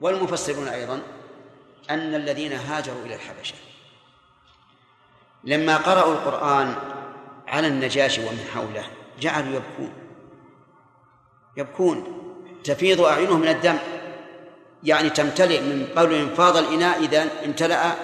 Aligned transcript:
والمفسرون 0.00 0.68
أيضا 0.68 1.02
أن 1.90 2.14
الذين 2.14 2.52
هاجروا 2.52 3.04
إلى 3.04 3.14
الحبشة 3.14 3.54
لما 5.44 5.76
قرأوا 5.76 6.12
القرآن 6.12 6.74
على 7.48 7.66
النجاشي 7.66 8.20
ومن 8.20 8.48
حوله 8.54 8.84
جعلوا 9.20 9.54
يبكون. 9.54 9.92
يبكون. 11.56 12.24
تفيض 12.64 13.00
أعينهم 13.00 13.40
من 13.40 13.48
الدم. 13.48 13.78
يعني 14.82 15.10
تمتلئ 15.10 15.60
من 15.60 15.86
قول 15.96 16.14
انفاض 16.14 16.56
الإناء 16.56 16.98
إذا 17.04 17.44
امتلأ 17.44 17.94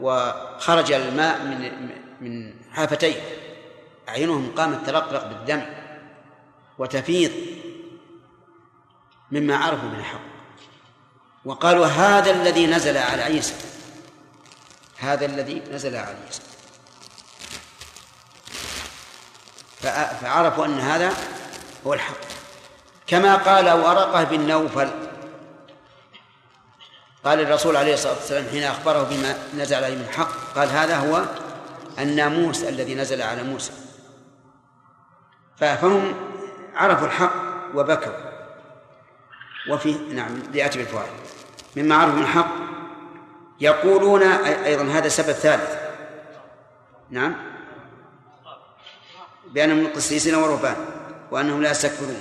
وخرج 0.00 0.92
الماء 0.92 1.44
من 1.44 1.90
من 2.20 2.54
حافتيه. 2.72 3.20
أعينهم 4.08 4.52
قامت 4.56 4.86
ترقرق 4.86 5.26
بالدم. 5.28 5.62
وتفيض 6.78 7.32
مما 9.30 9.56
عرفوا 9.56 9.88
من 9.88 9.98
الحق. 9.98 10.29
وقالوا 11.44 11.86
هذا 11.86 12.30
الذي 12.30 12.66
نزل 12.66 12.96
على 12.96 13.22
عيسى. 13.22 13.54
هذا 14.98 15.26
الذي 15.26 15.62
نزل 15.72 15.96
على 15.96 16.16
عيسى. 16.26 16.42
فعرفوا 20.20 20.66
أن 20.66 20.80
هذا 20.80 21.12
هو 21.86 21.94
الحق. 21.94 22.16
كما 23.06 23.36
قال 23.36 23.70
ورقة 23.70 24.24
بن 24.24 24.40
نوفل 24.46 24.90
قال 27.24 27.40
الرسول 27.40 27.76
عليه 27.76 27.94
الصلاة 27.94 28.14
والسلام 28.14 28.46
حين 28.50 28.62
أخبره 28.62 29.02
بما 29.02 29.38
نزل 29.56 29.84
عليه 29.84 29.94
من 29.96 30.06
الحق 30.08 30.32
قال 30.54 30.68
هذا 30.68 30.96
هو 30.96 31.24
الناموس 31.98 32.62
الذي 32.62 32.94
نزل 32.94 33.22
على 33.22 33.42
موسى. 33.42 33.72
فهم 35.56 36.14
عرفوا 36.74 37.06
الحق 37.06 37.34
وبكوا. 37.74 38.30
وفي 39.70 39.92
نعم 39.92 40.42
ليأتي 40.52 40.78
بالفوائد 40.78 41.10
مما 41.76 41.94
عرفوا 41.94 42.16
من 42.16 42.22
الحق 42.22 42.50
يقولون 43.60 44.22
أيضا 44.22 44.82
هذا 44.82 45.06
السبب 45.06 45.28
الثالث 45.28 45.80
نعم. 47.10 47.36
بأنهم 49.46 49.86
قسيسين 49.86 50.34
ورهبان 50.34 50.76
وأنهم 51.30 51.62
لا 51.62 51.70
يستكبرون. 51.70 52.20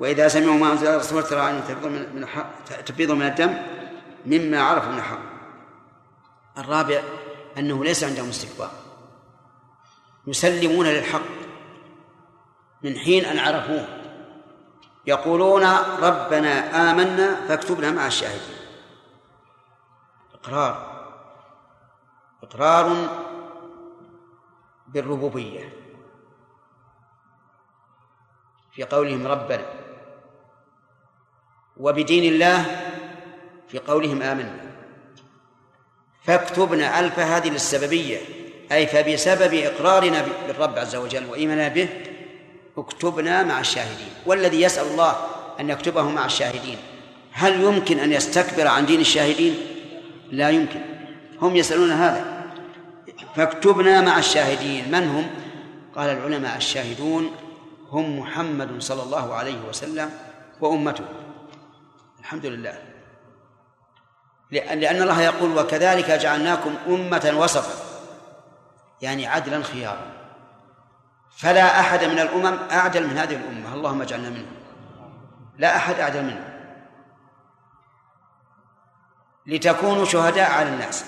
وإذا 0.00 0.28
سمعوا 0.28 0.54
ما 0.54 0.72
أنزل 0.72 0.86
الرسول 0.86 1.22
ترى 1.22 1.52
من 1.84 2.22
الحق 2.22 2.64
تفيض 2.86 3.10
من 3.10 3.26
الدم 3.26 3.54
مما 4.26 4.62
عرفوا 4.62 4.92
من 4.92 4.98
الحق. 4.98 5.18
الرابع 6.58 7.02
أنه 7.58 7.84
ليس 7.84 8.04
عندهم 8.04 8.28
استكبار. 8.28 8.70
يسلمون 10.26 10.86
للحق 10.86 11.20
من 12.82 12.98
حين 12.98 13.24
أن 13.24 13.38
عرفوه. 13.38 13.88
يقولون 15.06 15.64
ربنا 16.02 16.90
آمنا 16.90 17.46
فاكتبنا 17.48 17.90
مع 17.90 18.06
الشاهدين. 18.06 18.55
إقرار 20.46 20.96
إقرار 22.42 23.08
بالربوبية. 24.88 25.72
في 28.72 28.84
قولهم 28.84 29.26
ربنا 29.26 29.66
وبدين 31.76 32.32
الله 32.32 32.64
في 33.68 33.78
قولهم 33.78 34.22
آمنا. 34.22 34.66
فاكتبنا 36.24 37.00
ألف 37.00 37.18
هذه 37.18 37.50
للسببية 37.50 38.18
أي 38.72 38.86
فبسبب 38.86 39.54
إقرارنا 39.54 40.26
بالرب 40.46 40.78
عز 40.78 40.96
وجل 40.96 41.26
وإيماننا 41.26 41.68
به 41.68 41.88
اكتبنا 42.78 43.42
مع 43.42 43.60
الشاهدين. 43.60 44.10
والذي 44.26 44.62
يسأل 44.62 44.86
الله 44.86 45.16
أن 45.60 45.70
يكتبه 45.70 46.10
مع 46.10 46.24
الشاهدين 46.24 46.78
هل 47.32 47.60
يمكن 47.60 47.98
أن 47.98 48.12
يستكبر 48.12 48.66
عن 48.66 48.86
دين 48.86 49.00
الشاهدين؟ 49.00 49.75
لا 50.30 50.50
يمكن. 50.50 50.80
هم 51.42 51.56
يسألون 51.56 51.90
هذا. 51.90 52.44
فاكتبنا 53.34 54.00
مع 54.00 54.18
الشاهدين. 54.18 54.90
من 54.90 55.08
هم؟ 55.08 55.30
قال 55.96 56.10
العلماء 56.10 56.56
الشاهدون 56.56 57.30
هم 57.90 58.18
محمد 58.18 58.82
صلى 58.82 59.02
الله 59.02 59.34
عليه 59.34 59.60
وسلم 59.68 60.10
وأمته. 60.60 61.04
الحمد 62.20 62.46
لله 62.46 62.78
لأن 64.50 65.02
الله 65.02 65.22
يقول 65.22 65.58
وكذلك 65.58 66.10
جعلناكم 66.10 66.74
أمة 66.88 67.32
وسطا. 67.36 67.72
يعني 69.02 69.26
عدلا 69.26 69.62
خيارا. 69.62 70.06
فلا 71.36 71.80
أحد 71.80 72.04
من 72.04 72.18
الأمم 72.18 72.58
أعدل 72.70 73.06
من 73.06 73.18
هذه 73.18 73.36
الأمة. 73.36 73.74
اللهم 73.74 74.02
اجعلنا 74.02 74.30
منهم. 74.30 74.56
لا 75.58 75.76
أحد 75.76 75.94
أعدل 76.00 76.22
منهم. 76.22 76.55
لتكونوا 79.46 80.04
شهداء 80.04 80.50
على 80.50 80.68
الناس. 80.68 81.04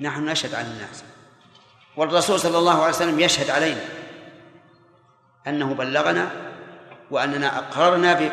نحن 0.00 0.24
نشهد 0.24 0.54
على 0.54 0.66
الناس. 0.66 1.04
والرسول 1.96 2.40
صلى 2.40 2.58
الله 2.58 2.82
عليه 2.82 2.94
وسلم 2.94 3.20
يشهد 3.20 3.50
علينا 3.50 3.80
أنه 5.46 5.74
بلغنا 5.74 6.30
وأننا 7.10 7.58
أقررنا 7.58 8.30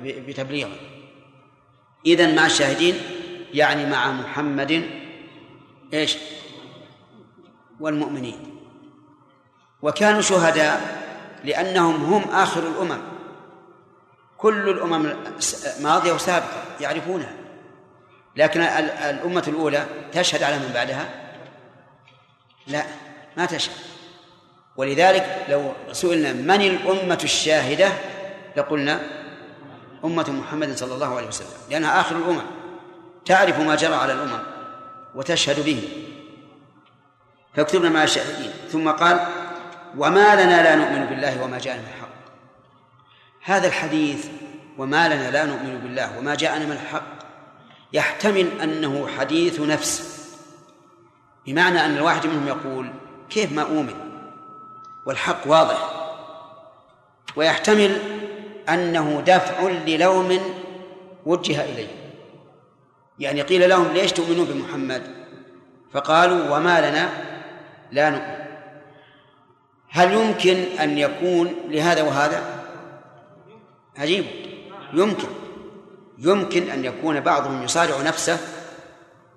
بتبليغه. 0.00 0.76
إذن 2.06 2.36
مع 2.36 2.46
الشاهدين 2.46 2.94
يعني 3.52 3.86
مع 3.86 4.12
محمد 4.12 4.90
إيش؟ 5.92 6.16
والمؤمنين. 7.80 8.60
وكانوا 9.82 10.20
شهداء 10.20 11.02
لأنهم 11.44 11.94
هم 12.04 12.30
آخر 12.30 12.60
الأمم. 12.60 13.02
كل 14.38 14.68
الأمم 14.68 15.16
ماضية 15.80 16.12
وسابقة 16.12 16.64
يعرفونها. 16.80 17.39
لكن 18.36 18.60
الأمة 18.60 19.44
الأولى 19.48 19.86
تشهد 20.12 20.42
على 20.42 20.58
من 20.58 20.70
بعدها؟ 20.74 21.08
لا 22.66 22.84
ما 23.36 23.46
تشهد. 23.46 23.74
ولذلك 24.76 25.46
لو 25.48 25.72
سئلنا 25.92 26.32
من 26.32 26.60
الأمة 26.60 27.20
الشاهدة 27.24 27.92
لقلنا 28.56 29.00
أمة 30.04 30.30
محمد 30.30 30.76
صلى 30.76 30.94
الله 30.94 31.16
عليه 31.16 31.26
وسلم 31.26 31.48
لأنها 31.70 32.00
آخر 32.00 32.16
الأمم. 32.16 32.42
تعرف 33.26 33.60
ما 33.60 33.74
جرى 33.74 33.94
على 33.94 34.12
الأمم 34.12 34.42
وتشهد 35.14 35.64
به. 35.64 35.88
فاكتبنا 37.54 37.88
مع 37.88 38.04
الشاهدين. 38.04 38.52
ثم 38.72 38.90
قال 38.90 39.26
وما 39.98 40.34
لنا 40.34 40.62
لا 40.62 40.74
نؤمن 40.74 41.06
بالله 41.06 41.42
وما 41.42 41.58
جاءنا 41.58 41.80
من 41.80 41.88
الحق. 41.88 42.10
هذا 43.42 43.66
الحديث 43.66 44.26
وما 44.78 45.08
لنا 45.08 45.30
لا 45.30 45.44
نؤمن 45.44 45.78
بالله 45.78 46.18
وما 46.18 46.34
جاءنا 46.34 46.64
من 46.64 46.72
الحق 46.72 47.19
يحتمل 47.92 48.60
أنه 48.62 49.08
حديث 49.18 49.60
نفس. 49.60 50.20
بمعنى 51.46 51.84
أن 51.84 51.96
الواحد 51.96 52.26
منهم 52.26 52.48
يقول 52.48 52.90
كيف 53.30 53.52
ما 53.52 53.62
أؤمن؟ 53.62 53.94
والحق 55.06 55.46
واضح. 55.46 55.90
ويحتمل 57.36 57.98
أنه 58.68 59.20
دفع 59.26 59.62
للوم 59.62 60.38
وجه 61.26 61.64
إليه. 61.64 61.88
يعني 63.18 63.42
قيل 63.42 63.68
لهم 63.68 63.92
ليش 63.92 64.12
تؤمنون 64.12 64.44
بمحمد؟ 64.46 65.02
فقالوا 65.92 66.56
وما 66.56 66.90
لنا 66.90 67.08
لا 67.92 68.10
نؤمن. 68.10 68.40
هل 69.88 70.12
يمكن 70.12 70.56
أن 70.80 70.98
يكون 70.98 71.54
لهذا 71.68 72.02
وهذا؟ 72.02 72.64
عجيب. 73.98 74.24
يمكن. 74.92 75.39
يمكن 76.20 76.70
أن 76.70 76.84
يكون 76.84 77.20
بعضهم 77.20 77.62
يصارع 77.62 78.02
نفسه 78.02 78.38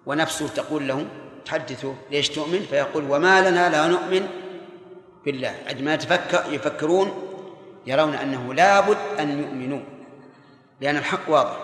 ونفسه 0.05 0.47
تقول 0.47 0.87
له 0.87 1.05
تحدثه 1.45 1.95
ليش 2.11 2.29
تؤمن؟ 2.29 2.65
فيقول 2.69 3.11
وما 3.11 3.49
لنا 3.49 3.69
لا 3.69 3.87
نؤمن 3.87 4.27
بالله. 5.25 5.55
عندما 5.67 5.93
يتفكر 5.93 6.53
يفكرون 6.53 7.13
يرون 7.87 8.13
أنه 8.13 8.53
لابد 8.53 8.97
أن 9.19 9.39
يؤمنوا 9.39 9.79
لأن 10.81 10.97
الحق 10.97 11.29
واضح. 11.29 11.57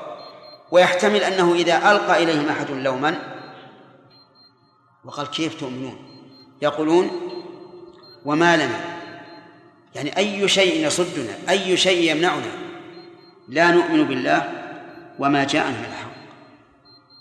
ويحتمل 0.72 1.24
أنه 1.24 1.54
إذا 1.54 1.92
ألقى 1.92 2.24
إليهم 2.24 2.50
أحد 2.50 2.72
لوما 2.72 3.16
وقال 5.06 5.28
كيف 5.28 5.60
تؤمنون؟ 5.60 5.98
يقولون 6.62 7.12
وما 8.26 8.58
لنا. 8.58 9.00
يعني 9.96 10.18
أي 10.18 10.48
شيء 10.48 10.88
يصدنا 10.88 11.34
أي 11.50 11.78
شيء 11.78 12.12
يمنعنا 12.12 12.52
لا 13.48 13.72
نؤمن 13.72 14.04
بالله 14.04 14.59
وما 15.20 15.44
جاءنا 15.44 15.78
من 15.78 15.86
الحق. 15.86 16.10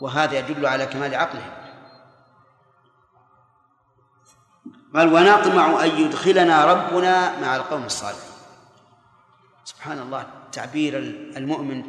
وهذا 0.01 0.39
يدل 0.39 0.67
على 0.67 0.87
كمال 0.87 1.15
عقلهم. 1.15 1.51
قال 4.95 5.15
ونطمع 5.15 5.85
أن 5.85 5.91
يدخلنا 5.91 6.65
ربنا 6.65 7.41
مع 7.41 7.57
القوم 7.57 7.85
الصالحين. 7.85 8.33
سبحان 9.65 9.99
الله 9.99 10.27
تعبير 10.53 10.99
المؤمن. 11.37 11.85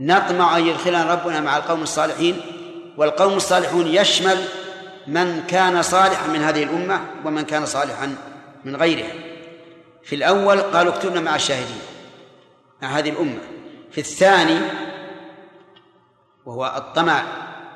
نطمع 0.00 0.56
أن 0.56 0.66
يدخلنا 0.66 1.14
ربنا 1.14 1.40
مع 1.40 1.56
القوم 1.56 1.82
الصالحين 1.82 2.40
والقوم 2.96 3.34
الصالحون 3.34 3.86
يشمل 3.86 4.44
من 5.06 5.46
كان 5.46 5.82
صالحا 5.82 6.26
من 6.26 6.42
هذه 6.42 6.62
الأمة 6.62 7.00
ومن 7.24 7.42
كان 7.42 7.66
صالحا 7.66 8.16
من 8.64 8.76
غيرها. 8.76 9.12
في 10.02 10.14
الأول 10.14 10.60
قالوا 10.60 10.94
اكتبنا 10.94 11.20
مع 11.20 11.34
الشاهدين 11.36 11.80
مع 12.82 12.88
هذه 12.88 13.10
الأمة. 13.10 13.38
في 13.90 13.98
الثاني 14.00 14.85
وهو 16.46 16.72
الطمع 16.76 17.22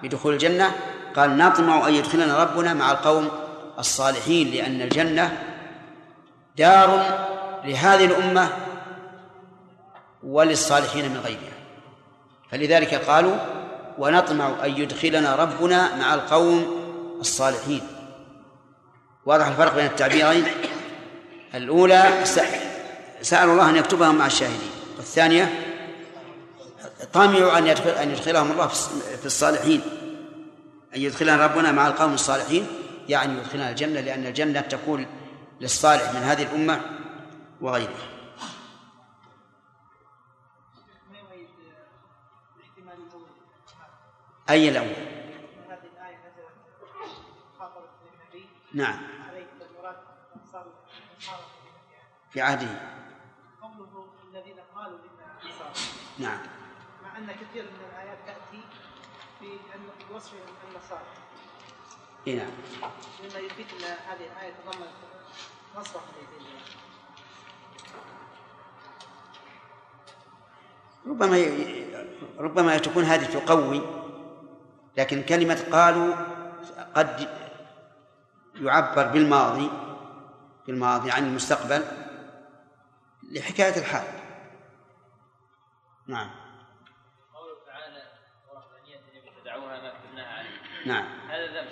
بدخول 0.02 0.32
الجنة 0.32 0.72
قال 1.16 1.38
نطمع 1.38 1.88
أن 1.88 1.94
يدخلنا 1.94 2.42
ربنا 2.42 2.74
مع 2.74 2.90
القوم 2.90 3.28
الصالحين 3.78 4.50
لأن 4.50 4.82
الجنة 4.82 5.38
دار 6.56 7.18
لهذه 7.64 8.04
الأمة 8.04 8.48
وللصالحين 10.22 11.08
من 11.08 11.20
غيرها. 11.24 11.52
فلذلك 12.50 12.94
قالوا 12.94 13.36
ونطمع 13.98 14.52
أن 14.64 14.70
يدخلنا 14.70 15.36
ربنا 15.36 15.96
مع 15.96 16.14
القوم 16.14 16.76
الصالحين. 17.20 17.82
واضح 19.26 19.46
الفرق 19.46 19.74
بين 19.74 19.86
التعبيرين؟ 19.86 20.44
الأولى 21.54 22.04
سأل 23.22 23.48
الله 23.48 23.70
أن 23.70 23.76
يكتبهم 23.76 24.14
مع 24.14 24.26
الشاهدين. 24.26 24.70
والثانية 24.96 25.69
طمعوا 27.12 27.58
أن 27.58 27.66
يدخل 27.66 27.90
أن 27.90 28.10
يدخلهم 28.10 28.52
الله 28.52 28.66
في 29.16 29.26
الصالحين. 29.26 29.82
أن 30.96 31.00
يدخلنا 31.00 31.46
ربنا 31.46 31.72
مع 31.72 31.86
القوم 31.86 32.14
الصالحين. 32.14 32.66
يعني 33.08 33.38
يدخلنا 33.38 33.70
الجنة 33.70 34.00
لأن 34.00 34.26
الجنة 34.26 34.60
تكون 34.60 35.06
للصالح 35.60 36.12
من 36.12 36.20
هذه 36.20 36.42
الأمة 36.42 36.80
وغيره. 37.60 37.94
أي 44.50 44.68
الأول 44.68 45.10
نعم. 48.74 48.98
في 52.30 52.40
عهده. 52.40 52.68
قوله 53.62 54.06
الذين 54.30 54.56
قالوا 54.74 54.98
نعم. 56.18 56.38
أن 57.20 57.26
كثير 57.26 57.62
من 57.64 57.80
الآيات 57.90 58.18
تأتي 58.26 58.62
في 59.40 59.58
وصف 60.14 60.32
النصارى. 60.68 61.06
اي 62.26 62.34
نعم. 62.36 62.50
مما 63.20 63.38
يفيد 63.38 63.66
إن 63.72 63.84
هذه 63.84 64.26
الآية 64.32 64.52
تضمن 64.52 64.86
نصر 65.76 66.00
الحديثين 66.00 66.60
ربما 71.06 71.36
ربما 72.38 72.78
تكون 72.78 73.04
هذه 73.04 73.24
تقوي 73.38 73.82
لكن 74.96 75.22
كلمة 75.22 75.66
قالوا 75.72 76.14
قد 76.94 77.28
يعبر 78.54 79.06
بالماضي 79.06 79.70
بالماضي 80.66 81.10
عن 81.10 81.26
المستقبل 81.26 81.84
لحكاية 83.22 83.78
الحال. 83.78 84.20
نعم 86.06 86.30
قوله 87.34 87.54
تعالى 87.66 88.02
ورهبانية 88.48 89.00
ابتدعوها 89.28 89.80
ما 89.82 89.90
كتبناها 89.90 90.38
عليه 90.38 90.60
نعم. 90.86 91.04
هذا 91.28 91.46
ذم. 91.46 91.66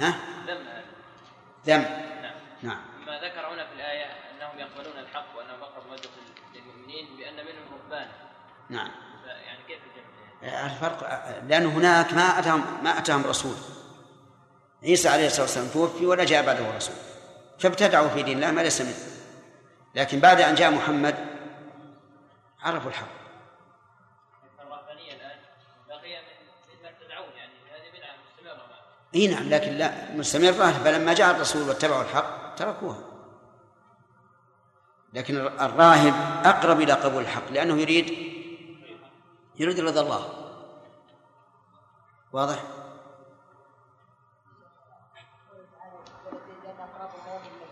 ها؟ 0.00 0.14
ذم. 0.46 0.66
هذا 0.66 0.84
ذم. 1.66 1.82
نعم. 2.22 2.34
نعم. 2.62 2.80
ما 3.06 3.20
ذكر 3.20 3.46
هنا 3.54 3.66
في 3.66 3.74
الآية 3.74 4.04
أنهم 4.04 4.58
يقبلون 4.58 4.98
الحق 4.98 5.36
وأنهم 5.36 5.62
أقرب 5.62 5.86
مودة 5.86 6.10
للمؤمنين 6.54 7.16
بأن 7.16 7.34
منهم 7.34 7.64
رهبان. 7.72 8.08
نعم. 8.70 8.90
يعني 9.26 9.58
كيف 9.68 9.78
الجمع؟ 10.42 10.66
الفرق 10.66 11.28
لأن 11.48 11.66
هناك 11.66 12.14
ما 12.14 12.38
أتاهم 12.38 12.84
ما 12.84 12.98
أتاهم 12.98 13.26
رسول. 13.26 13.54
عيسى 14.82 15.08
عليه 15.08 15.26
الصلاة 15.26 15.42
والسلام 15.42 15.68
توفي 15.68 16.06
ولا 16.06 16.24
جاء 16.24 16.46
بعده 16.46 16.76
رسول. 16.76 16.96
فابتدعوا 17.58 18.08
في 18.08 18.22
دين 18.22 18.36
الله 18.36 18.50
ما 18.50 18.60
ليس 18.60 18.80
منه. 18.80 19.12
لكن 19.94 20.20
بعد 20.20 20.40
أن 20.40 20.54
جاء 20.54 20.70
محمد 20.70 21.14
عرفوا 22.62 22.90
الحق 22.90 23.06
الرهبانية 24.60 25.12
الآن 25.12 25.38
بقي 25.88 26.22
من 26.22 26.78
مما 26.78 26.88
ابتدعوه 26.88 27.26
يعني 27.36 27.52
هذه 27.70 27.98
بدعة 27.98 28.14
مستمرة 28.24 28.66
إي 29.14 29.28
نعم 29.28 29.48
لكن 29.48 29.72
لا 29.72 30.12
مستمرة 30.12 30.70
فلما 30.84 31.14
جاء 31.14 31.30
الرسول 31.30 31.68
واتبعوا 31.68 32.02
الحق 32.02 32.54
تركوها. 32.54 32.98
لكن 35.12 35.36
الراهب 35.36 36.14
أقرب 36.44 36.80
إلى 36.80 36.92
قبول 36.92 37.22
الحق 37.22 37.50
لأنه 37.50 37.80
يريد 37.80 38.32
يريد 39.58 39.80
رضا 39.80 40.00
الله. 40.00 40.28
واضح؟ 42.32 42.62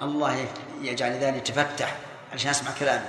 الله 0.03 0.49
يجعل 0.81 1.13
ذلك 1.13 1.49
يتفتح 1.49 1.97
عشان 2.33 2.51
أسمع 2.51 2.71
كلامي 2.79 3.07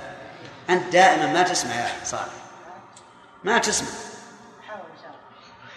أنت 0.70 0.92
دائما 0.92 1.32
ما 1.32 1.42
تسمع 1.42 1.74
يا 1.74 2.04
صالح. 2.04 2.32
ما 3.44 3.58
تسمع. 3.58 3.88
إن 3.88 4.98
شاء 5.02 5.10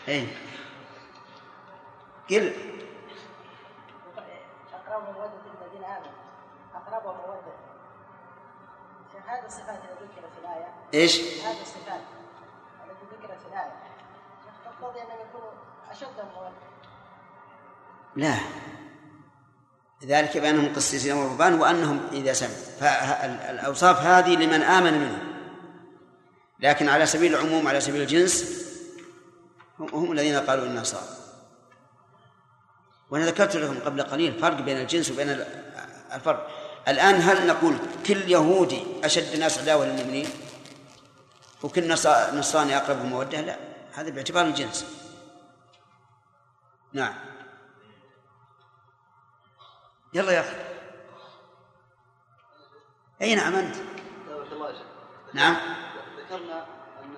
الله. 0.07 0.19
اي 0.19 0.27
قل 2.29 2.53
اقربوا 4.73 5.13
موده 5.13 5.45
الذين 5.61 5.83
امنوا 5.83 6.11
اقربوا 6.75 7.13
موده 7.13 7.55
هذه 9.27 9.45
الصفات 9.45 9.69
التي 9.69 10.03
ذكرت 10.03 10.33
في 10.33 10.39
الآية. 10.39 10.73
إيش؟ 10.93 11.19
هذه 11.19 11.61
الصفات 11.61 12.01
التي 12.85 13.05
ذكرت 13.15 13.41
في 13.41 13.47
الآية. 13.47 13.73
تقتضي 14.65 15.01
انهم 15.01 15.29
يكونوا 15.29 15.51
أشد 15.91 16.07
موده 16.35 16.51
لا. 18.15 18.35
ذلك 20.03 20.37
بأنهم 20.37 20.75
قسيسين 20.75 21.13
ورهبان 21.13 21.59
وأنهم 21.61 22.07
إذا 22.11 22.33
سمعوا 22.33 22.55
فالأوصاف 22.79 24.01
هذه 24.01 24.35
لمن 24.35 24.61
آمن 24.61 24.93
منهم. 24.93 25.35
لكن 26.59 26.89
على 26.89 27.05
سبيل 27.05 27.35
العموم 27.35 27.67
على 27.67 27.81
سبيل 27.81 28.01
الجنس 28.01 28.65
هم, 29.79 29.89
هم 29.89 30.11
الذين 30.11 30.35
قالوا 30.35 30.65
إنها 30.65 30.83
صار 30.83 31.24
وأنا 33.15 33.25
ذكرت 33.25 33.55
لكم 33.55 33.79
قبل 33.79 34.01
قليل 34.01 34.39
فرق 34.39 34.61
بين 34.61 34.77
الجنس 34.77 35.11
وبين 35.11 35.45
الفرق. 36.13 36.49
الآن 36.87 37.15
هل 37.15 37.47
نقول 37.47 37.77
كل 38.07 38.31
يهودي 38.31 38.83
أشد 39.03 39.33
الناس 39.33 39.59
عداوة 39.59 39.85
للمؤمنين؟ 39.85 40.29
وكل 41.63 41.89
نصراني 42.33 42.77
أقرب 42.77 43.05
مودة 43.05 43.41
لا 43.41 43.57
هذا 43.93 44.09
باعتبار 44.09 44.45
الجنس. 44.45 44.85
نعم. 46.93 47.13
يلا 50.13 50.31
يا 50.31 50.39
أخي. 50.39 50.55
أي 53.21 53.35
نعم 53.35 53.55
أنت 53.55 53.75
نعم. 55.33 55.55
ذكرنا 56.19 56.65
أن 57.03 57.15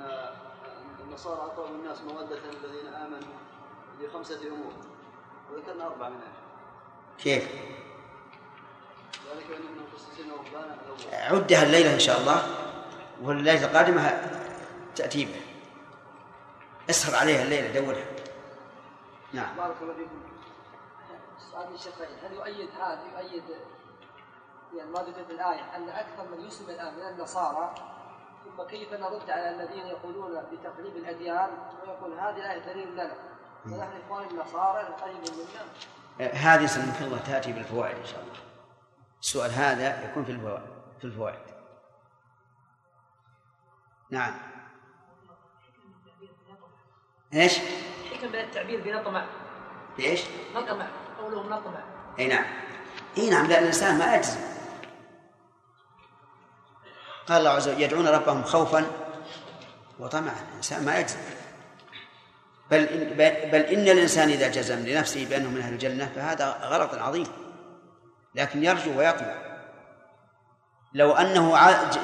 النصارى 0.99 1.41
أقرب 1.41 1.71
الناس 1.75 2.01
مودة 2.01 2.37
الذين 2.37 2.93
آمنوا 2.93 3.33
لخمسة 4.01 4.47
أمور. 4.47 4.96
وذكرنا 5.51 5.87
أربع 5.87 6.09
منها 6.09 6.31
كيف؟ 7.17 7.47
عدها 11.13 11.63
الليلة 11.63 11.93
إن 11.93 11.99
شاء 11.99 12.19
الله 12.19 12.43
والليلة 13.21 13.65
القادمة 13.65 14.31
تأتي 14.95 15.25
به. 15.25 15.41
اسهر 16.89 17.15
عليها 17.15 17.43
الليلة 17.43 17.79
دورها 17.79 18.05
نعم. 19.33 19.57
بارك 19.57 19.75
الله 19.81 19.93
فيكم. 19.93 20.21
سؤال 21.51 21.73
الشيخين 21.73 22.07
هل 22.23 22.33
يؤيد 22.33 22.69
هذا 22.79 23.01
يؤيد 23.13 23.43
يعني 24.75 24.91
ما 24.91 24.99
ذكر 24.99 25.23
في 25.25 25.31
الآية 25.31 25.75
أن 25.75 25.89
أكثر 25.89 26.27
من 26.31 26.45
يسلم 26.45 26.69
الآن 26.69 26.93
من 26.95 27.01
النصارى؟ 27.01 27.75
ثم 28.45 28.63
كيف 28.63 28.93
نرد 28.93 29.29
على 29.29 29.49
الذين 29.49 29.87
يقولون 29.87 30.43
بتقليب 30.51 30.95
الأديان 30.95 31.49
ويقول 31.81 32.13
هذه 32.19 32.37
الآية 32.37 32.73
دليل 32.73 32.93
لنا؟ 32.93 33.13
النصارى 33.65 34.95
منا 36.17 36.31
هذه 36.33 36.65
سنة 36.65 37.01
الله 37.01 37.17
تأتي 37.17 37.51
بالفوائد 37.51 37.97
إن 37.97 38.05
شاء 38.05 38.19
الله. 38.19 38.39
السؤال 39.21 39.51
هذا 39.51 40.11
يكون 40.11 40.25
في 40.25 40.31
الفوائد 40.31 40.61
في 40.99 41.05
الفوائد. 41.05 41.39
نعم. 44.09 44.33
إيش؟ 47.33 47.57
حكم 48.13 48.27
من 48.27 48.35
التعبير 48.35 48.81
بنطمع 48.81 49.25
بايش؟ 49.97 50.21
نطمع 50.55 50.87
قوله 51.19 51.43
نطمع 51.43 51.79
إي 52.19 52.27
نعم. 52.27 52.45
إي 53.17 53.29
نعم 53.29 53.45
لأن 53.45 53.63
الإنسان 53.63 53.99
ما 53.99 54.15
يجزم. 54.15 54.39
قال 57.27 57.37
الله 57.37 57.49
عز 57.49 57.67
وجل 57.67 57.81
يدعون 57.81 58.07
ربهم 58.07 58.43
خوفا 58.43 58.85
وطمعا. 59.99 60.35
الإنسان 60.51 60.85
ما 60.85 60.99
يجزم. 60.99 61.36
بل 62.71 62.79
إن 62.79 63.17
بل 63.51 63.59
إن 63.59 63.87
الإنسان 63.87 64.29
إذا 64.29 64.47
جزم 64.47 64.85
لنفسه 64.85 65.25
بأنه 65.25 65.49
من 65.49 65.61
أهل 65.61 65.73
الجنة 65.73 66.11
فهذا 66.15 66.49
غلط 66.49 66.93
عظيم. 66.93 67.27
لكن 68.35 68.63
يرجو 68.63 68.97
ويطمع. 68.97 69.35
لو 70.93 71.11
أنه 71.11 71.57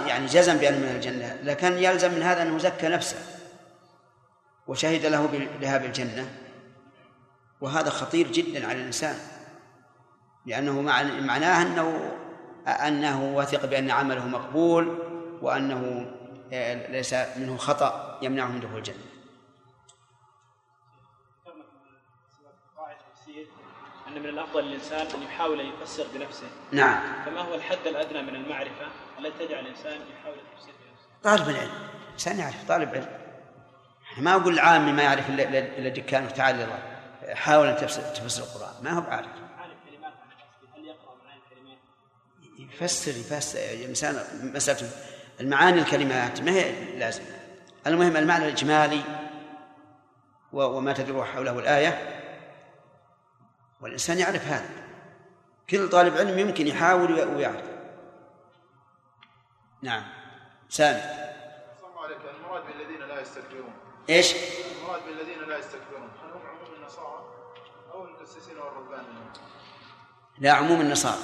يعني 0.07 0.25
جزم 0.25 0.57
بأنه 0.57 0.77
من 0.77 0.83
أهل 0.83 0.95
الجنة 0.95 1.39
لكان 1.43 1.77
يلزم 1.77 2.13
من 2.13 2.21
هذا 2.21 2.41
انه 2.41 2.57
زكى 2.57 2.87
نفسه. 2.87 3.17
وشهد 4.67 5.05
له 5.05 5.29
بها 5.61 5.77
بالجنة. 5.77 6.29
وهذا 7.61 7.89
خطير 7.89 8.31
جدا 8.31 8.67
على 8.67 8.79
الإنسان. 8.79 9.15
لأنه 10.45 10.81
معناه 11.21 11.61
انه 11.61 12.11
أنه 12.67 13.35
وثق 13.35 13.65
بأن 13.65 13.91
عمله 13.91 14.27
مقبول 14.27 14.99
وأنه 15.41 16.11
ليس 16.89 17.15
منه 17.37 17.57
خطأ 17.57 18.19
يمنعه 18.21 18.47
من 18.47 18.59
دخول 18.59 18.77
الجنة. 18.77 19.12
أن 24.17 24.23
من 24.23 24.29
الأفضل 24.29 24.63
للإنسان 24.63 25.07
أن 25.15 25.23
يحاول 25.23 25.59
أن 25.59 25.65
يفسر 25.65 26.05
بنفسه. 26.13 26.47
نعم. 26.71 27.23
فما 27.25 27.41
هو 27.41 27.55
الحد 27.55 27.87
الأدنى 27.87 28.21
من 28.21 28.35
المعرفة؟ 28.35 28.85
التي 29.19 29.47
تجعل 29.47 29.59
الإنسان 29.59 29.99
يحاول 30.19 30.35
التفسير 30.37 30.73
بنفسه. 30.73 31.07
طالب 31.23 31.49
العلم. 31.49 31.71
إنسان 32.13 32.39
يعرف 32.39 32.67
طالب 32.67 32.89
علم. 32.89 33.07
ما 34.17 34.35
أقول 34.35 34.53
العامي 34.53 34.91
ما 34.91 35.03
يعرف 35.03 35.29
إلا 35.29 35.89
دكان 35.89 36.25
وتعالى 36.25 36.63
الله. 36.63 36.79
حاول 37.35 37.67
أن 37.67 37.77
تفسر, 37.77 38.01
تفسر 38.01 38.43
القرآن. 38.43 38.83
ما 38.83 38.91
هو 38.91 39.01
بعارف؟ 39.01 39.27
يفسر 42.59 43.11
يفسر. 43.11 43.59
الإنسان 43.59 44.23
مسألة 44.55 44.89
المعاني 45.39 45.79
الكلمات 45.81 46.41
ما 46.41 46.51
هي 46.51 46.95
لازم 46.97 47.23
المهم 47.87 48.17
المعنى 48.17 48.45
الإجمالي 48.45 49.01
وما 50.53 50.93
تدور 50.93 51.25
حوله 51.25 51.59
الآية. 51.59 52.12
والإنسان 53.83 54.19
يعرف 54.19 54.45
هذا. 54.47 54.69
كل 55.69 55.89
طالب 55.89 56.17
علم 56.17 56.39
يمكن 56.39 56.67
يحاول 56.67 57.13
وي- 57.13 57.23
ويعرف. 57.35 57.65
نعم. 59.81 60.03
سامي. 60.69 61.01
عليك 61.97 62.17
المراد 62.37 62.63
بالذين 62.67 62.99
لا 63.07 63.21
يستكبرون. 63.21 63.73
إيش؟ 64.09 64.33
المراد 64.33 65.01
بالذين 65.07 65.49
لا 65.49 65.57
يستكبرون. 65.57 66.09
هل 66.23 66.31
هم 66.31 66.41
عموم 66.47 66.75
النصارى 66.79 67.23
أو 67.93 68.05
المؤسسين 68.05 68.57
والرهبانيين؟ 68.57 69.29
لا 70.39 70.51
عموم 70.51 70.81
النصارى. 70.81 71.21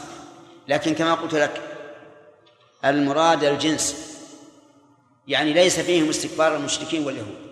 لكن 0.67 0.95
كما 0.95 1.13
قلت 1.13 1.33
لك 1.35 1.77
المراد 2.85 3.43
الجنس. 3.43 4.09
يعني 5.27 5.53
ليس 5.53 5.79
فيهم 5.79 6.09
استكبار 6.09 6.55
المشركين 6.55 7.05
واليهود. 7.05 7.49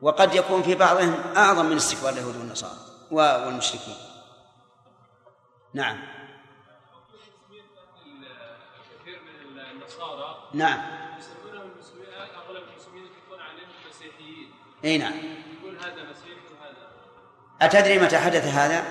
وقد 0.00 0.34
يكون 0.34 0.62
في 0.62 0.74
بعضهم 0.74 1.14
أعظم 1.36 1.66
من 1.66 1.76
استكبار 1.76 2.12
اليهود 2.12 2.36
والنصارى. 2.36 2.78
والمشركين. 3.10 3.96
نعم. 5.74 5.98
كثير 9.00 9.20
من 9.54 9.60
النصارى 9.60 10.36
نعم. 10.54 10.80
يسمونهم 11.18 11.70
المسلمين 11.72 12.08
أغلب 12.14 12.62
المسلمين 12.68 13.04
يطلقون 13.04 13.40
عليهم 13.40 13.68
مسيحيين 13.88 14.52
إي 14.84 14.98
نعم. 14.98 15.12
يقول 15.12 15.76
هذا 15.76 16.10
مسيحي 16.10 16.54
وهذا. 16.60 16.88
أتدري 17.62 17.98
متى 17.98 18.18
حدث 18.18 18.46
هذا؟ 18.46 18.84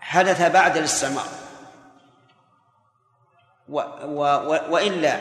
حدث 0.00 0.42
بعد 0.42 0.76
الاستعمار. 0.76 1.28
و 3.68 3.80
و 4.04 4.20
و 4.22 4.74
وإلا 4.74 5.20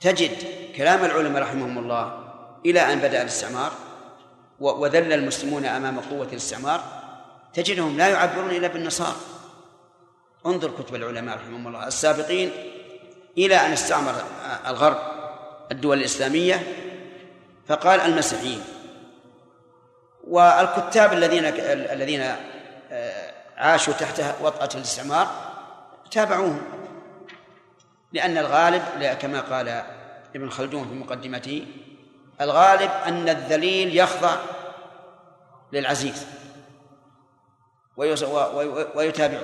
تجد 0.00 0.36
كلام 0.76 1.04
العلماء 1.04 1.42
رحمهم 1.42 1.78
الله 1.78 2.24
إلى 2.66 2.92
أن 2.92 2.98
بدأ 2.98 3.22
الاستعمار. 3.22 3.72
وذل 4.72 5.12
المسلمون 5.12 5.64
أمام 5.64 6.00
قوة 6.00 6.26
الاستعمار 6.26 6.80
تجدهم 7.54 7.96
لا 7.96 8.08
يعبرون 8.08 8.50
إلا 8.50 8.68
بالنصارى. 8.68 9.16
انظر 10.46 10.70
كتب 10.70 10.94
العلماء 10.94 11.36
رحمهم 11.36 11.66
الله 11.66 11.86
السابقين 11.86 12.50
إلى 13.38 13.56
أن 13.56 13.72
استعمر 13.72 14.14
الغرب 14.66 14.98
الدول 15.72 15.98
الإسلامية 15.98 16.62
فقال 17.68 18.00
المسيحيين 18.00 18.60
والكتاب 20.26 21.12
الذين 21.12 21.44
الذين 21.92 22.20
آه، 22.92 23.32
عاشوا 23.56 23.92
تحت 23.92 24.22
وطأة 24.42 24.68
الاستعمار 24.74 25.28
تابعوهم 26.10 26.62
لأن 28.12 28.38
الغالب 28.38 28.82
كما 29.20 29.40
قال 29.40 29.82
ابن 30.34 30.50
خلدون 30.50 30.88
في 30.88 30.94
مقدمته 30.94 31.66
الغالب 32.40 32.90
أن 33.06 33.28
الذليل 33.28 33.96
يخضع 33.96 34.36
للعزيز. 35.74 36.26
ويتابعه. 38.94 39.42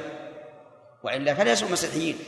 وإلا 1.02 1.34
فليسوا 1.34 1.68
مسيحيين. 1.68 2.18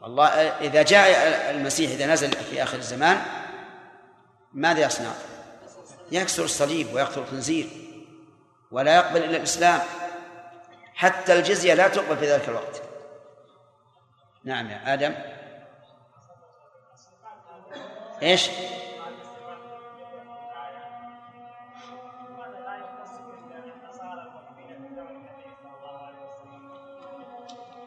والله 0.00 0.28
إذا 0.60 0.82
جاء 0.82 1.50
المسيح 1.50 1.90
إذا 1.90 2.06
نزل 2.06 2.32
في 2.32 2.62
آخر 2.62 2.78
الزمان 2.78 3.22
ماذا 4.52 4.86
يصنع؟ 4.86 5.12
يكسر 6.12 6.44
الصليب 6.44 6.94
ويقتل 6.94 7.20
الخنزير 7.20 7.66
ولا 8.70 8.96
يقبل 8.96 9.24
إلا 9.24 9.36
الإسلام. 9.36 9.80
حتى 10.94 11.32
الجزية 11.38 11.74
لا 11.74 11.88
تقبل 11.88 12.16
في 12.16 12.32
ذلك 12.32 12.48
الوقت. 12.48 12.82
نعم 14.44 14.70
يا 14.70 14.94
آدم. 14.94 15.14
إيش؟ 18.22 18.50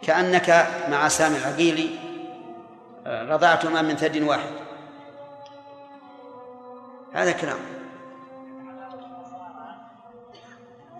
كأنك 0.01 0.67
مع 0.89 1.07
سامي 1.07 1.37
العقيلي 1.37 2.11
آه، 3.05 3.23
رضعتما 3.25 3.81
من 3.81 3.95
ثدي 3.95 4.21
واحد. 4.21 4.51
هذا 7.13 7.31
كلام. 7.31 7.59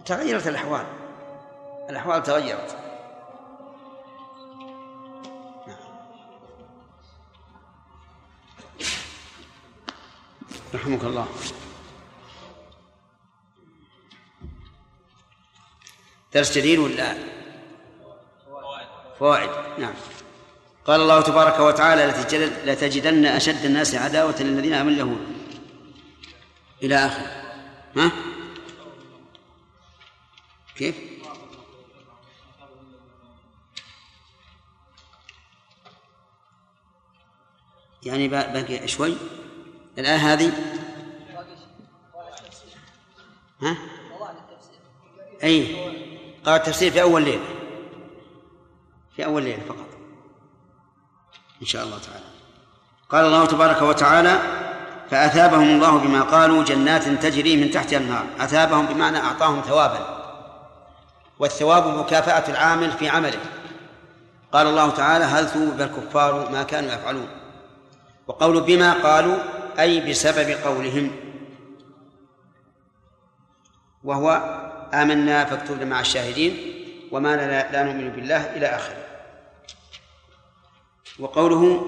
تغيرت 0.06 0.48
الأحوال. 0.48 0.86
الأحوال 1.90 2.24
تغيرت. 2.24 2.78
رحمك 10.74 11.04
الله. 11.04 11.28
درس 16.34 16.58
جديد 16.58 16.80
ولا؟ 16.80 17.41
فوائد. 19.22 19.50
نعم. 19.80 19.94
قال 20.86 21.02
الله 21.02 21.22
تبارك 21.22 21.60
وتعالى 21.60 22.06
لتجد- 22.12 22.66
لتجدن 22.66 23.26
أشد 23.26 23.66
الناس 23.66 23.96
عداوة 23.96 24.36
للذين 24.40 24.74
آمنوا 24.74 24.92
اليهود. 24.94 25.28
إلى 26.84 26.96
آخره 26.96 27.32
ها؟ 27.98 28.12
كيف؟ 30.76 30.96
يعني 38.04 38.28
با- 38.28 38.48
باقي 38.48 38.88
شوي. 38.88 39.14
الآية 39.98 40.34
هذه؟ 40.34 40.52
ها؟ 43.62 43.78
أي. 45.44 45.76
قال 46.46 46.56
التفسير 46.62 46.92
في 46.92 47.02
أول 47.02 47.24
ليلة. 47.24 47.61
في 49.16 49.26
أول 49.26 49.44
ليلة 49.44 49.64
فقط. 49.64 49.88
إن 51.62 51.68
شاء 51.68 51.84
الله 51.84 51.98
تعالى. 51.98 52.26
قال 53.10 53.26
الله 53.26 53.46
تبارك 53.46 53.82
وتعالى 53.82 54.40
فأثابهم 55.10 55.70
الله 55.70 55.98
بما 55.98 56.22
قالوا 56.22 56.64
جنات 56.64 57.04
تجري 57.04 57.58
من 57.58 57.72
تحتها 57.72 57.98
النار 57.98 58.26
أثابهم 58.40 58.86
بمعنى 58.86 59.18
أعطاهم 59.18 59.62
ثوابا. 59.62 60.22
والثواب 61.40 61.98
مكافأة 61.98 62.52
العامل 62.52 62.92
في 62.92 63.10
عمله. 63.10 63.40
قال 64.52 64.68
الله 64.68 64.90
تعالى 64.90 65.26
هل 65.26 65.48
ثوب 65.48 65.82
الكفار 65.82 66.52
ما 66.52 66.64
كانوا 66.64 66.94
يفعلون؟ 66.94 67.28
وقول 68.28 68.62
بما 68.62 68.94
قالوا 68.94 69.38
أي 69.80 70.10
بسبب 70.10 70.50
قولهم. 70.50 71.12
وهو 74.04 74.30
آمنا 74.94 75.46
فاكتبنا 75.46 75.86
مع 75.86 76.00
الشاهدين. 76.00 76.81
وما 77.12 77.36
لا, 77.36 77.72
لا 77.72 77.84
نؤمن 77.84 78.10
بالله 78.10 78.56
إلى 78.56 78.66
آخره. 78.66 79.04
وقوله 81.20 81.82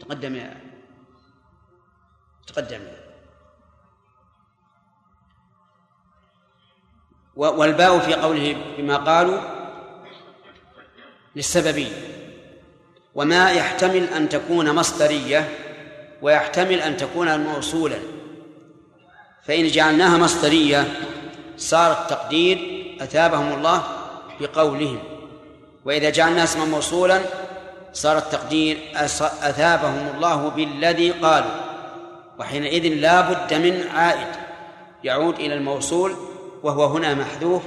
تقدم 0.00 0.34
يا 0.36 0.60
تقدم. 2.46 2.80
و- 7.36 7.46
والباء 7.60 7.98
في 7.98 8.14
قوله 8.14 8.56
بما 8.78 8.96
قالوا 8.96 9.40
للسببية 11.36 11.96
وما 13.14 13.50
يحتمل 13.50 14.04
أن 14.04 14.28
تكون 14.28 14.74
مصدرية 14.74 15.58
ويحتمل 16.22 16.80
أن 16.80 16.96
تكون 16.96 17.40
موصولا. 17.40 17.98
فإن 19.44 19.66
جعلناها 19.66 20.18
مصدرية 20.18 21.00
صار 21.56 22.02
التقدير 22.02 22.58
أثابهم 23.00 23.52
الله 23.52 23.93
بقولهم. 24.40 24.98
وإذا 25.84 26.10
جعلناها 26.10 26.44
اسما 26.44 26.64
موصولا 26.64 27.20
صار 27.92 28.18
التقدير 28.18 28.78
أثابهم 29.42 30.08
الله 30.14 30.48
بالذي 30.48 31.10
قالوا. 31.10 31.50
وحينئذ 32.38 32.88
لا 32.88 33.20
بد 33.20 33.54
من 33.54 33.84
عائد. 33.94 34.28
يعود 35.04 35.34
إلى 35.34 35.54
الموصول 35.54 36.16
وهو 36.62 36.84
هنا 36.84 37.14
محذوف 37.14 37.62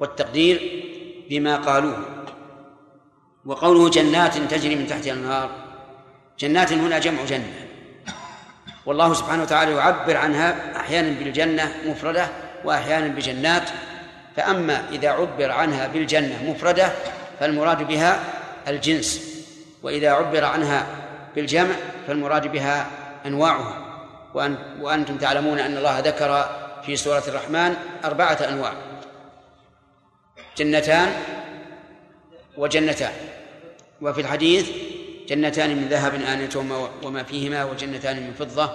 والتقدير 0.00 0.82
بما 1.30 1.56
قالوه. 1.56 1.98
وقوله 3.44 3.90
جنات 3.90 4.38
تجري 4.38 4.76
من 4.76 4.86
تحتها 4.86 5.12
الأنهار. 5.12 5.50
جنات 6.38 6.72
هنا 6.72 6.98
جمع 6.98 7.24
جنة. 7.24 7.52
والله 8.86 9.14
سبحانه 9.14 9.42
وتعالى 9.42 9.72
يعبر 9.72 10.16
عنها 10.16 10.76
أحيانا 10.76 11.18
بالجنة 11.18 11.72
مفردة 11.86 12.28
وأحيانا 12.64 13.08
بجنات. 13.08 13.70
فأما 14.36 14.84
إذا 14.92 15.08
عبر 15.08 15.50
عنها 15.50 15.86
بالجنة 15.86 16.50
مفردة 16.50 16.92
فالمراد 17.40 17.82
بها 17.88 18.20
الجنس. 18.68 19.36
وإذا 19.82 20.10
عبر 20.10 20.44
عنها 20.44 20.86
بالجمع 21.34 21.74
فالمراد 22.06 22.52
بها 22.52 22.86
أنواعها. 23.26 23.82
وأن 24.34 24.56
وأنتم 24.80 25.16
تعلمون 25.16 25.58
أن 25.58 25.76
الله 25.76 25.98
ذكر 25.98 26.50
في 26.86 26.96
سورة 26.96 27.22
الرحمن 27.28 27.76
أربعة 28.04 28.38
أنواع. 28.48 28.72
جنتان 30.58 31.08
وجنتان. 32.56 33.12
وفي 34.02 34.20
الحديث 34.20 34.70
جنتان 35.28 35.76
من 35.76 35.88
ذهب 35.88 36.14
آنيتهما 36.14 36.88
وما 37.02 37.22
فيهما 37.22 37.64
وجنتان 37.64 38.16
من 38.16 38.34
فضة 38.38 38.70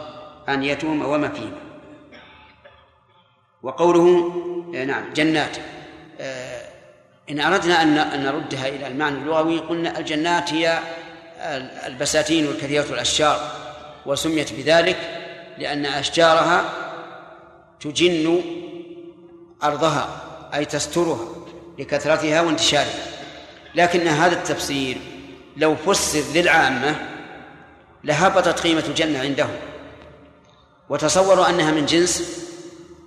آنيتهما 0.50 1.06
وما 1.06 1.30
فيهما. 1.30 1.71
وقوله 3.64 4.32
آه، 4.76 4.84
نعم 4.86 5.14
جنات. 5.14 5.58
آه، 6.20 6.62
إن 7.30 7.40
أردنا 7.40 7.82
أن 7.82 8.24
نردها 8.24 8.68
إلى 8.68 8.88
المعنى 8.88 9.18
اللغوي 9.18 9.60
قلنا 9.60 10.00
الجنات 10.00 10.54
هي 10.54 10.80
البساتين 11.88 12.48
والكثيرة 12.48 12.84
الأشجار 12.84 13.52
وسميت 14.06 14.54
بذلك 14.54 14.98
لأن 15.58 15.86
أشجارها 15.86 16.66
تجن 17.80 18.42
أرضها 19.64 20.22
أي 20.54 20.66
تسترها 20.66 21.28
لكثرتها 21.80 22.42
وانتشارها. 22.42 23.06
لكن 23.76 24.08
هذا 24.08 24.34
التفسير 24.34 24.98
لو 25.58 25.76
فسر 25.76 26.24
للعامة 26.40 26.96
لهبطت 28.04 28.60
قيمة 28.60 28.84
الجنة 28.88 29.20
عندهم. 29.20 29.56
وتصوروا 30.90 31.50
أنها 31.50 31.72
من 31.72 31.86
جنس 31.86 32.42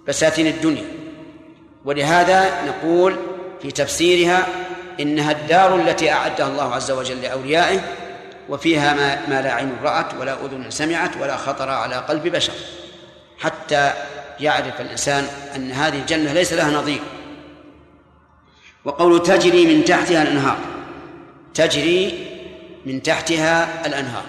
بساتين 0.08 0.46
الدنيا. 0.46 0.84
ولهذا 1.84 2.64
نقول 2.64 3.16
في 3.62 3.70
تفسيرها 3.70 4.46
إنها 5.00 5.32
الدار 5.32 5.76
التي 5.76 6.12
أعدها 6.12 6.48
الله 6.48 6.74
عز 6.74 6.90
وجل 6.90 7.22
لأوليائه 7.22 7.80
وفيها 8.48 8.94
ما, 8.94 9.28
ما 9.28 9.42
لا 9.42 9.52
عين 9.52 9.76
رأت 9.82 10.14
ولا 10.14 10.44
أذن 10.44 10.70
سمعت 10.70 11.16
ولا 11.16 11.36
خطر 11.36 11.68
على 11.68 11.94
قلب 11.96 12.28
بشر. 12.28 12.52
حتى 13.38 13.92
يعرف 14.40 14.80
الإنسان 14.80 15.26
أن 15.56 15.72
هذه 15.72 15.98
الجنة 15.98 16.32
ليس 16.32 16.52
لها 16.52 16.70
نظير. 16.70 17.00
وقول 18.84 19.22
تجري 19.22 19.74
من 19.74 19.84
تحتها 19.84 20.22
الأنهار. 20.22 20.58
تجري 21.54 22.26
من 22.86 23.02
تحتها 23.02 23.86
الأنهار. 23.86 24.24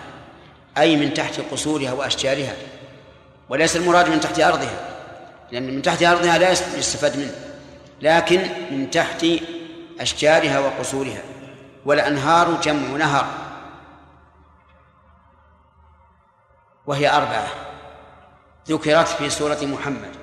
أي 0.78 0.96
من 0.96 1.14
تحت 1.14 1.40
قصورها 1.52 1.94
وأشجارها. 1.94 2.54
وليس 3.50 3.76
المراد 3.76 4.10
من 4.10 4.20
تحت 4.20 4.40
أرضها. 4.40 4.95
لأن 5.52 5.76
من 5.76 5.82
تحت 5.82 6.04
أرضها 6.04 6.38
لا 6.38 6.52
يستفاد 6.52 7.18
منه 7.18 7.36
لكن 8.02 8.42
من 8.72 8.90
تحت 8.92 9.26
أشجارها 10.00 10.60
وقصورها 10.60 11.22
والأنهار 11.86 12.62
جمع 12.62 12.98
نهر 12.98 13.28
وهي 16.88 17.10
أربعة 17.10 17.48
ذكرت 18.70 19.08
في 19.08 19.30
سورة 19.30 19.60
محمد 19.64 20.16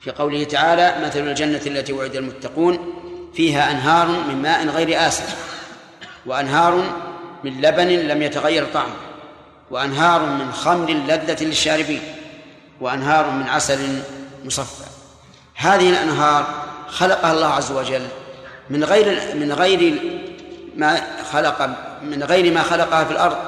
في 0.00 0.10
قوله 0.10 0.44
تعالى 0.44 1.06
مثل 1.06 1.20
الجنة 1.20 1.60
التي 1.66 1.92
وعد 1.92 2.16
المتقون 2.16 2.78
فيها 3.34 3.70
أنهار 3.70 4.08
من 4.08 4.42
ماء 4.42 4.66
غير 4.66 5.06
آسن 5.06 5.24
وأنهار 6.26 6.84
من 7.44 7.60
لبن 7.60 7.88
لم 7.88 8.22
يتغير 8.22 8.66
طعمه 8.74 8.96
وأنهار 9.70 10.26
من 10.26 10.52
خمر 10.52 10.90
لذة 10.90 11.44
للشاربين 11.44 12.00
وأنهار 12.80 13.30
من 13.30 13.42
عسل 13.42 14.02
مصفى. 14.44 14.84
هذه 15.54 15.90
الأنهار 15.90 16.46
خلقها 16.88 17.32
الله 17.32 17.46
عز 17.46 17.72
وجل 17.72 18.08
من 18.70 18.84
غير 18.84 19.34
من 19.34 19.52
غير 19.52 20.02
ما 20.76 21.00
خلق 21.32 21.70
من 22.02 22.22
غير 22.22 22.54
ما 22.54 22.62
خلقها 22.62 23.04
في 23.04 23.12
الأرض. 23.12 23.38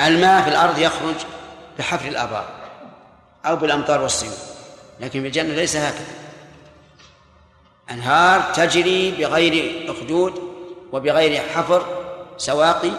الماء 0.00 0.42
في 0.42 0.48
الأرض 0.48 0.78
يخرج 0.78 1.14
بحفر 1.78 2.08
الآبار 2.08 2.44
أو 3.46 3.56
بالأمطار 3.56 4.02
والسيول 4.02 4.32
لكن 5.00 5.20
في 5.20 5.26
الجنة 5.26 5.54
ليس 5.54 5.76
هكذا. 5.76 6.14
أنهار 7.90 8.40
تجري 8.54 9.10
بغير 9.10 9.84
أخدود 9.90 10.42
وبغير 10.92 11.42
حفر 11.54 11.86
سواقي 12.38 12.90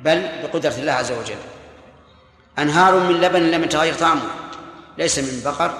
بل 0.00 0.28
بقدرة 0.42 0.74
الله 0.78 0.92
عز 0.92 1.12
وجل. 1.12 1.36
أنهار 2.58 2.94
من 2.94 3.20
لبن 3.20 3.42
لم 3.42 3.64
يتغير 3.64 3.94
طعمه. 3.94 4.41
ليس 4.98 5.18
من 5.18 5.42
بقر 5.44 5.74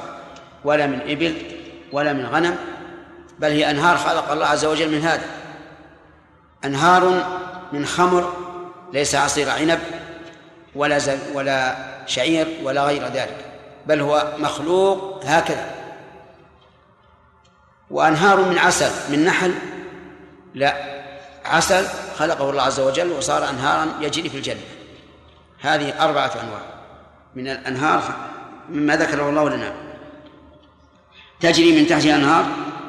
ولا 0.64 0.87
من 0.87 1.01
إبل 1.01 1.42
ولا 1.92 2.12
من 2.12 2.27
غنم 2.27 2.57
بل 3.38 3.48
هي 3.48 3.70
أنهار 3.70 3.96
خلق 3.96 4.33
الله 4.33 4.46
عز 4.46 4.64
وجل 4.64 4.90
من 4.90 5.03
هذا. 5.03 5.25
أنهار 6.64 7.25
من 7.72 7.87
خمر 7.87 8.33
ليس 8.92 9.14
عصير 9.14 9.51
عنب 9.51 9.79
ولا 10.75 10.98
زل 10.98 11.18
ولا 11.35 11.77
شعير 12.07 12.46
ولا 12.62 12.85
غير 12.85 13.03
ذلك 13.03 13.44
بل 13.87 14.01
هو 14.01 14.33
مخلوق 14.38 15.25
هكذا. 15.25 15.70
وأنهار 17.90 18.40
من 18.40 18.59
عسل 18.59 18.90
من 19.12 19.25
نحل 19.25 19.55
لا 20.55 20.77
عسل 21.44 21.87
خلقه 22.18 22.51
الله 22.51 22.62
عز 22.62 22.81
وجل 22.81 23.12
وصار 23.12 23.48
أنهارا 23.48 23.88
يجري 24.01 24.29
في 24.29 24.37
الجنة. 24.37 24.61
هذه 25.61 26.05
أربعة 26.05 26.33
أنواع. 26.42 26.61
من 27.35 27.48
الأنهار 27.48 28.03
مما 28.72 28.96
ذكره 28.96 29.28
الله 29.28 29.48
لنا. 29.48 29.72
تجري 31.40 31.80
من 31.80 31.87
تحتها 31.87 32.16
أنهار 32.16 32.44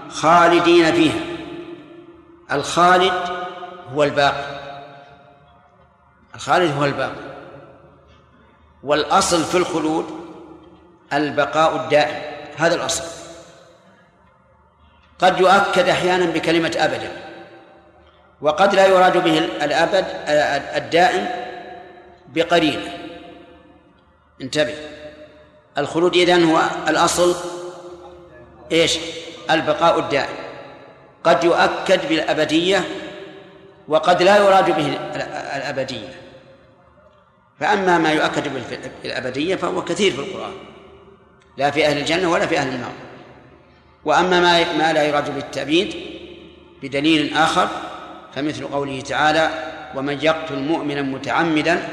خالدين 0.09 0.93
فيها. 0.93 1.19
الخالد 2.51 3.13
هو 3.93 4.03
الباقي. 4.03 4.43
الخالد 6.35 6.77
هو 6.77 6.85
الباقي. 6.85 7.33
والأصل 8.83 9.43
في 9.43 9.57
الخلود 9.57 10.05
البقاء 11.13 11.75
الدائم. 11.75 12.21
هذا 12.57 12.75
الأصل. 12.75 13.03
قد 15.19 15.39
يؤكد 15.39 15.89
أحيانا 15.89 16.25
بكلمة 16.25 16.75
أبدا. 16.77 17.11
وقد 18.41 18.75
لا 18.75 18.87
يراد 18.87 19.23
به 19.23 19.37
الأبد 19.37 20.05
الدائم 20.75 21.27
بقرينة. 22.27 22.97
انتبه. 24.41 24.75
الخلود 25.77 26.15
إذن 26.15 26.43
هو 26.43 26.61
الأصل 26.87 27.35
إيش؟ 28.71 28.97
البقاء 29.51 29.99
الدائم. 29.99 30.35
قد 31.23 31.43
يؤكد 31.43 32.09
بالأبدية 32.09 32.83
وقد 33.87 34.23
لا 34.23 34.37
يراد 34.37 34.65
به 34.65 34.87
الأبدية. 35.55 36.15
فأما 37.59 37.97
ما 37.97 38.11
يؤكد 38.11 38.43
بالأبدية 39.03 39.55
فهو 39.55 39.83
كثير 39.83 40.11
في 40.11 40.19
القرآن. 40.19 40.53
لا 41.57 41.71
في 41.71 41.85
أهل 41.85 41.97
الجنة 41.97 42.31
ولا 42.31 42.45
في 42.45 42.57
أهل 42.57 42.67
النار. 42.67 42.91
وأما 44.05 44.39
ما 44.39 44.73
ما 44.73 44.93
لا 44.93 45.03
يراد 45.03 45.35
بالتأبيد 45.35 45.95
بدليل 46.83 47.33
آخر 47.37 47.67
فمثل 48.35 48.67
قوله 48.67 49.01
تعالى 49.01 49.49
ومن 49.95 50.19
يقتل 50.21 50.59
مؤمنا 50.59 51.01
متعمدا 51.01 51.87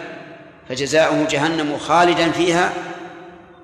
فجزاؤه 0.69 1.27
جهنم 1.31 1.79
خالدا 1.79 2.31
فيها 2.31 2.73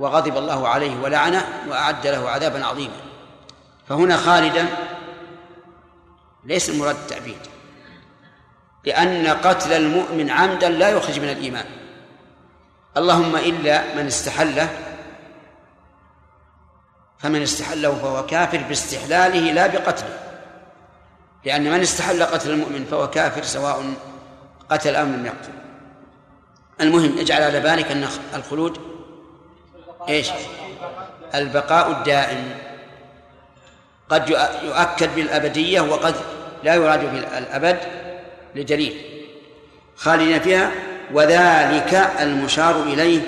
وغضب 0.00 0.36
الله 0.36 0.68
عليه 0.68 1.00
ولعنه 1.02 1.44
وأعد 1.68 2.06
له 2.06 2.30
عذابا 2.30 2.64
عظيما. 2.64 2.96
فهنا 3.88 4.16
خالدا 4.16 4.66
ليس 6.44 6.70
المراد 6.70 6.94
التأبيد 6.94 7.38
لأن 8.84 9.26
قتل 9.26 9.72
المؤمن 9.72 10.30
عمدا 10.30 10.68
لا 10.68 10.88
يخرج 10.88 11.20
من 11.20 11.28
الإيمان. 11.28 11.64
اللهم 12.96 13.36
إلا 13.36 13.94
من 13.94 14.06
استحله 14.06 14.68
فمن 17.18 17.42
استحله 17.42 17.94
فهو 17.94 18.26
كافر 18.26 18.58
باستحلاله 18.58 19.52
لا 19.52 19.66
بقتله. 19.66 20.18
لأن 21.44 21.72
من 21.72 21.80
استحل 21.80 22.22
قتل 22.22 22.50
المؤمن 22.50 22.84
فهو 22.84 23.10
كافر 23.10 23.42
سواء 23.42 23.94
قتل 24.70 24.96
أم 24.96 25.12
لم 25.12 25.26
يقتل. 25.26 25.52
المهم 26.80 27.18
اجعل 27.18 27.42
على 27.42 27.60
بالك 27.60 27.90
أن 27.90 28.08
الخلود. 28.34 28.95
إيش؟ 30.08 30.30
البقاء 31.34 31.90
الدائم. 31.90 32.54
قد 34.08 34.28
يؤكد 34.62 35.14
بالأبدية 35.14 35.80
وقد 35.80 36.14
لا 36.64 36.74
يراد 36.74 37.00
بالأبد 37.12 37.78
لدليل 38.54 39.00
خالدين 39.96 40.40
فيها 40.40 40.70
وذلك 41.12 41.94
المشار 42.20 42.82
إليه 42.82 43.20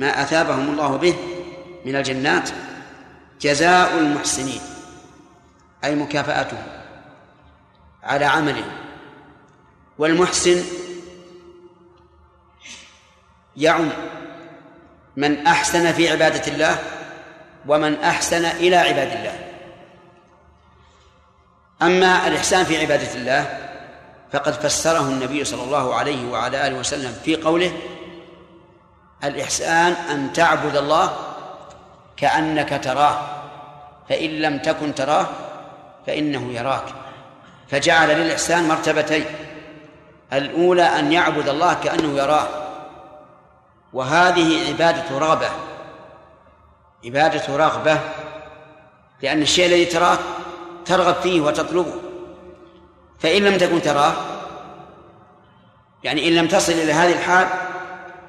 ما 0.00 0.22
أثابهم 0.22 0.68
الله 0.70 0.96
به 0.96 1.16
من 1.84 1.96
الجنات 1.96 2.50
جزاء 3.40 3.98
المحسنين 3.98 4.60
أي 5.84 5.94
مكافأتهم 5.94 6.62
على 8.02 8.24
عملهم. 8.24 8.72
والمحسن 9.98 10.64
يعم 13.56 13.88
من 15.16 15.46
أحسن 15.46 15.92
في 15.92 16.08
عبادة 16.08 16.52
الله 16.52 16.78
ومن 17.66 18.00
أحسن 18.02 18.44
إلى 18.44 18.76
عباد 18.76 19.12
الله. 19.12 19.38
أما 21.82 22.26
الإحسان 22.26 22.64
في 22.64 22.80
عبادة 22.80 23.14
الله 23.14 23.58
فقد 24.32 24.52
فسره 24.52 25.00
النبي 25.00 25.44
صلى 25.44 25.62
الله 25.62 25.94
عليه 25.94 26.30
وعلى 26.30 26.66
آله 26.66 26.78
وسلم 26.78 27.12
في 27.24 27.36
قوله 27.36 27.72
الإحسان 29.24 29.92
أن 29.92 30.32
تعبد 30.32 30.76
الله 30.76 31.16
كأنك 32.16 32.80
تراه 32.84 33.18
فإن 34.08 34.30
لم 34.30 34.58
تكن 34.58 34.94
تراه 34.94 35.26
فإنه 36.06 36.52
يراك. 36.52 36.84
فجعل 37.70 38.08
للإحسان 38.08 38.68
مرتبتين 38.68 39.24
الأولى 40.32 40.82
أن 40.82 41.12
يعبد 41.12 41.48
الله 41.48 41.74
كأنه 41.74 42.18
يراه 42.18 42.48
وهذه 43.92 44.68
عبادة 44.68 45.18
رغبة. 45.18 45.50
عبادة 47.04 47.56
رغبة 47.56 47.98
لأن 49.22 49.42
الشيء 49.42 49.66
الذي 49.66 49.84
تراه 49.84 50.18
ترغب 50.84 51.14
فيه 51.14 51.40
وتطلبه. 51.40 51.94
فإن 53.18 53.42
لم 53.42 53.58
تكن 53.58 53.82
تراه 53.82 54.12
يعني 56.04 56.28
إن 56.28 56.34
لم 56.34 56.48
تصل 56.48 56.72
إلى 56.72 56.92
هذه 56.92 57.12
الحال 57.12 57.46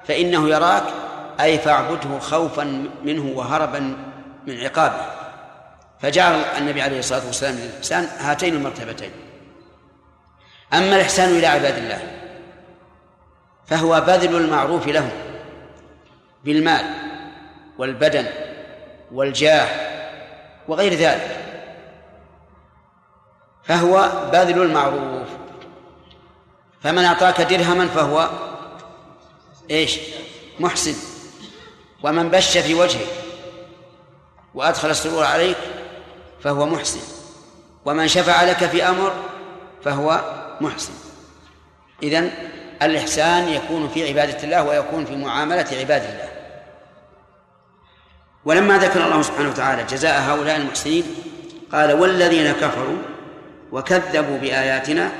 فإنه 0.07 0.49
يراك 0.49 0.83
أي 1.39 1.59
فاعبده 1.59 2.19
خوفا 2.19 2.87
منه 3.03 3.37
وهربا 3.37 3.79
من 4.47 4.57
عقابه. 4.57 5.05
فجعل 5.99 6.33
النبي 6.33 6.81
عليه 6.81 6.99
الصلاة 6.99 7.25
والسلام 7.25 7.55
للإحسان 7.55 8.03
هاتين 8.03 8.53
المرتبتين. 8.53 9.11
أما 10.73 10.95
الإحسان 10.95 11.29
إلى 11.29 11.47
عباد 11.47 11.77
الله 11.77 12.01
فهو 13.67 14.01
بذل 14.01 14.35
المعروف 14.35 14.87
لهم 14.87 15.11
بالمال 16.43 16.85
والبدن 17.77 18.25
والجاه 19.11 19.67
وغير 20.67 20.93
ذلك 20.93 21.37
فهو 23.63 24.11
بذل 24.31 24.61
المعروف. 24.61 25.27
فمن 26.83 27.05
أعطاك 27.05 27.41
درهما 27.41 27.87
فهو 27.87 28.29
إيش؟ 29.71 29.99
محسن. 30.59 30.95
ومن 32.03 32.29
بش 32.29 32.57
في 32.57 32.73
وجهك 32.73 33.07
وأدخل 34.53 34.89
السرور 34.89 35.23
عليك 35.23 35.57
فهو 36.43 36.65
محسن. 36.65 36.99
ومن 37.85 38.07
شفع 38.07 38.43
لك 38.43 38.65
في 38.65 38.83
أمر 38.83 39.13
فهو 39.83 40.21
محسن. 40.61 40.93
إذن 42.03 42.31
الإحسان 42.81 43.49
يكون 43.49 43.89
في 43.89 44.07
عبادة 44.07 44.43
الله 44.43 44.63
ويكون 44.63 45.05
في 45.05 45.15
معاملة 45.15 45.67
عباد 45.79 46.03
الله. 46.03 46.30
ولما 48.45 48.77
ذكر 48.77 49.05
الله 49.05 49.21
سبحانه 49.21 49.49
وتعالى 49.49 49.83
جزاء 49.83 50.21
هؤلاء 50.21 50.57
المحسنين 50.57 51.03
قال 51.71 51.93
والذين 51.93 52.51
كفروا 52.51 52.97
وكذبوا 53.71 54.37
بآياتنا 54.37 55.11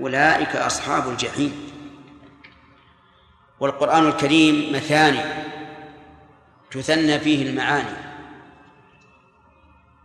أولئك 0.00 0.56
أصحاب 0.56 1.08
الجحيم. 1.08 1.68
والقرآن 3.60 4.06
الكريم 4.06 4.72
مثاني 4.72 5.20
تثنى 6.70 7.18
فيه 7.18 7.50
المعاني. 7.50 7.96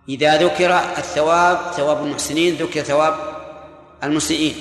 إذا 0.09 0.37
ذكر 0.37 0.79
الثواب 0.79 1.57
ثواب 1.71 2.03
المحسنين 2.05 2.55
ذكر 2.55 2.81
ثواب 2.81 3.15
المسيئين. 4.03 4.55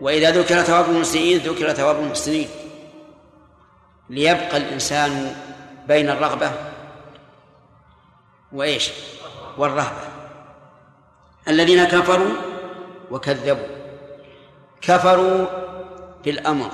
وإذا 0.00 0.30
ذكر 0.30 0.62
ثواب 0.62 0.90
المسيئين 0.90 1.38
ذكر 1.38 1.72
ثواب 1.72 2.00
المحسنين. 2.00 2.48
ليبقى 4.10 4.56
الإنسان 4.56 5.36
بين 5.88 6.10
الرغبة 6.10 6.52
وإيش؟ 8.52 8.90
والرهبة. 9.58 10.00
الذين 11.48 11.84
كفروا 11.84 12.30
وكذبوا. 13.10 13.66
كفروا 14.80 15.46
بالأمر 16.24 16.70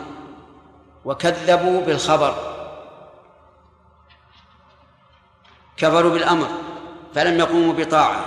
وكذبوا 1.04 1.80
بالخبر. 1.80 2.34
كفروا 5.76 6.10
بالأمر 6.10 6.48
فلم 7.14 7.38
يقوموا 7.38 7.72
بطاعة 7.72 8.24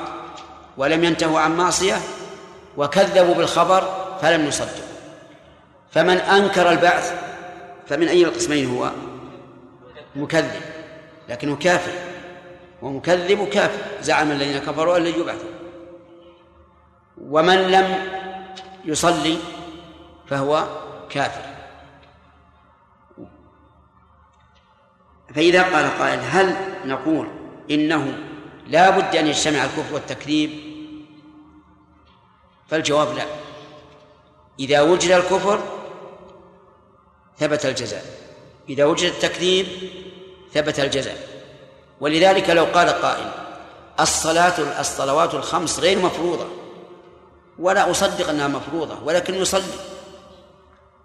ولم 0.77 1.03
ينتهوا 1.03 1.39
عن 1.39 1.57
معصية 1.57 1.97
وكذبوا 2.77 3.33
بالخبر 3.33 3.83
فلم 4.21 4.45
يصدقوا. 4.45 4.87
فمن 5.91 6.17
أنكر 6.17 6.69
البعث 6.69 7.13
فمن 7.87 8.07
أي 8.07 8.23
القسمين 8.23 8.77
هو؟ 8.77 8.91
مكذب. 10.15 10.66
لكنه 11.29 11.55
كافر. 11.55 11.91
ومكذب 12.81 13.49
كافر. 13.49 14.03
زعم 14.03 14.31
الذين 14.31 14.57
كفروا 14.57 14.97
أن 14.97 15.03
لن 15.03 15.19
يبعثوا. 15.19 15.49
ومن 17.21 17.55
لم 17.55 17.95
يصلي 18.85 19.37
فهو 20.27 20.67
كافر. 21.09 21.41
فإذا 25.35 25.63
قال 25.63 25.99
قائل 25.99 26.19
هل 26.19 26.55
نقول 26.85 27.27
إنه 27.71 28.17
لا 28.67 28.89
بد 28.89 29.15
أن 29.15 29.27
يجتمع 29.27 29.63
الكفر 29.63 29.93
والتكذيب؟ 29.93 30.49
فالجواب 32.67 33.15
لا. 33.15 33.25
إذا 34.59 34.81
وجد 34.81 35.11
الكفر 35.11 35.63
ثبت 37.37 37.65
الجزاء. 37.65 38.05
إذا 38.69 38.85
وجد 38.85 39.11
التكذيب 39.11 39.67
ثبت 40.53 40.79
الجزاء. 40.79 41.27
ولذلك 41.99 42.49
لو 42.49 42.65
قال 42.65 42.89
قائل 42.89 43.31
الصلاة 43.99 44.79
الصلوات 44.79 45.33
الخمس 45.33 45.79
غير 45.79 45.99
مفروضة. 45.99 46.47
ولا 47.59 47.91
أصدق 47.91 48.29
أنها 48.29 48.47
مفروضة 48.47 49.03
ولكن 49.03 49.35
يصلي. 49.35 49.63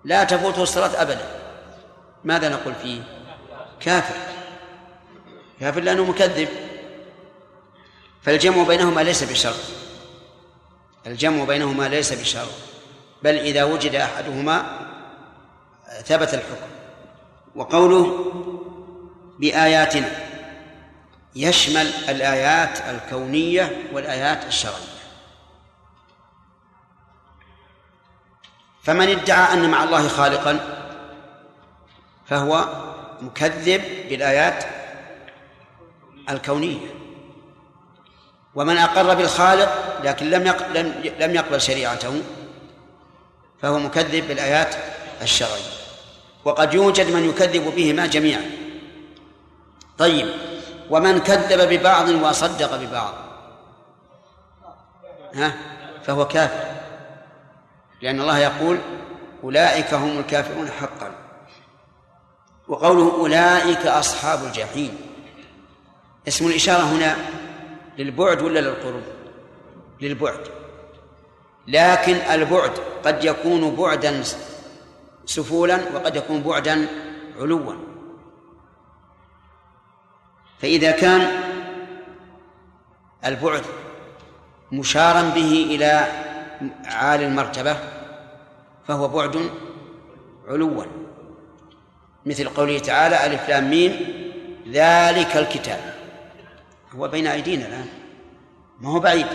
لا 0.04 0.24
تفوته 0.24 0.62
الصلاة 0.62 1.02
أبدا. 1.02 1.26
ماذا 2.24 2.48
نقول 2.48 2.74
فيه؟ 2.82 3.02
كافر. 3.80 4.14
كافر 5.60 5.80
لأنه 5.80 6.04
مكذب. 6.04 6.48
فالجمع 8.22 8.62
بينهما 8.62 9.00
ليس 9.00 9.24
بشرط. 9.24 9.54
الجمع 11.06 11.44
بينهما 11.44 11.88
ليس 11.88 12.12
بشرط. 12.12 12.48
بل 13.22 13.38
إذا 13.38 13.64
وجد 13.64 13.94
أحدهما 13.94 14.78
ثبت 16.04 16.34
الحكم. 16.34 16.70
وقوله 17.56 18.32
بآياتنا 19.42 20.10
يشمل 21.36 21.86
الآيات 22.08 22.80
الكونية 22.80 23.82
والآيات 23.92 24.44
الشرعية. 24.44 24.92
فمن 28.82 29.08
ادعى 29.08 29.52
أن 29.52 29.70
مع 29.70 29.84
الله 29.84 30.08
خالقا 30.08 30.58
فهو 32.28 32.68
مكذب 33.20 33.82
بالآيات 34.08 34.64
الكونية. 36.30 36.86
ومن 38.54 38.76
أقر 38.76 39.14
بالخالق 39.14 40.00
لكن 40.04 40.30
لم 40.30 40.42
لم 41.18 41.34
يقبل 41.34 41.60
شريعته 41.60 42.22
فهو 43.62 43.78
مكذب 43.78 44.28
بالآيات 44.28 44.74
الشرعية. 45.22 45.72
وقد 46.44 46.74
يوجد 46.74 47.10
من 47.10 47.28
يكذب 47.28 47.74
بهما 47.76 48.06
جميعا. 48.06 48.61
طيب. 50.02 50.28
ومن 50.90 51.18
كذب 51.18 51.68
ببعض 51.68 52.08
وصدق 52.08 52.76
ببعض. 52.76 53.14
ها؟ 55.34 55.54
فهو 56.02 56.28
كافر. 56.28 56.64
لأن 58.02 58.20
الله 58.20 58.38
يقول 58.38 58.78
أولئك 59.44 59.94
هم 59.94 60.18
الكافرون 60.18 60.70
حقا. 60.70 61.14
وقوله 62.68 63.12
أولئك 63.12 63.86
أصحاب 63.86 64.44
الجحيم. 64.44 64.98
اسم 66.28 66.46
الإشارة 66.46 66.82
هنا 66.82 67.16
للبعد 67.98 68.42
ولا 68.42 68.60
للقرب؟ 68.60 69.02
للبعد. 70.00 70.48
لكن 71.68 72.14
البعد 72.14 72.72
قد 73.04 73.24
يكون 73.24 73.76
بعدا 73.76 74.22
سفولا 75.26 75.80
وقد 75.94 76.16
يكون 76.16 76.42
بعدا 76.42 76.86
علوا. 77.40 77.91
فإذا 80.62 80.90
كان 80.90 81.28
البعد 83.26 83.62
مشارا 84.72 85.22
به 85.22 85.66
إلى 85.70 86.06
عالي 86.84 87.26
المرتبة 87.26 87.76
فهو 88.88 89.08
بعد 89.08 89.50
علوا. 90.48 90.84
مثل 92.26 92.48
قوله 92.48 92.78
تعالى 92.78 93.26
ألف 93.26 93.48
لام 93.48 93.70
ميم 93.70 93.92
ذلك 94.68 95.36
الكتاب. 95.36 95.94
هو 96.96 97.08
بين 97.08 97.26
أيدينا 97.26 97.66
الآن. 97.66 97.86
ما 98.80 98.90
هو 98.90 99.00
بعيد. 99.00 99.26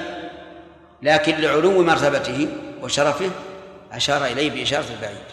لكن 1.01 1.35
لعلو 1.35 1.83
مرتبته 1.83 2.47
وشرفه 2.81 3.29
أشار 3.91 4.25
إليه 4.25 4.49
بإشارة 4.49 4.85
البعيد. 4.95 5.27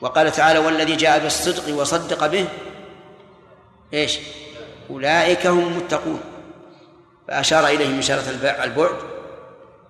وقال 0.00 0.32
تعالى 0.32 0.58
والذي 0.58 0.96
جاء 0.96 1.18
بالصدق 1.18 1.74
وصدق 1.80 2.26
به 2.26 2.46
إيش؟ 3.94 4.18
أولئك 4.90 5.46
هم 5.46 5.58
المتقون. 5.58 6.20
فأشار 7.28 7.66
إليهم 7.66 7.98
إشارة 7.98 8.30
الب- 8.30 8.60
البعد 8.62 8.96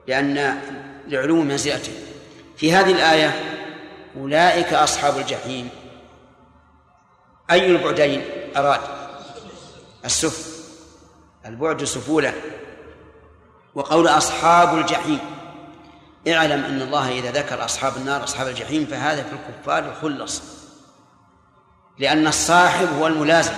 لأن 0.07 0.61
لعلو 1.09 1.43
منزلته 1.43 1.93
في 2.57 2.73
هذه 2.73 2.93
الآية 2.93 3.41
أولئك 4.17 4.73
أصحاب 4.75 5.19
الجحيم. 5.19 5.69
أي 7.51 7.67
البعدين 7.67 8.23
أراد؟ 8.57 8.81
السفل 10.05 10.51
البعد 11.47 11.85
سفولا 11.85 12.33
وقول 13.75 14.09
أصحاب 14.09 14.79
الجحيم. 14.79 15.19
اعلم 16.29 16.65
أن 16.65 16.83
الله 16.83 17.09
إذا 17.19 17.31
ذكر 17.31 17.65
أصحاب 17.65 17.97
النار 17.97 18.25
أصحاب 18.25 18.49
الجحيم 18.49 18.87
فهذا 18.87 19.23
في 19.23 19.33
الكفار 19.33 19.95
خلص 20.03 20.43
لأن 21.99 22.27
الصاحب 22.27 22.89
هو 22.99 23.07
الملازم. 23.07 23.53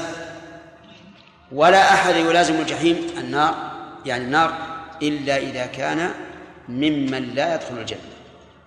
ولا 1.53 1.95
أحد 1.95 2.17
يلازم 2.17 2.61
الجحيم 2.61 3.07
النار 3.19 3.73
يعني 4.07 4.25
النار 4.25 4.55
إلا 5.03 5.37
إذا 5.37 5.67
كان 5.67 6.15
ممن 6.69 7.35
لا 7.35 7.55
يدخل 7.55 7.79
الجنة. 7.79 8.01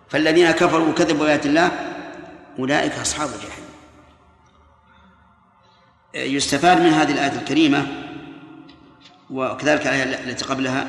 فالذين 0.09 0.51
كفروا 0.51 0.89
وكذبوا 0.89 1.25
بآيات 1.25 1.45
الله 1.45 1.71
أولئك 2.59 2.93
أصحاب 2.93 3.29
الجحيم. 3.29 3.65
يستفاد 6.13 6.81
من 6.81 6.89
هذه 6.89 7.11
الآية 7.11 7.39
الكريمة 7.39 7.87
وكذلك 9.29 9.81
الآية 9.81 10.03
التي 10.03 10.45
قبلها. 10.45 10.87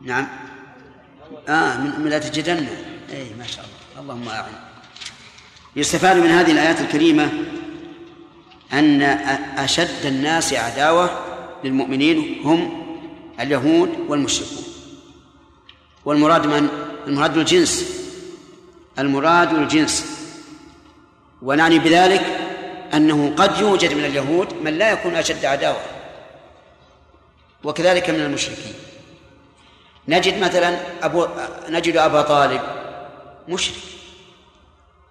نعم. 0.00 0.28
آه 1.48 1.76
من, 1.76 2.08
لا 2.08 2.18
تجدن 2.18 2.66
أي 3.12 3.34
ما 3.38 3.46
شاء 3.46 3.64
الله. 3.64 4.02
اللهم 4.02 4.28
أعن 4.28 4.52
يستفاد 5.76 6.16
من 6.16 6.30
هذه 6.30 6.52
الآيات 6.52 6.80
الكريمة 6.80 7.30
أن 8.72 9.02
أشد 9.58 10.06
الناس 10.06 10.52
عداوة 10.52 11.10
للمؤمنين 11.64 12.40
هم 12.44 12.86
اليهود 13.40 13.98
والمشركون. 14.08 14.64
والمراد 16.04 16.46
من؟ 16.46 16.68
المراد 17.06 17.36
الجنس. 17.36 17.84
المراد 18.98 19.52
الجنس. 19.52 20.06
ونعني 21.42 21.78
بذلك 21.78 22.22
أنه 22.94 23.34
قد 23.36 23.58
يوجد 23.60 23.92
من 23.94 24.04
اليهود 24.04 24.54
من 24.64 24.78
لا 24.78 24.92
يكون 24.92 25.14
أشد 25.14 25.44
عداوة 25.44 25.80
وكذلك 27.64 28.10
من 28.10 28.20
المشركين. 28.20 28.74
نجد 30.08 30.38
مثلا 30.38 30.78
أبو 31.02 31.26
نجد 31.68 31.96
أبا 31.96 32.22
طالب 32.22 32.60
مشرك 33.48 33.76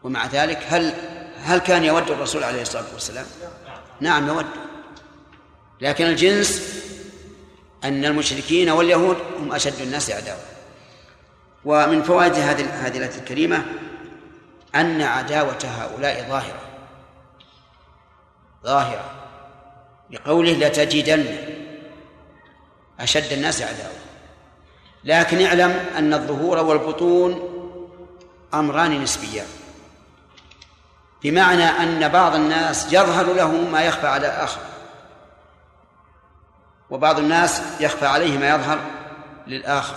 ومع 0.04 0.26
ذلك 0.26 0.60
هل 0.68 0.94
هل 1.45 1.58
كان 1.58 1.84
يود 1.84 2.12
الرسول 2.12 2.43
عليه 2.43 2.62
الصلاة 2.62 2.86
والسلام؟ 2.93 3.25
نعم 3.99 4.27
يود. 4.27 4.45
لكن 5.81 6.05
الجنس 6.05 6.81
أن 7.84 8.05
المشركين 8.05 8.69
واليهود 8.69 9.17
هم 9.39 9.53
أشد 9.53 9.81
الناس 9.81 10.12
عداوة. 10.12 10.39
ومن 11.65 12.03
فوائد 12.03 12.34
هذه 12.34 12.88
هذه 12.88 12.97
الآية 12.97 13.17
الكريمة 13.17 13.65
أن 14.75 15.01
عداوة 15.01 15.58
هؤلاء 15.63 16.25
ظاهرة. 16.29 16.62
ظاهرة. 18.63 19.12
بقوله 20.10 20.51
لتجدن. 20.51 21.25
أشد 22.99 23.34
الناس 23.34 23.62
عداوة. 23.62 23.99
لكن 25.03 25.41
اعلم 25.41 25.71
أن 25.97 26.13
الظهور 26.13 26.58
والبطون 26.58 27.51
أمران 28.53 29.03
نسبيان. 29.03 29.47
بمعنى 31.25 31.63
أن 31.63 32.07
بعض 32.07 32.35
الناس 32.35 32.93
يظهر 32.93 33.33
له 33.33 33.51
ما 33.51 33.83
يخفى 33.83 34.07
على 34.07 34.27
الآخر. 34.27 34.61
وبعض 36.89 37.19
الناس 37.19 37.61
يخفى 37.79 38.05
عليه 38.05 38.38
ما 38.38 38.49
يظهر 38.49 38.79
للآخر. 39.47 39.95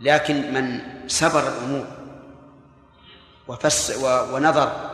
لكن 0.00 0.54
من 0.54 0.80
سبر 1.08 1.48
الأمور 1.48 1.86
وفس 3.48 3.98
ونظر 4.32 4.90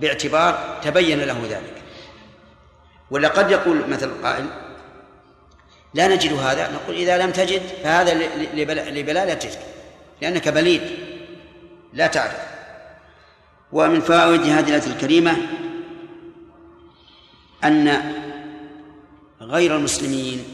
باعتبار 0.00 0.78
تبين 0.82 1.20
له 1.20 1.46
ذلك. 1.50 1.82
ولا 3.10 3.28
قد 3.28 3.50
يقول 3.50 3.90
مثل 3.90 4.06
القائل 4.06 4.46
لا 5.94 6.08
نجد 6.08 6.32
هذا. 6.32 6.70
نقول 6.70 6.96
إذا 6.96 7.18
لم 7.18 7.30
تجد 7.30 7.62
فهذا 7.84 8.14
لبلالتك 8.90 9.58
لأنك 10.22 10.48
بليد. 10.48 10.98
لا 11.92 12.06
تعرف. 12.06 12.53
ومن 13.74 14.00
فوائد 14.00 14.40
هذه 14.40 14.68
الآية 14.68 14.86
الكريمة 14.86 15.36
أن 17.64 18.14
غير 19.40 19.76
المسلمين 19.76 20.44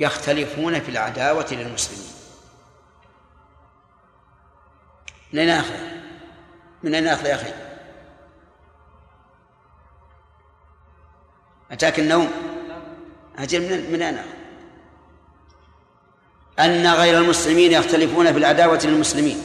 يختلفون 0.00 0.80
في 0.80 0.88
العداوة 0.88 1.46
للمسلمين 1.52 2.08
من 5.32 5.38
أين 5.38 5.48
نأخذ؟ 5.48 5.74
من 6.82 6.94
أين 6.94 7.04
نأخذ 7.04 7.26
يا 7.26 7.34
أخي؟ 7.34 7.52
أتاك 11.70 11.98
النوم؟ 11.98 12.30
أجل 13.38 13.60
من 13.60 13.92
من 13.92 14.02
أين 14.02 14.18
أن 16.58 16.86
غير 16.86 17.18
المسلمين 17.18 17.72
يختلفون 17.72 18.32
في 18.32 18.38
العداوة 18.38 18.80
للمسلمين 18.84 19.38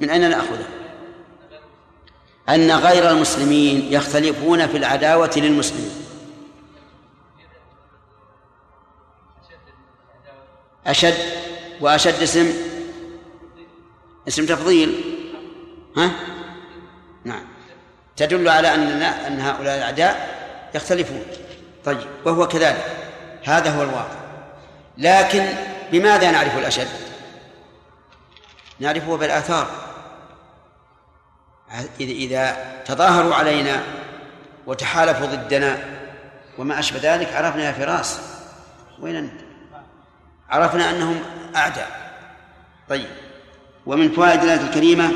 من 0.00 0.10
أين 0.10 0.30
نأخذه؟ 0.30 0.83
أن 2.48 2.70
غير 2.70 3.10
المسلمين 3.10 3.92
يختلفون 3.92 4.66
في 4.66 4.76
العداوة 4.76 5.30
للمسلمين. 5.36 6.04
أشد؟ 10.86 11.14
وأشد 11.80 12.22
اسم؟ 12.22 12.52
اسم 14.28 14.46
تفضيل. 14.46 15.00
ها؟ 15.96 16.10
نعم. 17.24 17.44
تدل 18.16 18.48
على 18.48 18.74
أن 18.74 19.02
أن 19.02 19.40
هؤلاء 19.40 19.76
الأعداء 19.76 20.34
يختلفون. 20.74 21.22
طيب 21.84 22.06
وهو 22.24 22.48
كذلك. 22.48 22.96
هذا 23.44 23.70
هو 23.70 23.82
الواقع. 23.82 24.24
لكن 24.98 25.46
بماذا 25.92 26.30
نعرف 26.30 26.58
الأشد؟ 26.58 26.88
نعرفه 28.80 29.16
بالآثار. 29.16 29.83
إذا 32.00 32.56
تظاهروا 32.86 33.34
علينا 33.34 33.82
وتحالفوا 34.66 35.26
ضدنا 35.26 35.78
وما 36.58 36.78
أشبه 36.78 37.14
ذلك 37.14 37.32
عرفنا 37.32 37.64
يا 37.64 37.72
فراس 37.72 38.20
وين 39.00 39.16
أنت؟ 39.16 39.40
عرفنا 40.48 40.90
أنهم 40.90 41.22
أعداء. 41.56 42.14
طيب 42.88 43.08
ومن 43.86 44.12
فوائد 44.12 44.42
الآية 44.42 44.60
الكريمة 44.60 45.12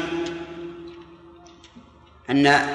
أن 2.31 2.67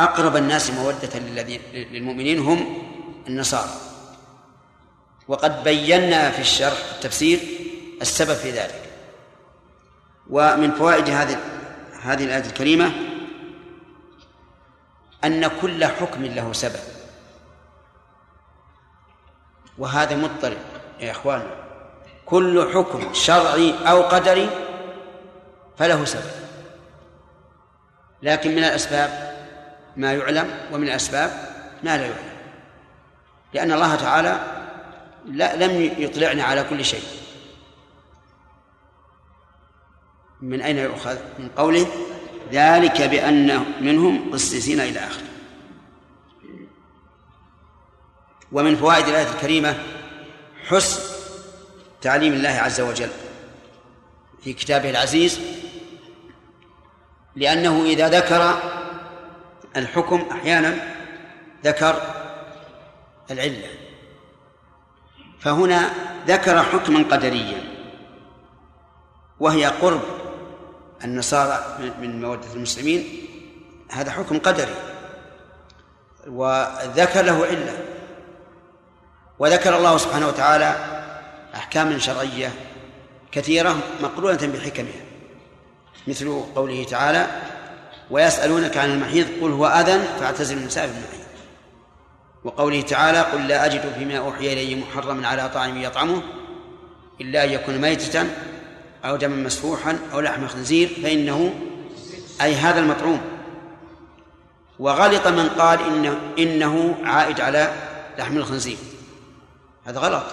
أقرب 0.00 0.36
الناس 0.36 0.70
مودة 0.70 1.18
للذين 1.18 1.60
للمؤمنين 1.72 2.38
هم 2.38 2.82
النصارى. 3.28 3.70
وقد 5.28 5.64
بينا 5.64 6.30
في 6.30 6.40
الشرح 6.40 6.78
التفسير 6.94 7.40
السبب 8.02 8.34
في 8.34 8.50
ذلك. 8.50 8.82
ومن 10.30 10.70
فوائد 10.70 11.10
هذه 11.10 11.38
هذه 12.06 12.24
الآية 12.24 12.46
الكريمة 12.46 12.92
أن 15.24 15.50
كل 15.60 15.84
حكم 15.84 16.24
له 16.24 16.52
سبب. 16.52 16.80
وهذا 19.78 20.16
مضطرب 20.16 20.56
يا 21.00 21.10
إخوان. 21.10 21.42
كل 22.26 22.70
حكم 22.74 23.14
شرعي 23.14 23.74
أو 23.88 24.02
قدري 24.02 24.50
فله 25.78 26.04
سبب. 26.04 26.30
لكن 28.22 28.50
من 28.50 28.64
الأسباب 28.64 29.36
ما 29.96 30.12
يعلم 30.12 30.50
ومن 30.72 30.88
الأسباب 30.88 31.30
ما 31.82 31.96
لا 31.96 32.06
يعلم. 32.06 32.36
لأن 33.54 33.72
الله 33.72 33.94
تعالى 33.94 34.40
لا 35.24 35.56
لم 35.56 35.94
يطلعنا 35.98 36.44
على 36.44 36.64
كل 36.64 36.84
شيء. 36.84 37.25
من 40.42 40.62
أين 40.62 40.78
يؤخذ؟ 40.78 41.16
من 41.38 41.48
قوله 41.56 41.86
ذلك 42.52 43.02
بأن 43.02 43.64
منهم 43.80 44.32
قسيسين 44.32 44.80
إلى 44.80 44.98
آخره 44.98 45.26
ومن 48.52 48.76
فوائد 48.76 49.08
الآية 49.08 49.30
الكريمة 49.30 49.78
حسن 50.66 51.02
تعليم 52.02 52.32
الله 52.32 52.48
عز 52.48 52.80
وجل 52.80 53.10
في 54.42 54.52
كتابه 54.52 54.90
العزيز 54.90 55.40
لأنه 57.36 57.84
إذا 57.84 58.08
ذكر 58.08 58.60
الحكم 59.76 60.26
أحيانا 60.30 60.96
ذكر 61.64 62.14
العلة 63.30 63.68
فهنا 65.40 65.90
ذكر 66.26 66.62
حكما 66.62 66.98
قدريا 66.98 67.64
وهي 69.40 69.66
قرب 69.66 70.02
النصارى 71.06 71.78
من 72.00 72.20
مودة 72.20 72.54
المسلمين 72.54 73.08
هذا 73.90 74.10
حكم 74.10 74.38
قدري. 74.38 74.74
وذكر 76.26 77.22
له 77.22 77.46
علة 77.46 77.78
وذكر 79.38 79.76
الله 79.76 79.96
سبحانه 79.96 80.28
وتعالى 80.28 80.76
أحكاما 81.54 81.98
شرعية 81.98 82.52
كثيرة 83.32 83.76
مقرونة 84.02 84.50
بحكمها 84.54 85.02
مثل 86.06 86.42
قوله 86.54 86.84
تعالى 86.84 87.26
ويسألونك 88.10 88.76
عن 88.76 88.90
المحيض 88.90 89.26
قل 89.42 89.50
هو 89.50 89.66
أذى 89.66 89.98
فاعتزلوا 90.20 90.60
النساء 90.60 90.86
في 90.86 90.92
المحيض. 90.92 91.26
وقوله 92.44 92.80
تعالى 92.80 93.20
قل 93.20 93.48
لا 93.48 93.66
أجد 93.66 93.92
فيما 93.98 94.18
أوحي 94.18 94.52
إلي 94.52 94.74
محرما 94.74 95.28
على 95.28 95.48
طاعم 95.48 95.82
يطعمه 95.82 96.22
إلا 97.20 97.44
أن 97.44 97.50
يكون 97.50 97.78
ميتة 97.78 98.24
أو 99.08 99.16
دما 99.16 99.36
مسفوحا 99.36 99.98
أو 100.12 100.20
لحم 100.20 100.46
خنزير 100.46 100.88
فإنه 101.02 101.54
أي 102.42 102.54
هذا 102.54 102.80
المطعوم. 102.80 103.20
وغلط 104.78 105.26
من 105.26 105.48
قال 105.48 105.78
إنه, 105.80 106.20
إنه 106.38 106.96
عائد 107.04 107.40
على 107.40 107.72
لحم 108.18 108.36
الخنزير. 108.36 108.76
هذا 109.84 109.98
غلط. 109.98 110.24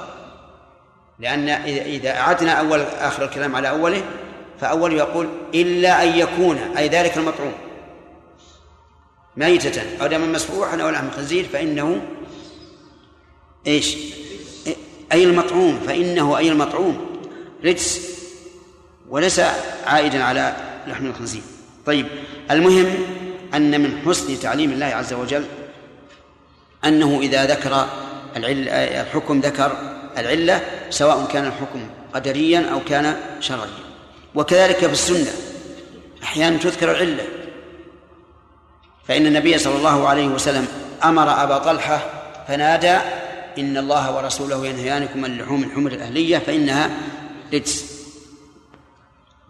لأن 1.20 1.50
إذا 1.70 2.18
أعدنا 2.18 2.52
أول 2.52 2.80
آخر 2.82 3.24
الكلام 3.24 3.56
على 3.56 3.70
أوله 3.70 4.04
فأول 4.60 4.94
يقول 4.94 5.30
إلا 5.54 6.04
أن 6.04 6.20
يكون 6.20 6.58
أي 6.78 6.88
ذلك 6.88 7.18
المطعوم. 7.18 7.54
ميتة 9.38 10.02
أو 10.02 10.08
دما 10.08 10.26
مسفوحا 10.26 10.82
أو 10.82 10.90
لحم 10.90 11.10
خنزير 11.12 11.46
فإنه 11.54 12.02
إيش؟ 13.68 13.98
أي 15.12 15.24
المطعوم 15.24 15.80
فإنه 15.88 16.38
أي 16.38 16.50
المطعوم. 16.50 17.06
رجس 17.66 18.14
وليس 19.10 19.42
عائدا 19.86 20.24
على 20.24 20.56
لحم 20.88 21.06
الخنزير. 21.06 21.42
طيب 21.86 22.08
المهم 22.52 22.88
أن 23.54 23.82
من 23.82 24.02
حسن 24.06 24.40
تعليم 24.40 24.72
الله 24.72 24.86
عز 24.86 25.14
وجل 25.14 25.46
أنه 26.86 27.20
إذا 27.22 27.46
ذكر 27.46 27.88
الحكم 28.38 29.40
ذكر 29.40 29.78
العلة 30.18 30.62
سواء 30.90 31.26
كان 31.26 31.46
الحكم 31.46 31.88
قدريا 32.14 32.70
أو 32.74 32.80
كان 32.80 33.16
شرعيا. 33.40 33.84
وكذلك 34.36 34.78
في 34.78 34.92
السنة 34.92 35.32
أحيانا 36.24 36.58
تذكر 36.58 36.92
العلة. 36.92 37.24
فإن 39.08 39.26
النبي 39.26 39.58
صلى 39.58 39.76
الله 39.76 40.08
عليه 40.08 40.28
وسلم 40.28 40.68
أمر 41.04 41.44
أبا 41.44 41.58
طلحة 41.58 42.06
فنادى 42.48 42.98
إن 43.58 43.78
الله 43.78 44.16
ورسوله 44.16 44.68
ينهيانكم 44.68 45.26
عن 45.26 45.38
لحوم 45.38 45.64
الحمر 45.64 45.92
الأهلية 45.92 46.38
فإنها 46.38 46.90
رجس 47.54 47.93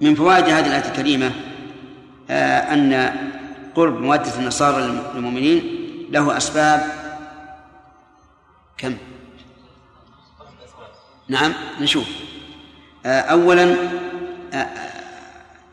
من 0.02 0.16
فوائد 0.16 0.44
هذه 0.46 0.68
الآية 0.68 0.86
الكريمة 0.86 1.32
آه، 2.30 2.74
أن 2.74 3.14
قرب 3.76 4.02
مودة 4.02 4.36
النصارى 4.40 5.00
للمؤمنين 5.16 5.64
له 6.12 6.38
أسباب. 6.38 7.04
كم؟ 8.78 8.98
نعم 11.30 11.54
نشوف. 11.82 12.08
آه، 13.06 13.20
أولا 13.20 13.76
آه، 14.54 14.68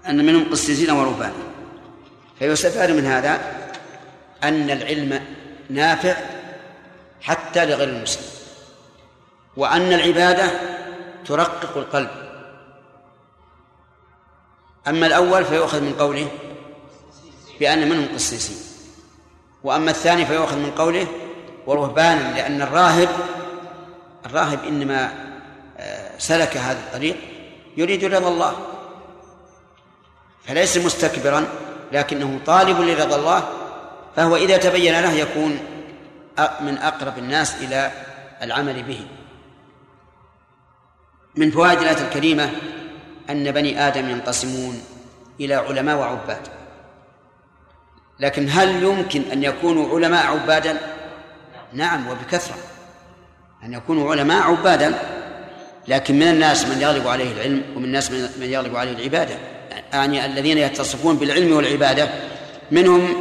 أن 0.09 0.27
منهم 0.27 0.51
قسيسين 0.51 0.91
ورهبان. 0.91 1.33
فيستفاد 2.39 2.91
من 2.91 3.07
هذا 3.07 3.41
أن 4.45 4.71
العلم 4.71 5.21
نافع 5.71 6.17
حتى 7.21 7.67
لغير 7.67 7.89
المسلم 7.89 8.25
وأن 9.57 9.93
العبادة 9.93 10.51
ترقق 11.27 11.77
القلب. 11.77 12.20
أما 14.89 15.07
الأول 15.07 15.45
فيؤخذ 15.45 15.81
من 15.81 15.93
قوله 15.93 16.29
بأن 17.61 17.89
منهم 17.89 18.09
قسيسين 18.15 18.57
وأما 19.65 19.91
الثاني 19.91 20.27
فيؤخذ 20.27 20.57
من 20.57 20.71
قوله 20.71 21.07
ورهبانا 21.67 22.35
لأن 22.35 22.63
الراهب 22.63 23.09
الراهب 24.27 24.65
إنما 24.65 25.13
آه، 25.79 26.19
سلك 26.19 26.57
هذا 26.57 26.79
الطريق 26.79 27.17
يريد 27.77 28.05
رضا 28.05 28.29
الله 28.29 28.57
فليس 30.45 30.77
مستكبرا 30.77 31.49
لكنه 31.93 32.41
طالب 32.47 32.81
لرضا 32.81 33.17
الله 33.17 33.49
فهو 34.17 34.37
إذا 34.37 34.57
تبين 34.57 35.01
له 35.01 35.13
يكون 35.13 35.59
من 36.61 36.79
أقرب 36.79 37.19
الناس 37.19 37.55
إلى 37.63 37.93
العمل 38.43 38.83
به. 38.83 39.07
من 41.35 41.51
فوائد 41.51 41.79
الآية 41.79 42.09
الكريمة 42.09 42.51
أن 43.31 43.51
بني 43.51 43.89
آدم 43.89 44.11
ينقسمون 44.11 44.83
إلى 45.41 45.55
علماء 45.55 45.97
وعباد. 45.97 46.49
لكن 48.21 48.49
هل 48.51 48.83
يمكن 48.83 49.23
أن 49.33 49.45
يكونوا 49.45 49.97
علماء 49.97 50.27
عبادا؟ 50.27 50.77
نعم 51.73 52.09
وبكثرة. 52.09 52.57
أن 53.65 53.73
يكونوا 53.73 54.11
علماء 54.11 54.43
عبادا 54.43 54.95
لكن 55.89 56.15
من 56.15 56.29
الناس 56.29 56.67
من 56.67 56.81
يغلب 56.81 57.09
عليه 57.09 57.33
العلم 57.33 57.63
ومن 57.77 57.85
الناس 57.85 58.11
من 58.11 58.47
يغلب 58.47 58.77
عليه 58.77 58.93
العبادة؟ 58.93 59.35
يعني 59.93 60.27
الذين 60.27 60.59
يتصفون 60.59 61.17
بالعلم 61.17 61.57
والعبادة 61.57 62.09
منهم 62.71 63.15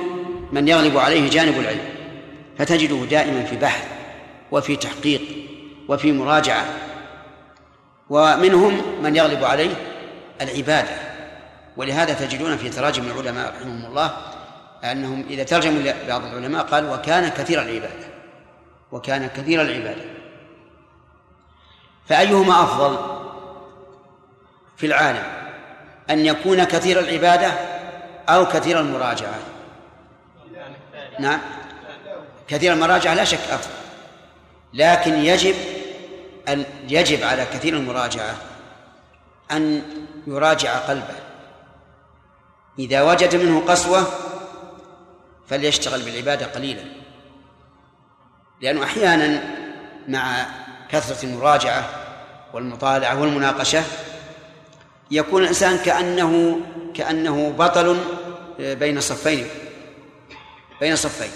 من 0.51 0.67
يغلب 0.67 0.97
عليه 0.97 1.29
جانب 1.29 1.59
العلم. 1.59 1.85
فتجده 2.57 3.05
دائما 3.05 3.43
في 3.43 3.55
بحث 3.55 3.85
وفي 4.51 4.75
تحقيق 4.75 5.21
وفي 5.87 6.11
مراجعة. 6.11 6.65
ومنهم 8.09 8.81
من 9.03 9.15
يغلب 9.15 9.43
عليه 9.43 9.88
العبادة. 10.41 10.95
ولهذا 11.77 12.13
تجدون 12.13 12.57
في 12.57 12.69
تراجم 12.69 13.03
العلماء 13.03 13.53
رحمهم 13.55 13.85
الله 13.85 14.17
أنهم 14.83 15.25
إذا 15.29 15.43
ترجموا 15.43 15.93
بعض 16.07 16.25
العلماء 16.25 16.63
قال 16.65 16.89
وكان 16.89 17.29
كثير 17.29 17.61
العبادة. 17.61 18.09
وكان 18.91 19.27
كثير 19.27 19.61
العبادة. 19.61 20.01
فأيهما 22.07 22.63
أفضل 22.63 22.97
في 24.77 24.85
العالم؟ 24.85 25.23
أن 26.09 26.25
يكون 26.25 26.63
كثير 26.63 26.99
العبادة 26.99 27.51
أو 28.29 28.45
كثير 28.45 28.79
المراجعة؟ 28.79 29.39
نعم. 31.19 31.39
كثير 32.47 32.73
المراجعة 32.73 33.13
لا 33.13 33.23
شك 33.23 33.39
أفضل. 33.51 33.73
لكن 34.73 35.13
يجب 35.13 35.55
أن 36.47 36.65
يجب 36.87 37.23
على 37.23 37.45
كثير 37.45 37.73
المراجعة 37.73 38.35
أن 39.51 39.83
يراجع 40.27 40.77
قلبه. 40.77 41.15
إذا 42.79 43.01
وجد 43.01 43.35
منه 43.35 43.65
قسوة 43.67 44.07
فليشتغل 45.47 46.01
بالعبادة 46.01 46.45
قليلا. 46.45 46.83
لأنه 48.61 48.83
أحيانا 48.83 49.43
مع 50.07 50.45
كثرة 50.89 51.25
المراجعة 51.25 51.89
والمطالعة 52.53 53.21
والمناقشة 53.21 53.83
يكون 55.11 55.43
الإنسان 55.43 55.77
كأنه 55.77 56.59
كأنه 56.93 57.49
بطل 57.49 57.97
بين 58.59 59.01
صفين 59.01 59.47
بين 60.79 60.95
صفين. 60.95 61.31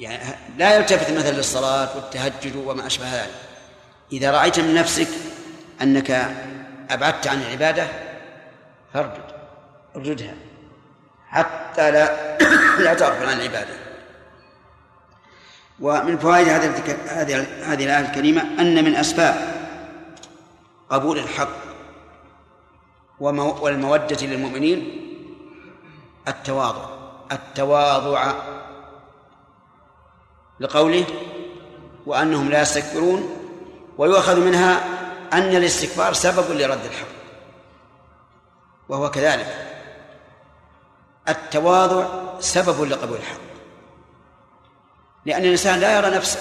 يعني 0.00 0.36
لا 0.58 0.76
يلتفت 0.76 1.10
مثلا 1.10 1.30
للصلاة 1.30 1.96
والتهجد 1.96 2.56
وما 2.56 2.86
أشبه 2.86 3.22
ذلك. 3.22 3.34
إذا 4.12 4.30
رأيت 4.30 4.60
من 4.60 4.74
نفسك 4.74 5.08
أنك 5.82 6.10
أبعدت 6.90 7.26
عن 7.26 7.42
العبادة 7.42 7.86
فاردد 8.94 9.34
ارددها 9.96 10.34
حتى 11.28 11.90
لا 11.90 12.38
لا 12.84 12.94
تغفل 12.94 13.28
عن 13.28 13.36
العبادة. 13.40 13.74
ومن 15.80 16.18
فوائد 16.18 16.48
هذه 16.48 16.96
هذه 17.08 17.46
هذه 17.62 17.84
الآية 17.84 18.00
الكريمة 18.00 18.42
أن 18.42 18.84
من 18.84 18.96
أسباب 18.96 19.34
قبول 20.90 21.18
الحق 21.18 21.64
والمودة 23.20 24.26
للمؤمنين 24.26 25.00
التواضع 26.28 26.88
التواضع 27.32 28.32
لقوله 30.60 31.04
وأنهم 32.06 32.50
لا 32.50 32.62
يستكبرون 32.62 33.30
ويؤخذ 33.98 34.40
منها 34.40 34.93
أن 35.34 35.56
الاستكبار 35.56 36.12
سبب 36.12 36.50
لرد 36.50 36.84
الحق 36.84 37.06
وهو 38.88 39.10
كذلك. 39.10 39.70
التواضع 41.28 42.06
سبب 42.40 42.82
لقبول 42.82 43.16
الحق 43.16 43.40
لأن 45.26 45.44
الإنسان 45.44 45.80
لا 45.80 45.98
يرى 45.98 46.16
نفسه 46.16 46.40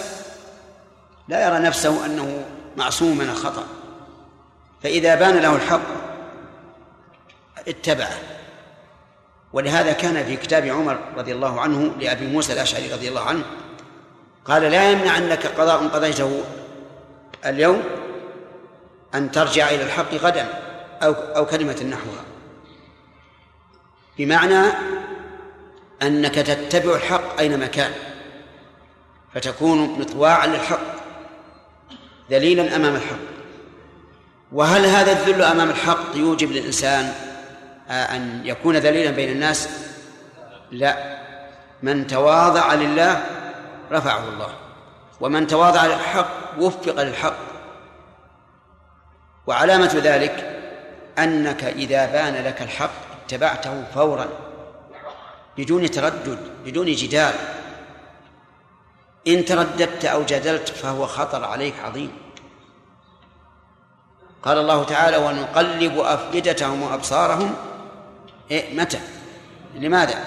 لا 1.27 1.47
يرى 1.47 1.59
نفسه 1.59 2.05
أنه 2.05 2.45
معصوم 2.77 3.17
من 3.17 3.29
الخطأ 3.29 3.63
فإذا 4.83 5.15
بان 5.15 5.37
له 5.37 5.55
الحق 5.55 5.81
اتبعه. 7.67 8.17
ولهذا 9.53 9.93
كان 9.93 10.25
في 10.25 10.35
كتاب 10.35 10.65
عمر 10.65 10.99
رضي 11.17 11.33
الله 11.33 11.61
عنه 11.61 11.93
لأبي 11.99 12.27
موسى 12.27 12.53
الأشعري 12.53 12.93
رضي 12.93 13.09
الله 13.09 13.21
عنه 13.21 13.43
قال 14.45 14.61
لا 14.61 14.91
يمنع 14.91 15.17
أنك 15.17 15.47
قضاء 15.47 15.87
قضيته 15.87 16.43
اليوم 17.45 17.83
أن 19.15 19.31
ترجع 19.31 19.69
إلى 19.69 19.83
الحق 19.83 20.13
غدا 20.13 20.47
أو 21.03 21.13
أو 21.13 21.45
كلمة 21.45 21.83
نحوها. 21.83 22.23
بمعنى 24.17 24.73
أنك 26.01 26.35
تتبع 26.35 26.95
الحق 26.95 27.39
أينما 27.39 27.67
كان 27.67 27.91
فتكون 29.33 29.99
مطواعا 29.99 30.47
للحق 30.47 30.79
ذليلا 32.31 32.75
أمام 32.75 32.95
الحق. 32.95 33.33
وهل 34.51 34.85
هذا 34.85 35.11
الذل 35.11 35.41
أمام 35.41 35.69
الحق 35.69 36.15
يوجب 36.15 36.51
للإنسان 36.51 37.13
أن 37.89 38.41
يكون 38.45 38.77
ذليلا 38.77 39.11
بين 39.11 39.31
الناس؟ 39.31 39.69
لا. 40.71 41.23
من 41.83 42.07
تواضع 42.07 42.73
لله 42.73 43.25
رفعه 43.91 44.29
الله 44.29 44.53
ومن 45.21 45.47
تواضع 45.47 45.85
للحق 45.85 46.29
وفق 46.59 47.01
للحق. 47.01 47.52
وعلامة 49.47 50.01
ذلك 50.03 50.61
أنك 51.19 51.63
إذا 51.63 52.05
بان 52.05 52.45
لك 52.45 52.61
الحق 52.61 52.91
اتبعته 53.25 53.83
فورا 53.95 54.27
بدون 55.57 55.91
تردد 55.91 56.39
بدون 56.65 56.85
جدال. 56.85 57.33
إن 59.27 59.45
ترددت 59.45 60.05
أو 60.05 60.23
جدلت 60.23 60.69
فهو 60.69 61.07
خطر 61.07 61.45
عليك 61.45 61.73
عظيم. 61.79 62.11
قال 64.43 64.57
الله 64.57 64.83
تعالى 64.83 65.17
ونقلب 65.17 65.97
أفئدتهم 65.99 66.81
وأبصارهم 66.81 67.55
إيه 68.51 68.79
متى؟ 68.79 68.99
لماذا؟ 69.75 70.23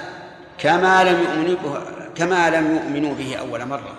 كما 0.58 1.04
لم 1.04 1.22
يؤمنوا 1.22 1.56
به 1.56 1.80
كما 2.14 2.50
لم 2.50 2.76
يؤمنوا 2.76 3.14
به 3.14 3.36
أول 3.36 3.66
مرة. 3.66 3.94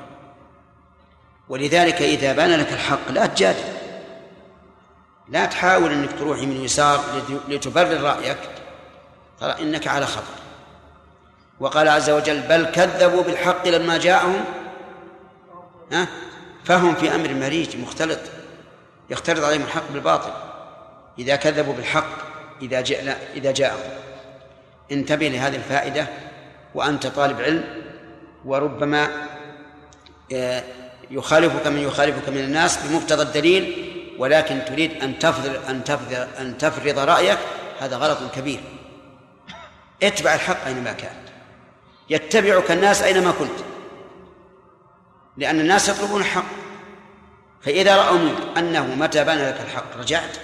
ولذلك 1.49 2.01
إذا 2.01 2.33
بان 2.33 2.51
لك 2.51 2.73
الحق 2.73 3.11
لا 3.11 3.25
تجادل. 3.25 3.76
لا 5.29 5.45
تحاول 5.45 5.91
أنك 5.91 6.09
تروح 6.19 6.39
من 6.39 6.63
يسار 6.63 7.03
لتبرر 7.47 8.01
رأيك. 8.01 8.37
ترى 9.39 9.55
إنك 9.61 9.87
على 9.87 10.05
خطر. 10.05 10.33
وقال 11.59 11.87
عز 11.87 12.09
وجل 12.09 12.41
بل 12.41 12.65
كذبوا 12.65 13.23
بالحق 13.23 13.67
لما 13.67 13.97
جاءهم. 13.97 14.45
ها؟ 15.91 16.07
فهم 16.65 16.95
في 16.95 17.15
أمر 17.15 17.33
مريج 17.33 17.77
مختلط. 17.77 18.19
يختلط 19.09 19.43
عليهم 19.43 19.61
الحق 19.61 19.91
بالباطل. 19.93 20.31
إذا 21.19 21.35
كذبوا 21.35 21.73
بالحق 21.73 22.09
إذا 22.61 22.81
جاء 22.81 23.31
إذا 23.35 23.51
جاءهم. 23.51 23.89
انتبه 24.91 25.27
لهذه 25.27 25.55
الفائدة 25.55 26.07
وأنت 26.75 27.07
طالب 27.07 27.41
علم 27.41 27.63
وربما 28.45 29.27
آه، 30.33 30.63
يخالفك 31.11 31.67
من 31.67 31.77
يخالفك 31.77 32.29
من 32.29 32.37
الناس 32.37 32.77
بمقتضى 32.77 33.21
الدليل 33.21 33.86
ولكن 34.17 34.65
تريد 34.65 35.03
أن 35.03 35.19
تفرض 35.19 35.69
أن 35.69 35.83
تفرض 35.83 36.27
أن 36.39 36.57
تفرض 36.57 36.99
رأيك 36.99 37.39
هذا 37.79 37.97
غلط 37.97 38.17
كبير. 38.35 38.59
اتبع 40.03 40.33
الحق 40.33 40.65
أينما 40.65 40.93
كان. 40.93 41.15
يتبعك 42.09 42.71
الناس 42.71 43.01
أينما 43.01 43.31
كنت. 43.31 43.59
لأن 45.37 45.59
الناس 45.59 45.89
يطلبون 45.89 46.21
الحق. 46.21 46.45
فإذا 47.61 47.97
رأوا 47.97 48.17
منك 48.17 48.57
أنه 48.57 48.95
متى 48.95 49.23
بان 49.23 49.37
لك 49.37 49.61
الحق 49.61 49.97
رجعت. 49.97 50.37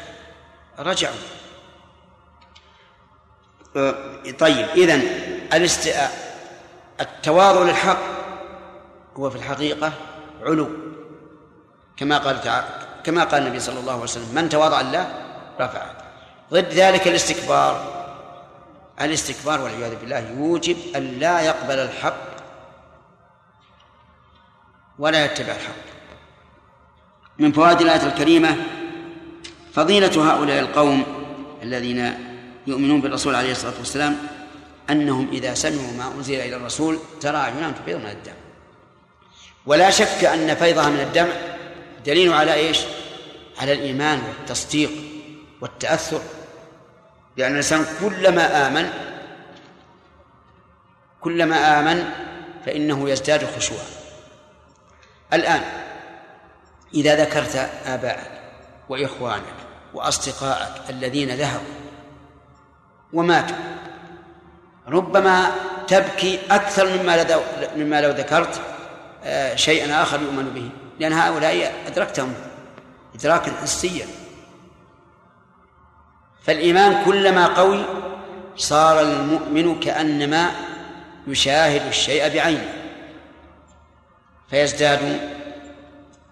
رجعوا. 0.80 1.16
أه، 3.76 4.32
طيب 4.40 4.68
إذن 4.76 5.02
الاست... 5.54 5.96
التواضع 7.02 7.64
للحق 7.64 8.00
هو 9.18 9.30
في 9.30 9.36
الحقيقة 9.36 9.94
علو. 10.44 10.70
كما 11.98 12.18
قال 12.18 12.42
تعالى 12.42 12.93
كما 13.04 13.24
قال 13.24 13.42
النبي 13.42 13.60
صلى 13.60 13.80
الله 13.80 13.94
عليه 13.94 14.04
وسلم 14.04 14.36
من 14.36 14.50
تواضع 14.50 14.82
لله 14.82 15.14
رفعه 15.60 15.92
ضد 16.52 16.74
ذلك 16.74 17.08
الاستكبار. 17.08 18.04
الاستكبار 19.02 19.62
والعياذ 19.62 19.96
بالله 19.96 20.20
يوجب 20.20 20.78
أن 20.96 21.20
لا 21.20 21.42
يقبل 21.42 21.80
الحق 21.80 22.34
ولا 25.00 25.26
يتبع 25.26 25.54
الحق. 25.54 25.84
من 27.40 27.52
فوائد 27.52 27.82
الآية 27.82 28.08
الكريمة 28.08 28.56
فضيلة 29.74 30.34
هؤلاء 30.34 30.60
القوم 30.60 31.04
الذين 31.64 32.14
يؤمنون 32.68 33.02
بالرسول 33.02 33.36
عليه 33.36 33.52
الصلاة 33.52 33.74
والسلام 33.80 34.18
أنهم 34.90 35.30
إذا 35.32 35.54
سمعوا 35.54 35.92
ما 35.98 36.08
أنزل 36.18 36.36
إلى 36.36 36.56
الرسول 36.56 37.00
ترى 37.22 37.38
أعينهم 37.38 37.72
تفيض 37.72 37.98
من 37.98 38.10
الدم. 38.10 38.34
ولا 39.66 39.90
شك 39.90 40.24
أن 40.26 40.56
فيضها 40.56 40.90
من 40.90 41.00
الدمع 41.00 41.53
دليل 42.06 42.34
على 42.34 42.54
إيش؟ 42.54 42.80
على 43.58 43.74
الإيمان 43.74 44.22
والتصديق 44.28 44.92
والتأثر. 45.62 46.22
لأن 47.38 47.52
الإنسان 47.52 47.86
كلما 48.02 48.68
آمن 48.68 48.90
كلما 51.22 51.80
آمن 51.80 52.10
فإنه 52.66 53.10
يزداد 53.10 53.46
خشوعا. 53.46 53.86
الآن 55.34 55.62
إذا 56.94 57.16
ذكرت 57.16 57.70
آباءك 57.86 58.32
وإخوانك 58.90 59.56
وأصدقائك 59.94 60.90
الذين 60.90 61.30
ذهبوا 61.32 61.74
وماتوا 63.14 63.56
ربما 64.88 65.52
تبكي 65.88 66.40
أكثر 66.52 67.04
مما 67.76 68.02
لو 68.02 68.10
ذكرت 68.10 68.62
آه، 69.24 69.56
شيئا 69.56 70.04
آخر 70.04 70.22
يؤمن 70.22 70.50
به. 70.50 70.83
لأن 71.00 71.14
هؤلاء 71.14 71.74
أدركتهم 71.88 72.34
إدراكا 73.16 73.52
حسيا. 73.62 74.08
فالإيمان 76.44 77.06
كلما 77.06 77.48
قوي 77.48 77.86
صار 78.58 79.02
المؤمن 79.02 79.80
كأنما 79.80 80.52
يشاهد 81.28 81.88
الشيء 81.88 82.34
بعينه 82.34 82.74
فيزداد 84.50 85.20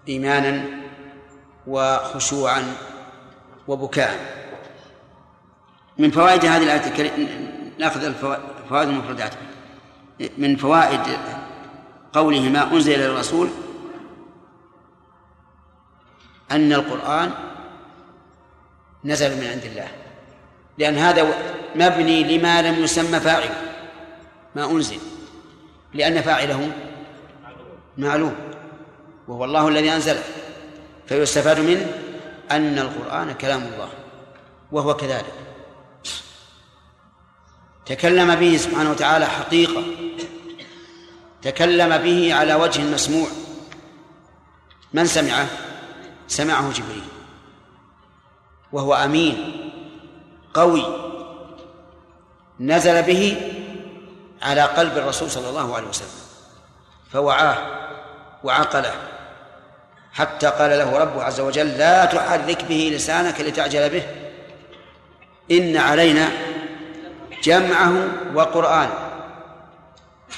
إيمانا 0.08 0.64
وخشوعا 1.66 2.76
وبكاء. 3.68 4.42
من 5.98 6.10
فوائد 6.10 6.44
هذه 6.44 6.62
الآية 6.62 6.86
الكريمة 6.86 7.28
نأخذ 7.78 8.04
الفوائد 8.04 8.88
المفردات. 8.88 9.32
من 10.38 10.56
فوائد 10.56 11.00
قوله 12.12 12.40
ما 12.40 12.72
أنزل 12.72 12.94
إلى 12.94 13.06
الرسول 13.06 13.48
أن 16.52 16.72
القرآن 16.72 17.30
نزل 19.04 19.36
من 19.40 19.46
عند 19.46 19.64
الله. 19.64 19.88
لأن 20.78 20.98
هذا 20.98 21.34
مبني 21.74 22.38
لما 22.38 22.62
لم 22.62 22.84
يسمى 22.84 23.20
فاعل 23.20 23.50
ما 24.56 24.70
أنزل. 24.70 24.98
لأن 25.94 26.22
فاعله 26.22 26.72
معلوم 27.98 28.36
وهو 29.28 29.44
الله 29.44 29.68
الذي 29.68 29.92
أنزله 29.92 30.22
فيستفاد 31.06 31.60
منه 31.60 31.92
أن 32.50 32.78
القرآن 32.78 33.32
كلام 33.32 33.62
الله 33.62 33.88
وهو 34.72 34.94
كذلك. 34.94 35.34
تكلم 37.86 38.34
به 38.34 38.56
سبحانه 38.56 38.90
وتعالى 38.90 39.26
حقيقة. 39.26 39.84
تكلم 41.42 41.98
به 41.98 42.34
على 42.34 42.54
وجه 42.54 42.82
مسموع. 42.82 43.28
من 44.92 45.06
سمعه؟ 45.06 45.46
سمعه 46.32 46.72
جبريل. 46.72 47.04
وهو 48.72 48.94
أمين 48.94 49.36
قوي 50.54 50.84
نزل 52.60 53.02
به 53.02 53.36
على 54.42 54.62
قلب 54.62 54.98
الرسول 54.98 55.30
صلى 55.30 55.48
الله 55.48 55.76
عليه 55.76 55.88
وسلم. 55.88 56.08
فوعاه 57.12 57.56
وعقله. 58.44 58.94
حتى 60.12 60.46
قال 60.46 60.70
له 60.70 60.98
ربه 60.98 61.24
عز 61.24 61.40
وجل 61.40 61.68
لا 61.78 62.04
تحرك 62.04 62.64
به 62.64 62.90
لسانك 62.94 63.40
لتعجل 63.40 63.90
به. 63.90 64.02
إن 65.50 65.76
علينا 65.76 66.28
جمعه 67.42 68.08
وقرآن 68.34 68.88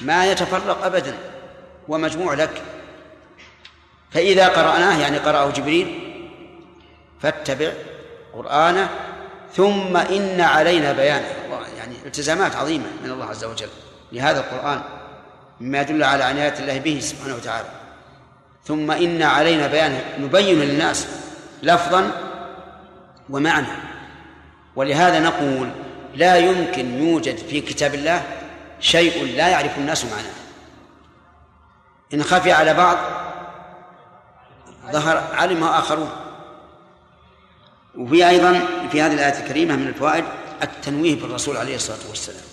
ما 0.01 0.27
يتفرق 0.27 0.85
أبدا 0.85 1.15
ومجموع 1.89 2.35
لك. 2.35 2.63
فإذا 4.15 4.49
قرأناه 4.49 4.99
يعني 4.99 5.19
قرأه 5.19 5.51
جبريل 5.51 6.01
فاتبع 7.21 7.73
قرآنه 8.33 8.89
ثم 9.57 9.97
إن 9.97 10.41
علينا 10.41 10.93
بيانه. 10.93 11.27
يعني 11.79 11.95
التزامات 12.07 12.57
عظيمة 12.57 12.85
من 13.05 13.11
الله 13.11 13.27
عز 13.27 13.45
وجل 13.45 13.69
لهذا 14.13 14.41
القرآن 14.41 14.83
مما 15.61 15.81
يدل 15.81 16.05
على 16.05 16.25
عناية 16.25 16.55
الله 16.59 16.79
به 16.79 17.01
سبحانه 17.01 17.35
وتعالى. 17.35 17.69
ثم 18.65 18.91
إن 18.91 19.23
علينا 19.23 19.67
بيانه 19.67 20.05
نبين 20.19 20.61
للناس 20.61 21.07
لفظا 21.63 22.11
ومعنى. 23.31 23.67
ولهذا 24.77 25.21
نقول 25.21 25.71
لا 26.15 26.37
يمكن 26.37 27.03
يوجد 27.03 27.37
في 27.37 27.61
كتاب 27.61 27.95
الله 27.95 28.23
شيء 28.81 29.37
لا 29.37 29.49
يعرف 29.49 29.79
الناس 29.79 30.05
معناه. 30.05 30.35
إن 32.15 32.23
خفي 32.23 32.53
على 32.53 32.75
بعض 32.75 32.99
ظهر 34.93 35.17
علمه 35.35 35.79
آخرون. 35.79 36.11
وفي 37.99 38.29
أيضا 38.29 38.61
في 38.93 39.03
هذه 39.03 39.15
الآية 39.15 39.45
الكريمة 39.45 39.77
من 39.77 39.89
الفوائد 39.89 40.25
التنويه 40.63 41.21
بالرسول 41.21 41.57
عليه 41.57 41.77
الصلاة 41.77 42.09
والسلام 42.09 42.45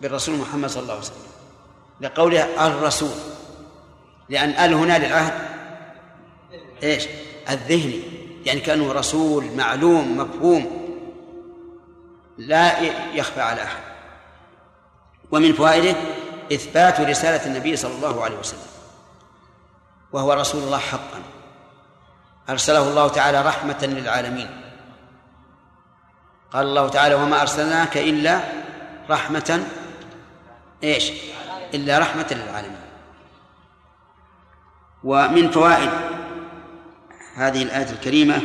بالرسول 0.00 0.36
محمد 0.36 0.70
صلى 0.70 0.82
الله 0.82 0.92
عليه 0.92 1.02
وسلم 1.02 1.16
لقوله 2.00 2.66
الرسول 2.66 3.14
لأن 4.28 4.50
ال 4.50 4.74
هنا 4.74 4.98
للعهد 4.98 5.32
إيش؟ 6.82 7.06
الذهني 7.50 8.02
يعني 8.44 8.60
كأنه 8.60 8.92
رسول 8.92 9.44
معلوم 9.56 10.16
مفهوم 10.16 10.86
لا 12.38 12.80
يخفى 13.14 13.40
على 13.40 13.62
أحد. 13.62 13.82
ومن 15.30 15.52
فوائده 15.52 15.96
إثبات 16.52 17.00
رسالة 17.00 17.46
النبي 17.46 17.76
صلى 17.76 17.94
الله 17.94 18.24
عليه 18.24 18.36
وسلم 18.36 18.60
وهو 20.12 20.32
رسول 20.32 20.62
الله 20.62 20.78
حقا. 20.78 21.22
أرسله 22.48 22.88
الله 22.88 23.08
تعالى 23.08 23.42
رحمة 23.42 23.78
للعالمين. 23.82 24.60
قال 26.52 26.66
الله 26.66 26.88
تعالى 26.88 27.14
وما 27.14 27.40
أرسلناك 27.42 27.96
إلا 27.96 28.40
رحمة 29.10 29.66
إيش؟ 30.82 31.12
إلا 31.74 31.98
رحمة 31.98 32.26
للعالمين. 32.30 32.86
ومن 35.04 35.50
فوائد 35.50 35.90
هذه 37.36 37.62
الآية 37.62 37.90
الكريمة 37.90 38.42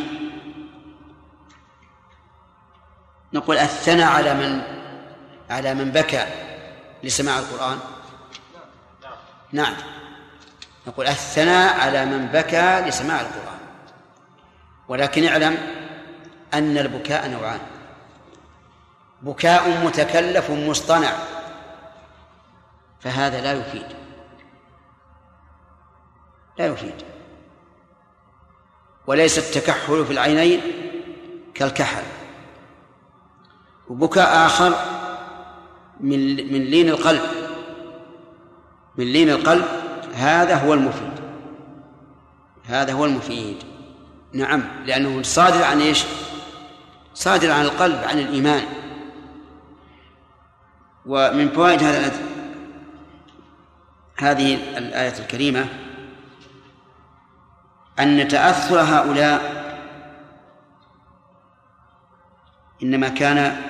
نقول 3.34 3.58
الثنى 3.58 4.04
على 4.04 4.34
من 4.34 4.62
على 5.50 5.74
من 5.74 5.92
بكى 5.92 6.26
لسماع 7.04 7.40
القرآن 7.40 7.80
نعم. 9.52 9.74
نقول 10.88 11.08
الثناء 11.08 11.80
على 11.80 12.06
من 12.06 12.28
بكى 12.28 12.82
لسماع 12.88 13.22
القرآن 13.22 13.61
ولكن 14.92 15.28
اعلم 15.28 15.58
أن 16.54 16.78
البكاء 16.78 17.30
نوعان. 17.30 17.60
بكاء 19.22 19.86
متكلف 19.86 20.52
مصطنع 20.52 21.14
فهذا 23.00 23.42
لا 23.42 23.54
يفيد. 23.54 23.86
لا 26.58 26.66
يفيد. 26.66 26.94
وليس 29.08 29.38
التكحل 29.38 30.06
في 30.06 30.14
العينين 30.14 30.62
كالكحل. 31.54 32.04
وبكاء 33.88 34.46
آخر 34.46 34.74
من 36.00 36.20
من 36.54 36.62
لين 36.62 36.90
القلب. 36.90 37.22
من 38.98 39.06
لين 39.06 39.30
القلب 39.30 39.66
هذا 40.14 40.56
هو 40.56 40.74
المفيد. 40.74 41.20
هذا 42.66 42.94
هو 42.94 43.06
المفيد. 43.06 43.71
نعم 44.34 44.64
لأنه 44.86 45.22
صادر 45.22 45.64
عن 45.64 45.82
إيش؟ 45.82 46.04
صادر 47.14 47.52
عن 47.52 47.62
القلب 47.62 48.04
عن 48.04 48.20
الإيمان. 48.20 48.64
ومن 51.06 51.50
فوائد 51.50 51.84
هذا 51.84 52.12
هذه 54.18 54.78
الآية 54.78 55.20
الكريمة 55.20 55.66
أن 58.00 58.28
تأثر 58.28 58.80
هؤلاء 58.80 59.62
إنما 62.84 63.10
كان 63.10 63.62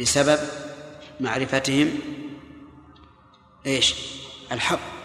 بسبب 0.00 0.38
معرفتهم 1.20 1.98
إيش؟ 3.66 3.94
الحق. 4.52 5.01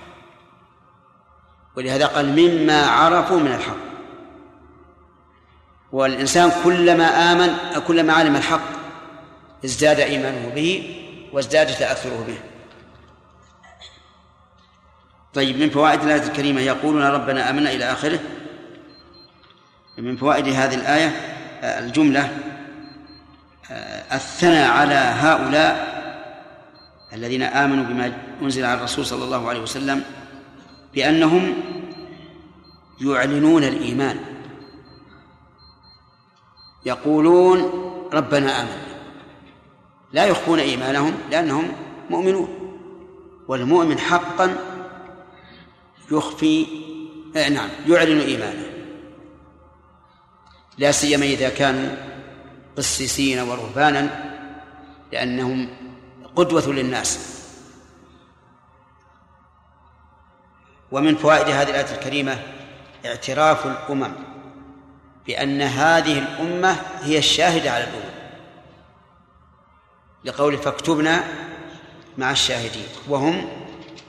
ولهذا 1.78 2.06
قال 2.06 2.26
مما 2.26 2.86
عرفوا 2.86 3.40
من 3.40 3.54
الحق. 3.54 3.88
والإنسان 5.92 6.52
كلما 6.64 7.06
آمن 7.32 7.82
كلما 7.88 8.14
علم 8.14 8.36
الحق 8.36 8.70
ازداد 9.66 10.00
إيمانه 10.00 10.52
به 10.56 11.00
وازداد 11.34 11.68
تأثره 11.68 12.24
به. 12.28 12.38
طيب 15.34 15.60
من 15.60 15.70
فوائد 15.70 16.02
الآية 16.02 16.24
الكريمة 16.24 16.62
يقولون 16.62 17.04
ربنا 17.04 17.50
آمنا 17.50 17.72
إلى 17.72 17.86
آخره. 17.92 18.20
من 19.98 20.18
فوائد 20.18 20.48
هذه 20.48 20.76
الآية 20.76 21.08
الجملة 21.64 22.38
الثناء 24.12 24.72
على 24.72 24.96
هؤلاء 24.96 25.98
الذين 27.14 27.44
آمنوا 27.44 27.84
بما 27.84 28.18
أنزل 28.42 28.66
على 28.66 28.78
الرسول 28.78 29.06
صلى 29.06 29.24
الله 29.24 29.50
عليه 29.50 29.60
وسلم 29.60 30.04
بأنهم 30.98 31.54
يعلنون 33.02 33.64
الإيمان. 33.64 34.20
يقولون 36.86 37.60
ربنا 38.14 38.62
آمنا. 38.62 38.88
لا 40.14 40.26
يخفون 40.26 40.60
إيمانهم 40.60 41.14
لأنهم 41.32 41.72
مؤمنون. 42.10 42.50
والمؤمن 43.48 44.00
حقا 44.00 44.58
يخفي 46.12 46.66
نعم 47.36 47.70
يعلن 47.88 48.20
إيمانه. 48.20 48.66
لا 50.78 50.91
سيما 50.91 51.26
إذا 51.26 51.50
كانوا 51.50 51.95
قسيسين 52.78 53.39
ورهبانا 53.39 54.34
لأنهم 55.14 55.70
قدوة 56.36 56.68
للناس. 56.68 57.37
ومن 60.92 61.16
فوائد 61.16 61.48
هذه 61.48 61.70
الآية 61.70 61.96
الكريمة 61.96 62.40
اعتراف 63.06 63.66
الأمم 63.66 64.12
بأن 65.26 65.62
هذه 65.62 66.20
الأمة 66.20 66.82
هي 67.02 67.18
الشاهدة 67.18 67.72
على 67.72 67.84
الأمم. 67.84 68.18
لقول 70.26 70.58
فاكتبنا 70.58 71.24
مع 72.18 72.32
الشاهدين. 72.32 72.88
وهم 73.08 73.50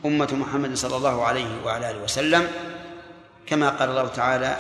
أمة 0.04 0.28
محمد 0.32 0.74
صلى 0.74 0.96
الله 0.96 1.24
عليه 1.24 1.64
وعلى 1.64 1.90
آله 1.90 2.02
وسلم 2.02 2.50
كما 3.46 3.68
قال 3.68 3.90
الله 3.90 4.08
تعالى 4.08 4.56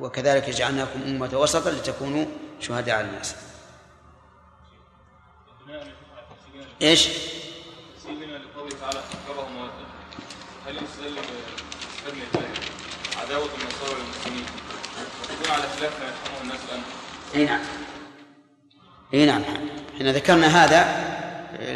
وكذلك 0.00 0.50
جعلناكم 0.50 1.02
أمة 1.02 1.38
وسطا 1.38 1.70
لتكونوا 1.70 2.24
شهداء 2.60 2.96
على 2.96 3.06
الناس. 3.06 3.36
إيش؟ 6.82 7.08
سيدنا 8.02 8.38
لقوله 8.38 8.70
تعالى 8.80 9.00
هل 10.68 10.76
يستدل 10.76 11.14
بفهم 11.14 12.22
الله 12.34 12.48
عداوة 13.22 13.48
النصارى 13.60 14.00
للمسلمين 14.00 14.46
وتكون 15.22 15.54
على 15.54 15.62
خلاف 15.62 16.00
ما 16.00 16.08
يفهمه 16.08 16.42
الناس 16.42 16.58
الآن؟ 16.68 16.82
إي 17.34 17.44
نعم. 17.44 17.60
إي 19.14 19.26
نعم. 19.26 19.42
إحنا 19.96 20.12
ذكرنا 20.12 20.64
هذا 20.64 21.08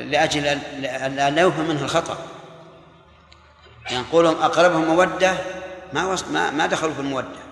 لأجل 0.04 0.46
ان 0.46 1.34
لا 1.34 1.42
يفهم 1.42 1.68
منه 1.68 1.84
الخطأ. 1.84 2.18
يعني 3.90 4.06
قولهم 4.12 4.42
أقربهم 4.42 4.84
مودة 4.84 5.36
ما 5.92 6.06
وص... 6.06 6.24
ما 6.24 6.50
ما 6.50 6.66
دخلوا 6.66 6.94
في 6.94 7.00
المودة. 7.00 7.42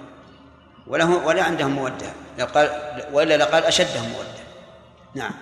ولا 0.87 1.05
هو 1.05 1.29
ولا 1.29 1.43
عندهم 1.43 1.71
مودة. 1.71 2.13
لو 2.39 2.47
قال 2.47 3.05
وإلا 3.13 3.37
لقال 3.37 3.65
أشدهم 3.65 4.09
مودة. 4.09 4.41
نعم. 5.15 5.33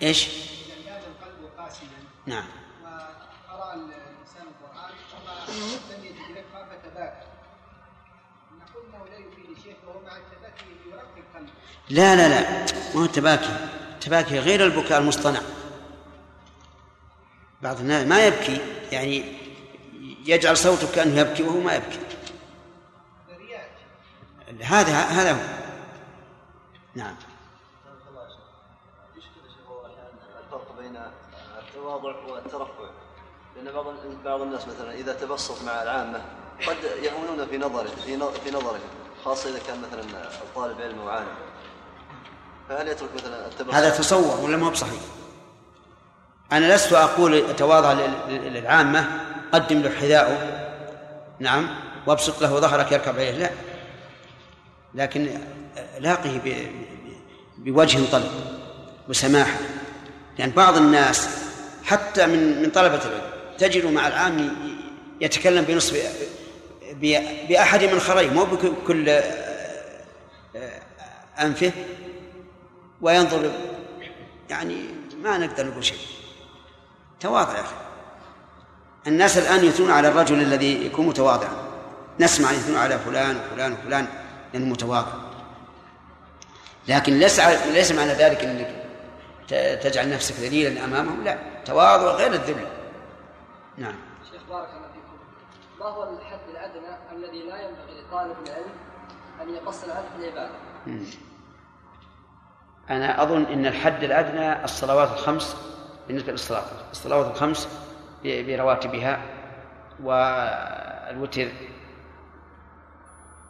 شيخ 0.00 0.53
نعم. 2.26 2.44
وقرا 2.82 3.74
الإنسان 3.74 4.46
القرآن 4.48 4.90
ثم 5.10 5.26
لم 5.92 6.36
رفقه 6.36 6.66
فتباكى 6.70 7.26
نقول 8.60 8.84
إنه 8.86 9.04
لا 9.04 9.18
يفيد 9.18 9.64
شيخ 9.64 9.76
وهو 9.86 10.00
مع 10.00 10.16
التباكي 10.16 10.64
يرقي 10.86 11.20
القلب 11.20 11.48
لا 11.90 12.16
لا 12.16 12.28
لا. 12.28 12.66
ما 12.94 13.00
هو 13.00 13.04
التباكي؟ 13.04 13.68
التباكي 13.94 14.38
غير 14.38 14.64
البكاء 14.64 15.00
المصطنع. 15.00 15.40
بعض 17.62 17.78
الناس 17.78 18.06
ما 18.06 18.26
يبكي. 18.26 18.60
يعني 18.92 19.24
يجعل 20.26 20.56
صوته 20.56 20.94
كأنه 20.94 21.20
يبكي 21.20 21.42
وهو 21.42 21.60
ما 21.60 21.74
يبكي. 21.74 21.98
هذا 24.62 24.92
هذا 24.92 25.32
هو. 25.32 25.64
نعم 26.94 27.14
يشكل 29.16 29.50
شيخ 29.54 29.68
هو 29.68 29.86
أحيانا 29.86 30.40
الفرق 30.40 30.76
بين 30.78 30.96
التواضع 31.96 32.32
والترفع. 32.32 32.84
لأن 33.56 33.74
بعض 33.74 33.84
بعض 34.24 34.40
الناس 34.40 34.62
مثلا 34.68 34.94
إذا 34.94 35.12
تبسط 35.12 35.62
مع 35.66 35.82
العامة 35.82 36.22
قد 36.66 36.76
يهونون 37.02 37.46
في 37.50 37.58
نظره 37.58 37.88
في 38.04 38.18
في 38.44 38.50
نظرهم 38.50 38.78
خاصة 39.24 39.50
إذا 39.50 39.58
كان 39.66 39.76
مثلا 39.82 40.22
الطالب 40.42 40.80
علم 40.80 40.98
أو 41.00 41.08
عالم 41.08 41.26
فهل 42.68 42.88
يترك 42.88 43.08
مثلا 43.14 43.46
التبسط؟ 43.46 43.74
هذا 43.74 43.90
تصور 43.90 44.40
ولا 44.44 44.56
ما 44.56 44.66
هو 44.66 44.70
بصحيح؟ 44.70 45.00
أنا 46.52 46.74
لست 46.74 46.92
أقول 46.92 47.56
تواضع 47.56 47.92
لل- 47.92 48.52
للعامة 48.52 49.20
قدم 49.52 49.78
له 49.82 49.90
حذاءه 49.90 50.60
نعم 51.40 51.68
وابسط 52.06 52.42
له 52.42 52.60
ظهرك 52.60 52.92
يركب 52.92 53.14
عليه 53.14 53.30
لا. 53.30 53.50
لكن 54.94 55.40
لاقه 55.98 56.40
بوجه 57.58 58.10
طلق 58.12 58.30
وسماحة. 59.08 59.58
لأن 60.38 60.50
بعض 60.50 60.76
الناس 60.76 61.43
حتى 61.84 62.26
من 62.26 62.62
من 62.62 62.70
طلبة 62.70 63.00
العلم. 63.04 63.30
تجد 63.58 63.86
مع 63.86 64.08
العام 64.08 64.56
يتكلم 65.20 65.64
بنصف 65.64 65.96
بأحد 67.48 67.84
من 67.84 68.00
خريه 68.00 68.30
مو 68.30 68.44
بكل 68.44 69.20
أنفه 71.40 71.72
وينظر 73.00 73.50
يعني 74.50 74.76
ما 75.22 75.38
نقدر 75.38 75.66
نقول 75.66 75.84
شيء. 75.84 75.98
تواضع 77.20 77.56
يا 77.56 77.60
أخي. 77.60 77.74
الناس 79.06 79.38
الآن 79.38 79.64
يثنون 79.64 79.90
على 79.90 80.08
الرجل 80.08 80.42
الذي 80.42 80.86
يكون 80.86 81.06
متواضعا. 81.06 81.56
نسمع 82.20 82.52
يثنون 82.52 82.78
على 82.78 82.98
فلان 82.98 83.36
وفلان 83.36 83.72
وفلان 83.72 84.06
لأنه 84.52 84.66
متواضع. 84.66 85.12
لكن 86.88 87.18
ليس 87.18 87.40
ليس 87.72 87.92
معنى 87.92 88.12
ذلك 88.12 88.44
إنك 88.44 88.83
تجعل 89.82 90.10
نفسك 90.10 90.34
ذليلا 90.34 90.84
أمامهم؟ 90.84 91.24
لا. 91.24 91.38
تواضع 91.64 92.12
غير 92.12 92.32
الذل. 92.32 92.66
نعم. 93.78 93.94
شيخ 94.32 94.42
بارك 94.50 94.68
الله 94.76 94.88
فيكم. 94.88 95.18
ما 95.80 95.86
هو 95.86 96.02
الحد 96.02 96.48
الأدنى 96.50 96.96
الذي 97.12 97.42
لا 97.42 97.56
ينبغي 97.62 98.00
لطالب 98.00 98.36
العلم 98.46 98.72
أن 99.42 99.54
يقصر 99.54 99.92
عنه 99.92 100.04
في 100.16 100.28
العباده؟ 100.28 100.54
أنا 102.90 103.22
أظن 103.22 103.44
أن 103.44 103.66
الحد 103.66 104.04
الأدنى 104.04 104.64
الصلوات 104.64 105.12
الخمس 105.12 105.56
بالنسبة 106.08 106.32
للصلاة. 106.32 106.64
الصلوات 106.90 107.26
الخمس 107.26 107.68
برواتبها 108.24 109.22
والوتر 110.02 111.48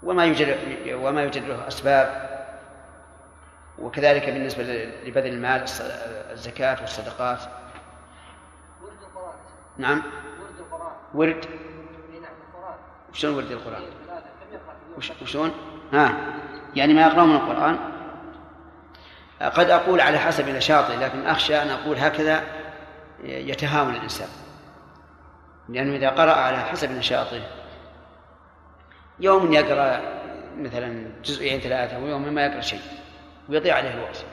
وما 0.03 0.25
يوجد 0.25 0.59
وما 0.95 1.23
يوجد 1.23 1.45
له 1.45 1.69
أسباب. 1.69 2.34
وكذلك 3.79 4.31
بالنسبة 4.31 4.63
لبذل 5.05 5.27
المال 5.27 5.65
الزكاة 6.33 6.81
والصدقات. 6.81 7.39
ورد 8.83 8.93
القرآن 9.03 9.35
نعم. 9.79 10.03
ورد. 10.43 10.55
القرآن 10.59 10.93
ورد 11.15 11.45
شلون 13.13 13.35
ورد 13.35 13.51
القرآن؟ 13.51 13.83
وشلون؟ 15.23 15.53
ها. 15.93 16.15
يعني 16.77 16.95
ما 16.95 17.03
يقرأون 17.03 17.29
من 17.29 17.37
القرآن. 17.37 17.79
قد 19.41 19.71
أقول 19.71 20.01
على 20.01 20.19
حسب 20.19 20.49
نشاطي 20.49 20.97
لكن 20.97 21.27
أخشى 21.27 21.63
أن 21.63 21.69
أقول 21.69 21.99
هكذا 21.99 22.43
يتهاون 23.25 23.95
الإنسان. 23.95 24.29
لأنه 25.69 25.97
إذا 25.97 26.11
قرأ 26.11 26.33
على 26.33 26.59
حسب 26.59 26.91
نشاطه 26.91 27.43
يوم 29.21 29.53
يقرأ 29.53 30.01
مثلا 30.59 31.11
جزئين 31.25 31.61
ثلاثة 31.61 31.99
ويوم 31.99 32.35
ما 32.35 32.47
يقرأ 32.47 32.61
شيء. 32.61 32.81
ويضيع 33.49 33.77
عليه 33.77 33.95
الوقت 33.95 34.25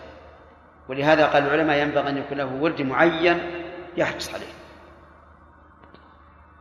ولهذا 0.89 1.25
قال 1.25 1.43
العلماء 1.43 1.77
ينبغي 1.77 2.09
أن 2.09 2.17
يكون 2.17 2.37
له 2.37 2.45
ورد 2.45 2.81
معين 2.81 3.63
يحرص 3.97 4.33
عليه. 4.33 4.53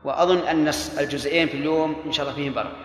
وأظن 0.05 0.39
أن 0.39 0.69
الجزئين 0.99 1.49
في 1.49 1.55
اليوم 1.55 2.03
إن 2.07 2.13
شاء 2.13 2.27
الله 2.27 2.37
فيهم 2.37 2.55
بركة. 2.55 2.77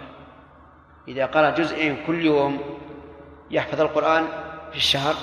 إذا 1.08 1.26
قرأ 1.26 1.50
جزئين 1.50 2.04
كل 2.08 2.26
يوم 2.26 2.80
يحفظ 3.52 3.82
القرآن 3.82 4.28
في 4.72 4.78
الشهر 4.78 5.16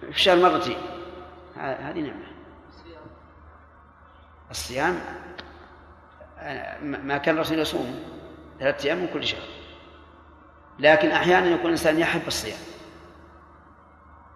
في 0.00 0.08
الشهر 0.08 0.36
مرتين 0.36 0.76
هذه 1.56 2.00
نعمة. 2.00 2.26
الصيام 4.50 5.00
ما 6.82 7.18
كان 7.18 7.34
الرسول 7.34 7.58
يصوم 7.58 8.04
ثلاثة 8.60 8.86
أيام 8.86 8.98
من 8.98 9.06
كل 9.06 9.24
شهر. 9.24 9.48
لكن 10.78 11.10
أحيانا 11.10 11.46
يكون 11.46 11.66
الإنسان 11.66 11.98
يحب 11.98 12.26
الصيام. 12.26 12.58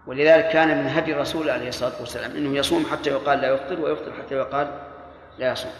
ولذلك 0.08 0.48
كان 0.48 0.78
من 0.78 0.90
هدي 0.90 1.12
الرسول 1.14 1.50
عليه 1.50 1.68
الصلاة 1.68 2.00
والسلام 2.00 2.30
أنه 2.30 2.58
يصوم 2.58 2.86
حتى 2.92 3.10
يقال 3.10 3.40
لا 3.40 3.48
يفطر 3.54 3.80
ويفطر 3.80 4.12
حتى 4.12 4.34
يقال 4.34 4.80
لا 5.38 5.52
يصوم. 5.52 5.72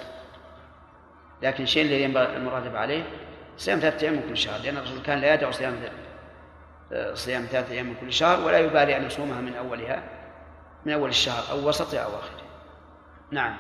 لكن 1.43 1.62
الشيء 1.62 1.83
الذي 1.83 2.03
ينبغي 2.03 2.37
المراتب 2.37 2.76
عليه 2.76 3.03
صيام 3.57 3.79
ثلاثة 3.79 4.03
أيام 4.03 4.14
من 4.14 4.22
كل 4.29 4.37
شهر 4.37 4.61
لأن 4.61 4.76
الرسول 4.76 5.03
كان 5.03 5.18
لا 5.18 5.35
يدع 5.35 5.51
صيام 5.51 5.76
صيام 7.14 7.45
ثلاثة 7.45 7.72
أيام 7.72 7.87
من 7.87 7.95
كل 8.01 8.12
شهر 8.12 8.41
ولا 8.47 8.59
يبالي 8.59 8.97
أن 8.97 9.07
يصومها 9.07 9.41
من 9.41 9.55
أولها 9.55 10.03
من 10.87 10.93
أول 10.93 11.09
الشهر 11.09 11.51
أو 11.51 11.68
وسطه 11.68 11.99
أو 11.99 12.09
آخره 12.09 12.43
نعم 13.31 13.57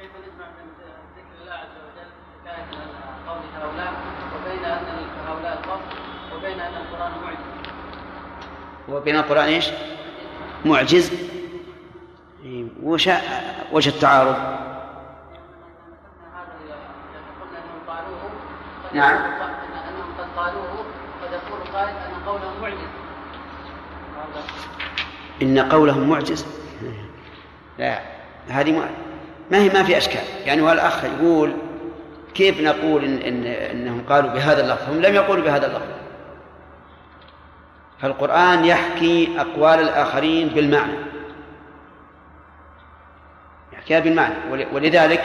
كيف 0.00 0.10
نجمع 0.10 0.46
بين 0.46 0.68
ذكر 1.16 1.42
الله 1.42 1.54
عز 1.54 1.76
وجل 1.84 2.10
حكاية 2.44 2.64
عن 2.64 3.28
قول 3.28 3.42
هؤلاء 3.62 3.92
وبين 4.36 4.64
أن 4.64 5.06
هؤلاء 5.28 5.52
القوم 5.52 5.80
وبين 6.34 6.60
أن 6.60 6.74
القرآن 6.74 7.12
معجز 7.22 7.54
وبين 8.88 9.16
القرآن 9.16 9.44
إيش؟ 9.48 9.70
معجز. 10.64 11.12
إيه، 12.44 12.64
وش 12.82 13.10
وجه 13.72 13.88
التعارض؟ 13.88 14.36
نعم. 18.94 19.16
أنهم 19.16 20.14
قد 20.18 20.26
قالوه 20.36 20.84
قد 21.22 21.32
يقول 21.32 21.60
قائل 21.74 21.88
أن 21.88 22.26
قولهم 22.26 22.62
معجز؟ 22.62 22.88
إن 25.42 25.58
قولهم 25.58 26.08
معجز 26.08 26.46
لا 27.78 28.00
هذه 28.48 28.72
ما 28.72 28.88
ما 29.50 29.58
هي 29.58 29.68
ما 29.68 29.82
في 29.82 29.96
أشكال. 29.96 30.22
يعني 30.44 30.62
والأخ 30.62 31.04
يقول 31.04 31.52
كيف 32.34 32.60
نقول 32.60 33.04
إن, 33.04 33.18
إن 33.18 33.46
إنهم 33.46 34.04
قالوا 34.08 34.30
بهذا 34.30 34.64
اللفظ؟ 34.64 34.90
هم 34.90 35.00
لم 35.02 35.14
يقولوا 35.14 35.44
بهذا 35.44 35.66
اللفظ. 35.66 36.03
فالقرآن 38.04 38.64
يحكي 38.64 39.28
أقوال 39.38 39.80
الآخرين 39.80 40.48
بالمعنى. 40.48 40.92
يحكيها 43.72 44.00
بالمعنى. 44.00 44.34
ول- 44.50 44.66
ولذلك 44.72 45.22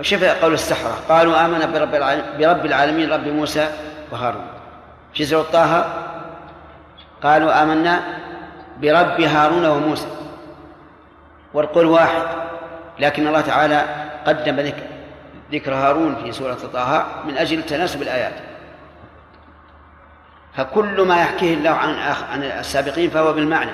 شوف 0.00 0.24
قول 0.24 0.52
السحرة. 0.54 0.98
قالوا 1.08 1.44
آمنا 1.44 1.66
برب 1.66 1.90
برب 2.38 2.66
العالمين 2.66 3.12
رب 3.12 3.28
موسى 3.28 3.70
وهارون. 4.12 4.46
في 5.14 5.24
سورة 5.24 5.46
طه؟ 5.52 5.84
قالوا 7.22 7.62
آمنا 7.62 8.00
برب 8.80 9.20
هارون 9.20 9.66
وموسى. 9.66 10.06
والقول 11.54 11.86
واحد 11.86 12.22
لكن 12.98 13.26
الله 13.26 13.40
تعالى 13.40 13.84
قدم 14.26 14.72
ذكر 15.52 15.74
هارون 15.74 16.14
في 16.24 16.32
سورة 16.32 16.58
طه 16.72 17.06
من 17.26 17.36
أجل 17.38 17.62
تناسب 17.62 18.02
الآيات. 18.02 18.51
فكل 20.56 21.02
ما 21.02 21.20
يحكيه 21.20 21.54
الله 21.54 21.70
عن 21.70 21.94
عن 22.32 22.42
السابقين 22.42 23.10
فهو 23.10 23.32
بالمعنى 23.32 23.70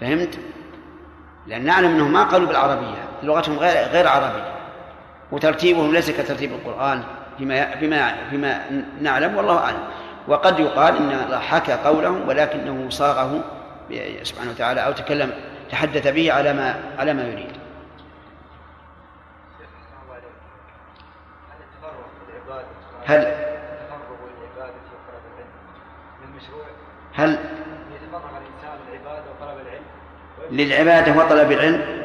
فهمت؟ 0.00 0.38
لأن 1.46 1.64
نعلم 1.64 1.88
أنهم 1.88 2.12
ما 2.12 2.22
قالوا 2.22 2.48
بالعربية 2.48 3.08
لغتهم 3.22 3.58
غير 3.58 3.88
غير 3.88 4.08
عربية 4.08 4.52
وترتيبهم 5.32 5.92
ليس 5.92 6.10
كترتيب 6.10 6.52
القرآن 6.52 7.02
فيما 7.38 7.76
فيما 7.76 8.14
فيما 8.30 8.82
نعلم 9.00 9.36
والله 9.36 9.58
أعلم 9.58 9.88
وقد 10.28 10.60
يقال 10.60 10.96
إن 10.96 11.10
الله 11.24 11.38
حكى 11.38 11.72
قولهم 11.72 12.28
ولكنه 12.28 12.90
صاغه 12.90 13.44
سبحانه 14.22 14.50
وتعالى 14.50 14.80
أو 14.80 14.92
تكلم 14.92 15.32
تحدث 15.70 16.08
به 16.08 16.32
على 16.32 16.52
ما 16.52 16.80
على 16.98 17.14
ما 17.14 17.22
يريد. 17.22 17.52
هل 23.06 23.49
هل 27.12 27.30
يتفرغ 27.30 28.30
الإنسان 28.30 28.78
للعبادة 28.88 29.24
وطلب 29.30 29.66
العلم؟ 29.66 29.84
للعبادة 30.50 31.24
وطلب 31.24 31.52
العلم؟ 31.52 32.00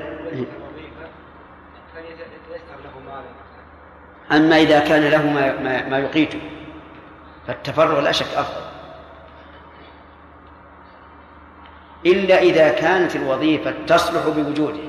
أما 4.31 4.57
إذا 4.57 4.79
كان 4.79 5.03
له 5.03 5.29
ما 5.29 5.59
ما, 5.59 5.89
ما 5.89 5.99
يقيته 5.99 6.39
فالتفرغ 7.47 7.99
لا 7.99 8.11
شك 8.11 8.33
أفضل. 8.35 8.61
إلا 12.05 12.41
إذا 12.41 12.69
كانت 12.69 13.15
الوظيفة 13.15 13.73
تصلح 13.87 14.27
بوجوده 14.27 14.83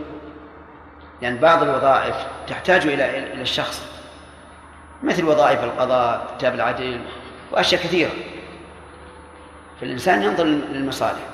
لأن 1.23 1.37
بعض 1.37 1.63
الوظائف 1.63 2.17
تحتاج 2.49 2.87
إلى 2.87 3.33
إلى 3.33 3.43
الشخص 3.43 3.87
مثل 5.03 5.25
وظائف 5.25 5.65
القضاء 5.65 6.35
كتاب 6.39 6.55
العدل 6.55 7.01
وأشياء 7.53 7.83
كثيرة. 7.83 8.11
فالإنسان 9.81 10.23
ينظر 10.23 10.45
للمصالح 10.45 11.29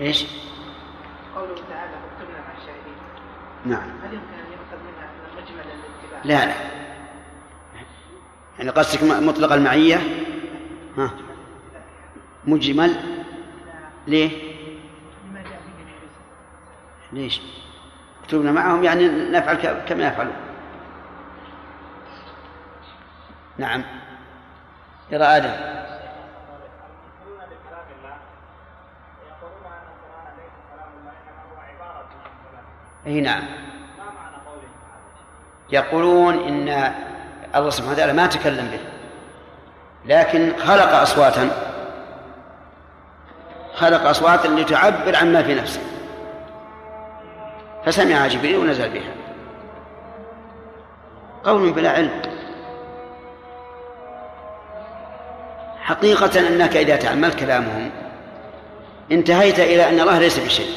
إيش؟ 0.00 0.24
قوله 1.34 1.54
تعالى 1.54 1.90
مع 2.20 2.52
الشاهدين 2.58 2.94
نعم 3.64 3.90
هل 4.04 4.14
يمكن 4.14 4.34
أن 4.34 4.52
يؤخذ 4.52 4.84
منها 4.84 5.10
مجمل 5.36 5.60
الاتباع 5.60 6.20
لا 6.24 6.46
لا 6.46 6.54
يعني 8.58 8.70
قصدك 8.70 9.02
مطلق 9.02 9.52
المعية 9.52 10.00
ها 10.98 11.10
مجمل 12.44 12.96
ليه؟ 14.06 14.52
ليش؟ 17.12 17.40
اكتبنا 18.24 18.52
معهم 18.52 18.84
يعني 18.84 19.08
نفعل 19.08 19.82
كما 19.88 20.06
يفعلون. 20.06 20.34
نعم. 23.58 23.84
يرى 25.10 25.24
آدم. 25.24 25.52
إي 33.06 33.20
نعم. 33.20 33.42
يقولون 35.70 36.34
إن 36.34 36.92
الله 37.54 37.70
سبحانه 37.70 37.92
وتعالى 37.92 38.12
ما 38.12 38.26
تكلم 38.26 38.66
به. 38.66 38.80
لكن 40.04 40.52
خلق 40.58 40.92
أصواتا. 40.92 41.50
خلق 43.74 44.06
أصواتا 44.06 44.48
لتعبر 44.48 45.16
عما 45.16 45.42
في 45.42 45.54
نفسه. 45.54 46.01
فسمعها 47.86 48.28
جبريل 48.28 48.56
ونزل 48.56 48.90
بها. 48.90 49.14
قول 51.44 51.72
بلا 51.72 51.90
علم. 51.90 52.22
حقيقة 55.80 56.48
أنك 56.48 56.76
إذا 56.76 56.96
تأملت 56.96 57.38
كلامهم 57.38 57.90
انتهيت 59.12 59.60
إلى 59.60 59.88
أن 59.88 60.00
الله 60.00 60.18
ليس 60.18 60.38
بشيء. 60.38 60.70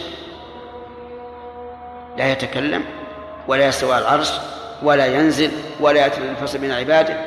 لا 2.17 2.31
يتكلم 2.31 2.83
ولا 3.47 3.67
يستوى 3.67 3.97
العرش 3.97 4.31
ولا 4.83 5.05
ينزل 5.05 5.51
ولا 5.79 6.05
الفصل 6.05 6.57
بين 6.57 6.71
عباده 6.71 7.17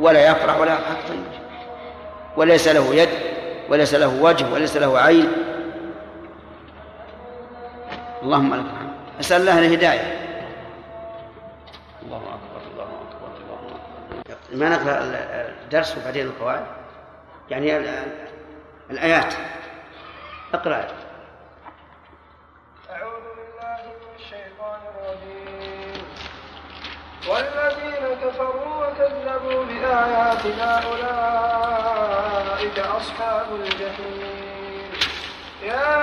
ولا 0.00 0.30
يفرح 0.30 0.60
ولا 0.60 0.72
يضحك 0.72 1.16
وليس 2.36 2.68
له 2.68 2.94
يد 2.94 3.08
وليس 3.68 3.94
له 3.94 4.22
وجه 4.22 4.46
وليس 4.52 4.76
له 4.76 4.98
عين 4.98 5.32
اللهم 8.22 8.54
لك 8.54 8.60
الحمد. 8.60 8.94
أسأل 9.20 9.40
الله 9.40 9.58
الهداية. 9.58 10.06
الله 12.02 12.16
أكبر 12.16 12.60
الله 12.72 12.84
أكبر 12.84 13.30
الله 13.36 13.60
أكبر. 14.20 14.56
ما 14.56 14.68
نقرأ 14.68 14.98
الدرس 15.62 15.98
وبعدين 15.98 16.26
القواعد؟ 16.26 16.66
يعني 17.50 17.76
الآيات. 18.90 19.34
اقرأ. 20.54 20.88
أعوذ 22.90 23.26
بالله 23.36 23.80
من 24.00 24.10
الشيطان 24.18 24.80
الرجيم. 24.90 26.02
والذين 27.28 28.04
كفروا 28.22 28.86
وكذبوا 28.86 29.64
بآياتنا 29.64 30.70
أولئك 30.84 32.78
أصحاب 32.78 33.46
الجحيم. 33.54 34.92
يا 35.62 35.96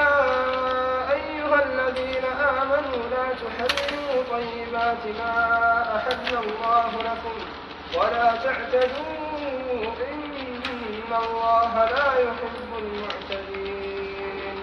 أيها 1.11 1.59
الذين 1.65 2.08
آمنوا 2.49 3.03
لا 3.11 3.25
تحرموا 3.41 4.23
طيبات 4.31 5.03
ما 5.19 5.35
أحل 5.97 6.31
الله 6.37 6.91
لكم 7.09 7.37
ولا 7.97 8.27
تعتدوا 8.43 9.93
إن 10.11 11.11
الله 11.23 11.73
لا 11.85 12.09
يحب 12.19 12.69
المعتدين. 12.77 14.59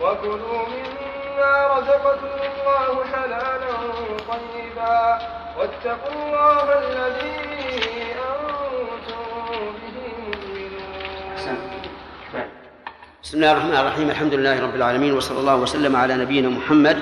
وكلوا 0.00 0.64
مما 0.68 1.54
رزقكم 1.66 2.34
الله 2.50 2.94
حلالا 3.12 3.74
طيبا. 4.28 5.18
واتقوا 5.58 6.12
الله 6.12 6.66
الذي 6.78 7.51
بسم 13.32 13.40
الله 13.40 13.52
الرحمن 13.52 13.76
الرحيم 13.76 14.10
الحمد 14.10 14.34
لله 14.34 14.62
رب 14.62 14.74
العالمين 14.74 15.12
وصلى 15.14 15.40
الله 15.40 15.56
وسلم 15.56 15.96
على 15.96 16.14
نبينا 16.16 16.48
محمد 16.48 16.98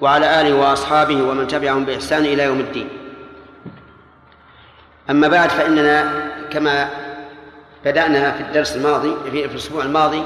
وعلى 0.00 0.40
آله 0.40 0.54
وأصحابه 0.54 1.22
ومن 1.22 1.46
تبعهم 1.46 1.84
بإحسان 1.84 2.24
إلى 2.24 2.42
يوم 2.42 2.60
الدين. 2.60 2.88
أما 5.10 5.28
بعد 5.28 5.50
فإننا 5.50 6.12
كما 6.50 6.88
بدأنا 7.84 8.32
في 8.32 8.40
الدرس 8.40 8.76
الماضي 8.76 9.16
في 9.30 9.44
الأسبوع 9.44 9.82
الماضي 9.84 10.22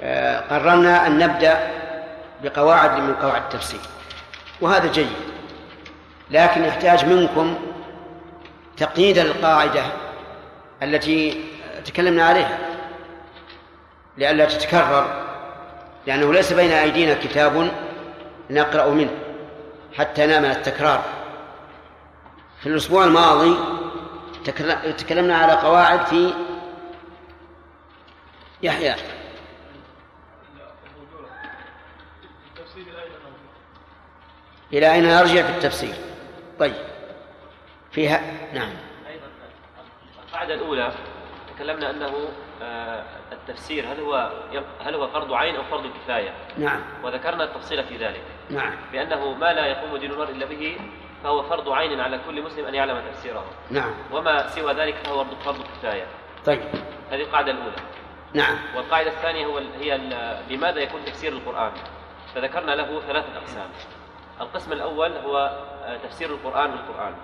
آه، 0.00 0.40
قررنا 0.40 1.06
أن 1.06 1.18
نبدأ 1.18 1.70
بقواعد 2.44 3.00
من 3.00 3.14
قواعد 3.14 3.42
التفسير 3.42 3.80
وهذا 4.60 4.92
جيد 4.92 5.16
لكن 6.30 6.64
يحتاج 6.64 7.04
منكم 7.04 7.54
تقييد 8.76 9.18
القاعدة 9.18 9.82
التي 10.82 11.44
تكلمنا 11.84 12.24
عليها. 12.24 12.75
لئلا 14.16 14.44
تتكرر 14.44 15.26
لأنه 16.06 16.32
ليس 16.32 16.52
بين 16.52 16.72
أيدينا 16.72 17.14
كتاب 17.14 17.70
نقرأ 18.50 18.86
منه 18.90 19.18
حتى 19.98 20.26
نأمن 20.26 20.50
التكرار. 20.50 21.04
في 22.60 22.68
الأسبوع 22.68 23.04
الماضي 23.04 23.56
تكلمنا 24.98 25.36
على 25.36 25.52
قواعد 25.52 26.06
في 26.06 26.34
يحيى. 28.62 28.94
إلى 34.72 34.92
أين 34.92 35.04
نرجع 35.04 35.42
في 35.42 35.50
التفسير؟ 35.50 35.94
طيب. 36.58 36.74
فيها 37.92 38.20
نعم. 38.52 38.70
القاعدة 40.28 40.54
الأولى 40.54 40.92
تكلمنا 41.56 41.90
أنه 41.90 42.28
آه، 42.62 43.04
التفسير 43.48 43.92
هل 43.92 44.00
هو 44.00 44.32
هل 44.80 44.94
هو 44.94 45.08
فرض 45.08 45.32
عين 45.32 45.56
أو 45.56 45.62
فرض 45.62 45.86
كفاية؟ 45.86 46.34
نعم 46.58 46.80
وذكرنا 47.02 47.44
التفصيل 47.44 47.84
في 47.84 47.96
ذلك. 47.96 48.22
نعم. 48.50 48.72
بأنه 48.92 49.34
ما 49.34 49.52
لا 49.52 49.66
يقوم 49.66 49.96
دين 49.96 50.10
المرء 50.10 50.30
إلا 50.30 50.46
به 50.46 50.76
فهو 51.22 51.42
فرض 51.42 51.68
عين 51.68 52.00
على 52.00 52.20
كل 52.26 52.42
مسلم 52.42 52.66
أن 52.66 52.74
يعلم 52.74 53.02
تفسيره. 53.12 53.44
نعم. 53.70 53.94
وما 54.12 54.48
سوى 54.48 54.72
ذلك 54.72 54.94
فهو 54.94 55.24
فرض 55.24 55.62
كفاية. 55.62 56.06
طيب. 56.44 56.60
هذه 57.10 57.20
القاعدة 57.20 57.50
الأولى. 57.52 57.76
نعم. 58.34 58.56
والقاعدة 58.76 59.10
الثانية 59.10 59.46
هو 59.46 59.58
هي 59.80 59.98
لماذا 60.50 60.80
يكون 60.80 61.04
تفسير 61.04 61.32
القرآن؟ 61.32 61.72
فذكرنا 62.34 62.72
له 62.72 63.00
ثلاثة 63.00 63.36
أقسام. 63.36 63.68
القسم 64.40 64.72
الأول 64.72 65.12
هو 65.12 65.36
آه، 65.84 65.96
تفسير 65.96 66.30
القرآن 66.30 66.70
بالقرآن. 66.70 67.14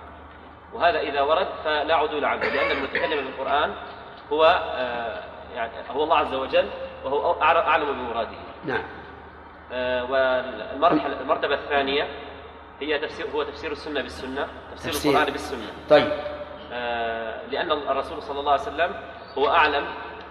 وهذا 0.73 0.99
إذا 0.99 1.21
ورد 1.21 1.47
فلا 1.63 1.95
عدول 1.95 2.25
عنه 2.25 2.45
لأن 2.45 2.71
المتكلم 2.71 3.25
بالقرآن 3.25 3.73
هو 4.31 4.45
آه، 4.75 5.32
يعني 5.55 5.71
هو 5.89 6.03
الله 6.03 6.17
عز 6.17 6.33
وجل 6.33 6.69
وهو 7.03 7.41
أعلم 7.41 7.93
بمراده. 7.93 8.37
نعم. 8.65 8.83
آه 9.71 10.03
والمرحلة 10.03 11.21
المرتبة 11.21 11.55
الثانية 11.55 12.07
هي 12.79 12.99
تفسير 12.99 13.25
هو 13.35 13.43
تفسير 13.43 13.71
السنة 13.71 14.01
بالسنة 14.01 14.47
تفسير, 14.71 14.91
تفسير. 14.91 15.11
القرآن 15.11 15.31
بالسنة. 15.31 15.67
طيب. 15.89 16.11
آه 16.71 17.47
لأن 17.47 17.71
الرسول 17.71 18.21
صلى 18.21 18.39
الله 18.39 18.51
عليه 18.51 18.61
وسلم 18.61 18.95
هو 19.37 19.49
أعلم 19.49 19.85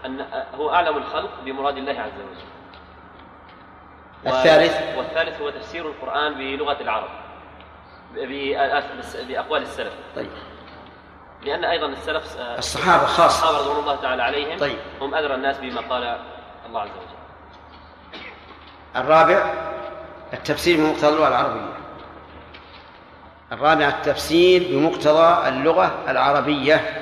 أن 0.06 0.26
هو 0.54 0.70
أعلم 0.70 0.96
الخلق 0.96 1.30
بمراد 1.44 1.76
الله 1.76 2.00
عز 2.00 2.20
وجل. 2.20 2.46
الثالث؟ 4.26 4.98
والثالث 4.98 5.40
هو 5.40 5.50
تفسير 5.50 5.86
القرآن 5.86 6.34
بلغة 6.34 6.80
العرب 6.80 7.08
بأقوال 9.28 9.62
السلف. 9.62 9.94
طيب. 10.16 10.30
لأن 11.44 11.64
أيضا 11.64 11.86
السلف 11.86 12.36
آه، 12.36 12.58
الصحابة 12.58 13.06
خاصة. 13.06 13.26
الصحابة 13.26 13.58
رضوان 13.58 13.78
الله 13.78 13.96
تعالى 13.96 14.22
عليهم 14.22 14.58
طيب. 14.58 14.78
هم 15.00 15.14
أدرى 15.14 15.34
الناس 15.34 15.58
بما 15.58 15.80
قال 15.80 16.18
الله 16.66 16.80
عز 16.80 16.88
وجل. 16.88 18.20
الرابع 18.96 19.52
التفسير 20.32 20.76
بمقتضى 20.76 21.08
اللغة 21.08 21.28
العربية. 21.28 21.72
الرابع 23.52 23.88
التفسير 23.88 24.62
بمقتضى 24.70 25.48
اللغة 25.48 26.04
العربية. 26.08 26.98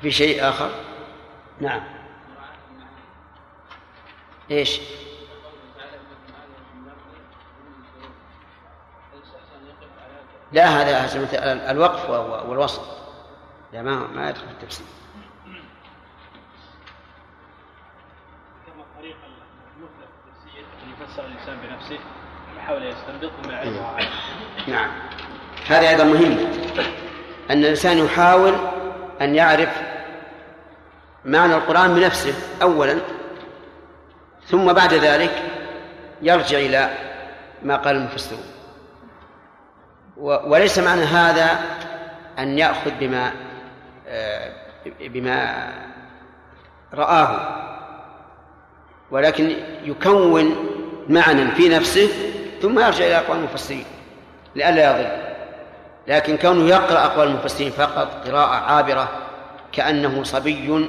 في 0.00 0.10
شيء 0.10 0.48
آخر؟ 0.48 0.70
نعم. 1.60 2.01
إيش؟ 4.52 4.80
لا 10.52 10.66
هذا 10.66 11.70
الوقف 11.70 12.10
والوصل 12.48 12.82
لا 13.72 13.82
ما 13.82 14.06
ما 14.06 14.30
يدخل 14.30 14.46
في 14.46 14.52
التفسير. 14.52 14.86
كما 18.66 18.84
التفسير 19.02 20.64
ان 20.84 20.92
يفسر 20.92 21.24
الإنسان 21.26 21.56
بنفسه 21.62 21.98
يحاول 22.56 22.82
يستنبط 22.82 23.46
ما 23.46 23.52
يعرفه 23.52 24.08
نعم. 24.68 24.90
هذا 25.66 25.88
أيضا 25.88 26.04
مهم. 26.04 26.38
أن 27.50 27.58
الإنسان 27.58 27.98
يحاول 27.98 28.54
أن 29.20 29.34
يعرف 29.34 29.82
معنى 31.24 31.54
القرآن 31.54 31.94
بنفسه 31.94 32.34
اولا. 32.62 33.00
ثم 34.46 34.72
بعد 34.72 34.94
ذلك 34.94 35.42
يرجع 36.22 36.58
إلى 36.58 36.90
ما 37.62 37.76
قال 37.76 37.96
المفسرون. 37.96 38.44
وليس 40.16 40.78
معنى 40.78 41.02
هذا 41.02 41.60
أن 42.38 42.58
يأخذ 42.58 42.90
بما 43.00 43.32
آه، 44.08 44.52
بما 45.00 45.68
رآه 46.94 47.62
ولكن 49.10 49.56
يكون 49.84 50.56
معنى 51.08 51.50
في 51.50 51.68
نفسه 51.68 52.08
ثم 52.62 52.78
يرجع 52.78 53.04
إلى 53.04 53.16
أقوال 53.16 53.38
المفسرين 53.38 53.84
لئلا 54.54 54.90
يضل. 54.90 55.32
لكن 56.06 56.36
كونه 56.36 56.68
يقرأ 56.68 57.04
أقوال 57.04 57.28
المفسرين 57.28 57.70
فقط 57.70 58.28
قراءة 58.28 58.54
عابرة 58.54 59.08
كأنه 59.72 60.22
صبي 60.22 60.88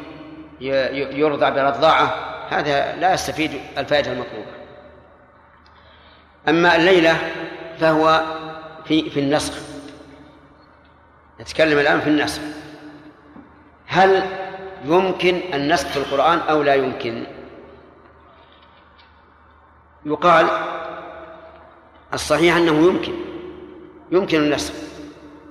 يرضع 0.61 1.49
برضاعة 1.49 2.32
هذا 2.49 2.95
لا 2.95 3.13
يستفيد 3.13 3.61
الفائدة 3.77 4.11
المطلوبة. 4.11 4.51
أما 6.49 6.75
الليلة 6.75 7.17
فهو 7.79 8.23
في 8.85 9.09
في 9.09 9.19
النسخ. 9.19 9.53
نتكلم 11.41 11.79
الآن 11.79 12.01
في 12.01 12.09
النسخ. 12.09 12.41
هل 13.85 14.23
يمكن 14.85 15.41
النسخ 15.53 15.87
في 15.87 15.97
القرآن 15.97 16.39
أو 16.39 16.61
لا 16.61 16.75
يمكن؟ 16.75 17.25
يقال 20.05 20.47
الصحيح 22.13 22.55
أنه 22.55 22.87
يمكن. 22.87 23.13
يمكن 24.11 24.37
النسخ 24.37 24.73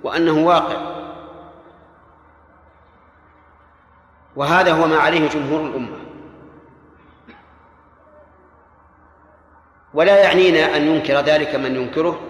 وأنه 0.02 0.32
واقع. 0.32 0.92
وهذا 4.36 4.72
هو 4.72 4.86
ما 4.86 4.96
عليه 4.96 5.28
جمهور 5.28 5.60
الأمة. 5.60 6.01
ولا 9.94 10.16
يعنينا 10.16 10.76
أن 10.76 10.86
ينكر 10.86 11.14
ذلك 11.20 11.54
من 11.54 11.76
ينكره؟ 11.76 12.20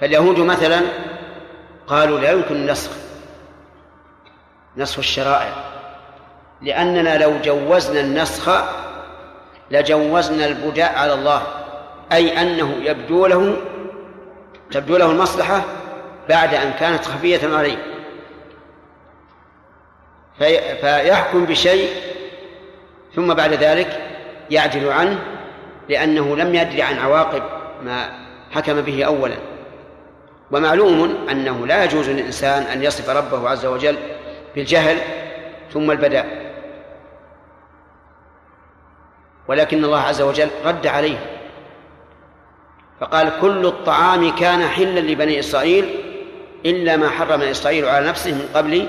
فاليهود 0.00 0.38
مثلا 0.38 0.80
قالوا 1.86 2.20
لا 2.20 2.30
يمكن 2.30 2.54
النسخ 2.54 2.90
نسخ 4.76 4.98
الشرائع 4.98 5.54
لأننا 6.62 7.18
لو 7.18 7.38
جوزنا 7.44 8.00
النسخ 8.00 8.64
لجوزنا 9.70 10.46
البداء 10.46 10.98
على 10.98 11.14
الله 11.14 11.42
أي 12.12 12.42
أنه 12.42 12.76
يبدو 12.82 13.26
له 13.26 13.56
تبدو 14.70 14.96
له 14.96 15.10
المصلحة 15.10 15.64
بعد 16.28 16.54
أن 16.54 16.72
كانت 16.72 17.04
خفية 17.04 17.56
عليه. 17.56 17.76
في 20.38 20.76
فيحكم 20.80 21.44
بشيء 21.44 21.90
ثم 23.14 23.34
بعد 23.34 23.52
ذلك 23.52 24.09
يعدل 24.50 24.92
عنه 24.92 25.18
لأنه 25.88 26.36
لم 26.36 26.54
يدري 26.54 26.82
عن 26.82 26.98
عواقب 26.98 27.42
ما 27.82 28.10
حكم 28.50 28.80
به 28.80 29.04
أولا. 29.04 29.36
ومعلوم 30.50 31.28
أنه 31.30 31.66
لا 31.66 31.84
يجوز 31.84 32.10
للإنسان 32.10 32.62
أن 32.62 32.82
يصف 32.82 33.10
ربه 33.10 33.48
عز 33.48 33.66
وجل 33.66 33.96
بالجهل 34.54 34.98
ثم 35.72 35.90
البداء. 35.90 36.50
ولكن 39.48 39.84
الله 39.84 40.00
عز 40.00 40.22
وجل 40.22 40.48
رد 40.64 40.86
عليه. 40.86 41.18
فقال 43.00 43.32
كل 43.40 43.66
الطعام 43.66 44.34
كان 44.34 44.62
حلا 44.62 45.00
لبني 45.00 45.38
إسرائيل 45.38 45.84
إلا 46.66 46.96
ما 46.96 47.08
حرم 47.08 47.42
إسرائيل 47.42 47.84
على 47.84 48.08
نفسه 48.08 48.32
من 48.32 48.48
قبل 48.54 48.86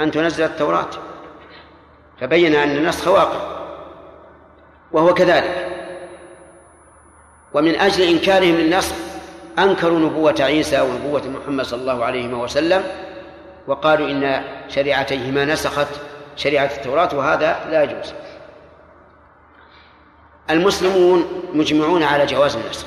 أن 0.00 0.10
تنزل 0.10 0.44
التوراة. 0.44 0.90
فبين 2.20 2.54
أن 2.54 2.76
النسخ 2.76 3.08
واقع. 3.08 3.53
وهو 4.94 5.14
كذلك. 5.14 5.70
ومن 7.54 7.74
أجل 7.74 8.02
إنكارهم 8.02 8.54
للنسخ 8.54 8.94
أنكروا 9.58 9.98
نبوة 9.98 10.34
عيسى 10.40 10.80
ونبوة 10.80 11.22
محمد 11.28 11.64
صلى 11.64 11.80
الله 11.80 12.04
عليه 12.04 12.34
وسلم 12.34 12.84
وقالوا 13.66 14.08
إن 14.08 14.44
شريعتيهما 14.68 15.44
نسخت 15.44 15.88
شريعة 16.36 16.70
التوراة 16.76 17.14
وهذا 17.14 17.66
لا 17.70 17.82
يجوز. 17.82 18.14
المسلمون 20.50 21.42
مجمعون 21.52 22.02
على 22.02 22.26
جواز 22.26 22.56
النسخ 22.56 22.86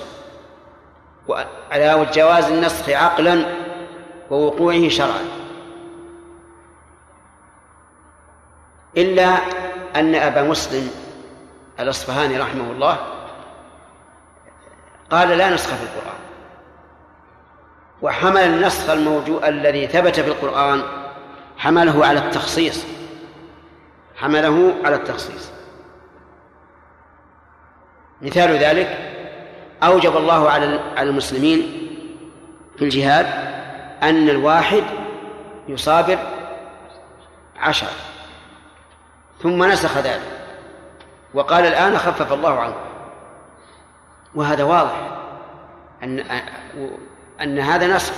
وعلى 1.28 2.08
جواز 2.14 2.52
النسخ 2.52 2.90
عقلا 2.90 3.46
ووقوعه 4.30 4.90
شرعا. 4.90 5.26
إلا 8.98 9.38
أن 9.96 10.16
أبا 10.16 10.44
مسلم 10.44 11.07
الأصفهاني 11.80 12.38
رحمه 12.38 12.72
الله 12.72 12.98
قال 15.10 15.30
لا 15.30 15.50
نسخ 15.50 15.70
في 15.70 15.84
القرآن. 15.84 16.18
وحمل 18.02 18.42
النسخ 18.42 18.90
الموجود 18.90 19.44
الذي 19.44 19.88
ثبت 19.88 20.20
في 20.20 20.28
القرآن 20.28 20.84
حمله 21.58 22.06
على 22.06 22.20
التخصيص. 22.20 22.86
حمله 24.16 24.74
على 24.86 24.96
التخصيص. 24.96 25.50
مثال 28.22 28.58
ذلك 28.58 28.98
أوجب 29.84 30.18
الله 30.18 30.50
على 30.50 30.80
المسلمين 31.00 31.88
في 32.78 32.86
الجهاد 32.86 33.26
أن 34.04 34.30
الواحد 34.30 34.84
يصابر 35.68 36.18
عشر 37.60 37.88
ثم 39.44 39.64
نسخ 39.64 39.98
ذلك. 39.98 40.47
وقال 41.38 41.66
الآن 41.66 41.98
خفف 41.98 42.34
الله 42.34 42.60
عنه. 42.60 42.76
وهذا 44.36 44.64
واضح. 44.64 45.18
أن 46.04 46.20
أن 47.42 47.60
هذا 47.60 47.96
نسخ 47.96 48.14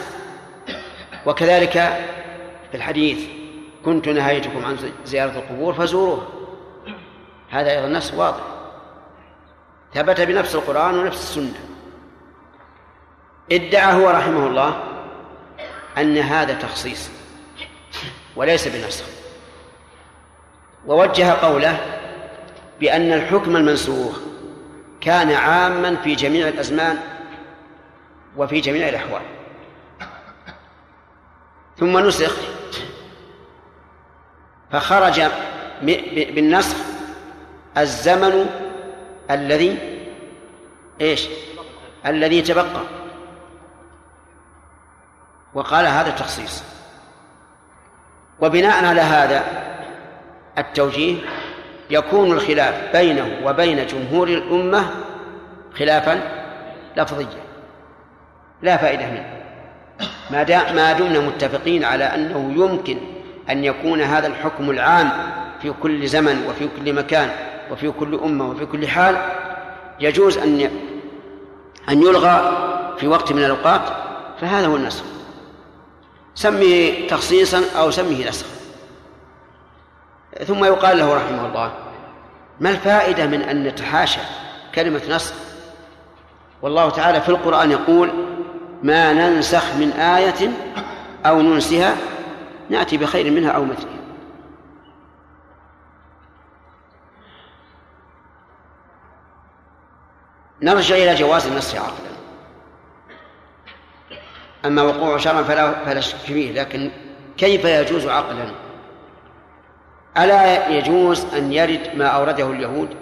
وكذلك 1.25 1.71
في 2.71 2.77
الحديث 2.77 3.27
كنت 3.85 4.09
نهيتكم 4.09 4.65
عن 4.65 4.91
زيارة 5.05 5.31
القبور 5.31 5.73
فزوروها 5.73 6.27
هذا 7.49 7.71
أيضا 7.71 7.87
نص 7.87 8.13
واضح. 8.13 8.43
ثبت 9.93 10.21
بنفس 10.21 10.55
القرآن 10.55 10.97
ونفس 10.97 11.21
السنة. 11.21 11.59
ادعى 13.51 13.93
هو 13.93 14.09
رحمه 14.09 14.47
الله 14.47 14.83
أن 15.97 16.17
هذا 16.17 16.53
تخصيص 16.53 17.09
وليس 18.35 18.67
بنسخ 18.67 19.05
ووجه 20.85 21.31
قوله 21.31 21.98
بأن 22.79 23.13
الحكم 23.13 23.55
المنسوخ 23.55 24.19
كان 25.01 25.31
عاما 25.31 25.95
في 25.95 26.15
جميع 26.15 26.47
الأزمان 26.47 26.97
وفي 28.37 28.59
جميع 28.59 28.89
الأحوال. 28.89 29.21
ثم 31.77 31.97
نسخ 31.97 32.37
فخرج 34.71 35.21
بالنسخ 35.81 36.77
الزمن 37.77 38.49
الذي 39.31 39.77
إيش؟ 41.01 41.27
الذي 42.05 42.41
تبقى. 42.41 42.81
وقال 45.53 45.85
هذا 45.85 46.11
تخصيص 46.11 46.63
وبناء 48.39 48.85
على 48.85 49.01
هذا 49.01 49.43
التوجيه 50.57 51.17
يكون 51.89 52.31
الخلاف 52.31 52.91
بينه 52.93 53.39
وبين 53.45 53.85
جمهور 53.87 54.27
الأمة 54.27 54.85
خلافا 55.79 56.21
لفظيا. 56.97 57.27
لا 58.61 58.77
فائدة 58.77 59.05
منه. 59.05 59.39
ما 60.31 60.73
ما 60.73 60.93
دمنا 60.93 61.19
متفقين 61.19 61.83
على 61.83 62.03
أنه 62.03 62.53
يمكن 62.55 62.97
أن 63.49 63.63
يكون 63.63 64.01
هذا 64.01 64.27
الحكم 64.27 64.69
العام 64.69 65.11
في 65.61 65.73
كل 65.83 66.07
زمن 66.07 66.45
وفي 66.49 66.69
كل 66.77 66.93
مكان 66.93 67.29
وفي 67.71 67.91
كل 67.91 68.19
أمة 68.23 68.49
وفي 68.49 68.65
كل 68.65 68.87
حال 68.87 69.17
يجوز 69.99 70.37
أن 70.37 70.69
أن 71.89 72.01
يلغى 72.01 72.67
في 72.99 73.07
وقت 73.07 73.31
من 73.31 73.43
الأوقات 73.43 73.81
فهذا 74.41 74.67
هو 74.67 74.75
النسخ 74.75 75.03
سمه 76.35 76.93
تخصيصا 77.09 77.61
أو 77.77 77.91
سمه 77.91 78.29
نسخا 78.29 78.58
ثم 80.47 80.63
يقال 80.63 80.97
له 80.97 81.15
رحمه 81.15 81.45
الله 81.45 81.71
ما 82.59 82.69
الفائدة 82.69 83.27
من 83.27 83.41
أن 83.41 83.63
نتحاشى 83.63 84.19
كلمة 84.75 85.01
نسخ 85.09 85.33
والله 86.61 86.89
تعالى 86.89 87.21
في 87.21 87.29
القرآن 87.29 87.71
يقول 87.71 88.09
ما 88.83 89.13
ننسخ 89.13 89.75
من 89.75 89.91
آية 89.91 90.49
أو 91.25 91.41
ننسها 91.41 91.95
نأتي 92.69 92.97
بخير 92.97 93.31
منها 93.31 93.51
أو 93.51 93.65
مثلها. 93.65 93.99
نرجع 100.61 100.95
إلى 100.95 101.15
جواز 101.15 101.47
النسخ 101.47 101.75
عقلا. 101.75 102.09
أما 104.65 104.81
وقوع 104.81 105.17
شرعا 105.17 105.43
فلا 105.43 105.85
فلا 105.85 106.01
شك 106.01 106.17
فيه 106.17 106.51
لكن 106.61 106.91
كيف 107.37 107.65
يجوز 107.65 108.07
عقلا؟ 108.07 108.68
ألا 110.17 110.67
يجوز 110.67 111.25
أن 111.33 111.53
يرد 111.53 111.95
ما 111.95 112.07
أورده 112.07 112.49
اليهود؟ 112.51 112.95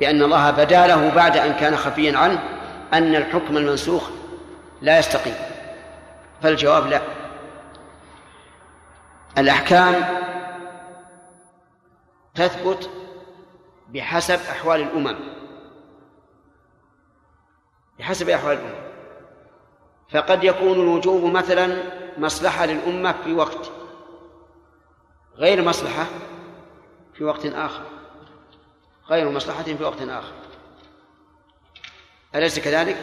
بأن 0.00 0.22
الله 0.22 0.50
بدا 0.50 0.86
له 0.86 1.14
بعد 1.14 1.36
أن 1.36 1.52
كان 1.52 1.76
خفيا 1.76 2.18
عنه 2.18 2.42
أن 2.92 3.14
الحكم 3.14 3.56
المنسوخ 3.56 4.10
لا 4.82 4.98
يستقيم. 4.98 5.34
فالجواب 6.42 6.86
لا. 6.86 7.00
الأحكام 9.38 9.94
تثبت 12.34 12.90
بحسب 13.88 14.38
أحوال 14.50 14.80
الأمم. 14.80 15.16
بحسب 17.98 18.28
أحوال 18.28 18.52
الأمم. 18.52 18.82
فقد 20.10 20.44
يكون 20.44 20.72
الوجوب 20.72 21.24
مثلا 21.24 21.76
مصلحة 22.18 22.66
للأمة 22.66 23.14
في 23.24 23.32
وقت 23.32 23.70
غير 25.36 25.62
مصلحة 25.62 26.06
في 27.14 27.24
وقت 27.24 27.46
آخر. 27.46 27.84
غير 29.08 29.30
مصلحة 29.30 29.62
في 29.62 29.84
وقت 29.84 30.02
آخر. 30.02 30.32
أليس 32.34 32.58
كذلك؟ 32.58 32.96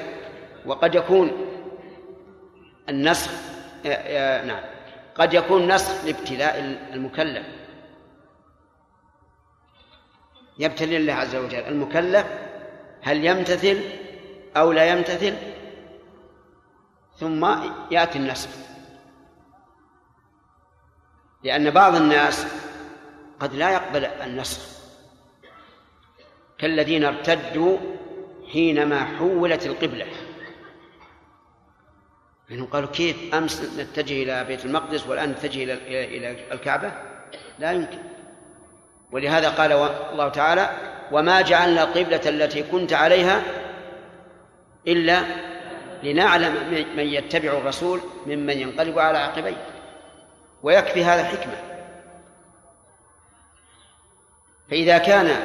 وقد 0.65 0.95
يكون 0.95 1.31
النسخ 2.89 3.31
نعم. 4.45 4.61
قد 5.15 5.33
يكون 5.33 5.71
نسخ 5.75 6.05
لابتلاء 6.05 6.59
المكلف. 6.93 7.45
يبتلي 10.59 10.97
الله 10.97 11.13
عز 11.13 11.35
وجل. 11.35 11.59
المكلف 11.59 12.25
هل 13.01 13.25
يمتثل 13.25 13.83
أو 14.57 14.71
لا 14.71 14.85
يمتثل؟ 14.85 15.37
ثم 17.17 17.45
يأتي 17.91 18.17
النسخ. 18.17 18.49
لأن 21.43 21.69
بعض 21.69 21.95
الناس 21.95 22.45
قد 23.39 23.53
لا 23.53 23.69
يقبل 23.69 24.05
النسخ 24.05 24.61
كالذين 26.57 27.05
ارتدوا 27.05 27.77
حينما 28.53 29.05
حولت 29.05 29.65
القبلة. 29.65 30.05
لأنهم 32.49 32.67
قالوا 32.67 32.89
كيف 32.89 33.35
أمس 33.35 33.79
نتجه 33.79 34.23
إلى 34.23 34.43
بيت 34.43 34.65
المقدس 34.65 35.07
والآن 35.07 35.31
نتجه 35.31 35.63
إلى 35.63 35.73
إلى 36.17 36.35
الكعبة؟ 36.51 36.91
لا 37.59 37.71
يمكن. 37.71 37.99
ولهذا 39.11 39.49
قال 39.49 39.71
الله 40.11 40.29
تعالى 40.29 40.69
وما 41.11 41.41
جعلنا 41.41 41.83
القبلة 41.83 42.21
التي 42.25 42.63
كنت 42.63 42.93
عليها 42.93 43.43
إلا 44.87 45.21
لنعلم 46.03 46.53
من 46.95 47.03
يتبع 47.03 47.57
الرسول 47.57 48.01
ممن 48.25 48.57
ينقلب 48.57 48.99
على 48.99 49.17
عقبيه. 49.17 49.65
ويكفي 50.63 51.05
هذا 51.05 51.23
حكمة 51.23 51.57
فإذا 54.69 54.97
كان 54.97 55.35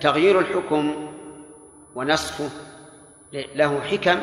تغيير 0.00 0.40
الحكم 0.40 1.12
ونسخه 1.94 2.50
له 3.32 3.80
حكم 3.80 4.20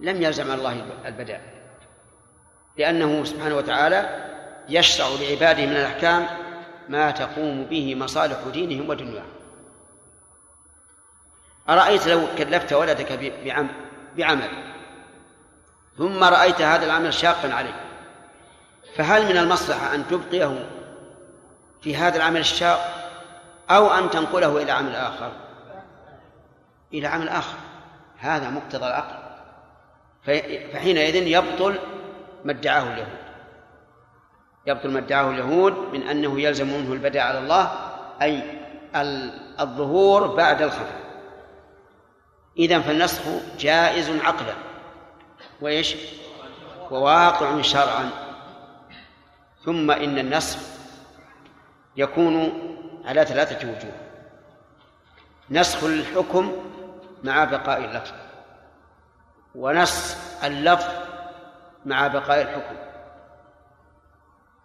لم 0.00 0.22
يلزم 0.22 0.52
الله 0.52 0.86
البداء 1.06 1.40
لأنه 2.78 3.24
سبحانه 3.24 3.56
وتعالى 3.56 4.28
يشرع 4.68 5.06
لعباده 5.08 5.66
من 5.66 5.76
الأحكام 5.76 6.26
ما 6.88 7.10
تقوم 7.10 7.64
به 7.64 7.94
مصالح 7.94 8.38
دينهم 8.52 8.88
ودنياهم. 8.88 9.32
أرأيت 11.68 12.06
لو 12.06 12.26
كلفت 12.38 12.72
ولدك 12.72 13.32
بعمل 14.16 14.48
ثم 15.98 16.24
رأيت 16.24 16.62
هذا 16.62 16.86
العمل 16.86 17.14
شاقا 17.14 17.52
عليه 17.54 17.91
فهل 18.96 19.24
من 19.24 19.36
المصلحة 19.36 19.94
أن 19.94 20.08
تبقيه 20.08 20.68
في 21.82 21.96
هذا 21.96 22.16
العمل 22.16 22.40
الشاق 22.40 23.02
أو 23.70 23.90
أن 23.90 24.10
تنقله 24.10 24.62
إلى 24.62 24.72
عمل 24.72 24.94
آخر؟ 24.94 25.32
إلى 26.94 27.06
عمل 27.06 27.28
آخر. 27.28 27.56
هذا 28.18 28.50
مقتضى 28.50 28.86
العقل. 28.86 29.22
فحينئذ 30.72 31.14
يبطل 31.14 31.78
ما 32.44 32.52
ادعاه 32.52 32.82
اليهود. 32.82 33.22
يبطل 34.66 34.90
ما 34.90 34.98
ادعاه 34.98 35.30
اليهود 35.30 35.72
من 35.92 36.02
أنه 36.02 36.40
يلزم 36.40 36.66
منه 36.66 36.92
البداء 36.92 37.22
على 37.22 37.38
الله 37.38 37.72
أي 38.22 38.42
الظهور 39.60 40.26
بعد 40.26 40.62
الخفاء 40.62 41.02
إذا 42.58 42.80
فالنسخ 42.80 43.22
جائز 43.58 44.10
عقلا. 44.10 44.54
وإيش؟ 45.60 45.96
وواقع 46.90 47.62
شرعا. 47.62 48.21
ثم 49.64 49.90
إن 49.90 50.18
النسخ 50.18 50.58
يكون 51.96 52.52
على 53.04 53.24
ثلاثة 53.24 53.68
وجوه. 53.68 53.92
نسخ 55.50 55.84
الحكم 55.84 56.52
مع 57.24 57.44
بقاء 57.44 57.84
اللفظ 57.84 58.14
ونسخ 59.54 60.16
اللفظ 60.44 60.90
مع 61.86 62.06
بقاء 62.06 62.42
الحكم 62.42 62.76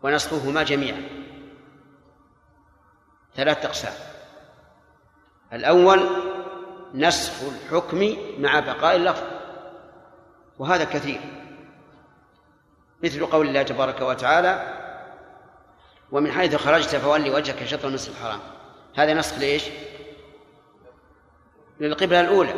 ونسخهما 0.03 0.63
جميعا. 0.63 1.03
ثلاث 3.35 3.65
أقسام. 3.65 3.93
الأول 5.53 6.09
نسخ 6.93 7.33
الحكم 7.43 8.17
مع 8.39 8.59
بقاء 8.59 8.95
اللفظ 8.95 9.23
وهذا 10.59 10.83
كثير 10.83 11.21
مثل 13.03 13.25
قول 13.25 13.47
الله 13.47 13.63
تبارك 13.63 14.01
وتعالى 14.01 14.86
ومن 16.11 16.31
حيث 16.31 16.55
خرجت 16.55 16.95
فولي 16.95 17.29
وجهك 17.29 17.65
شطر 17.65 17.87
المسجد 17.87 18.11
الحرام. 18.11 18.39
هذا 18.95 19.13
نسخ 19.13 19.37
ليش؟ 19.37 19.63
للقبلة 21.79 22.21
الأولى. 22.21 22.53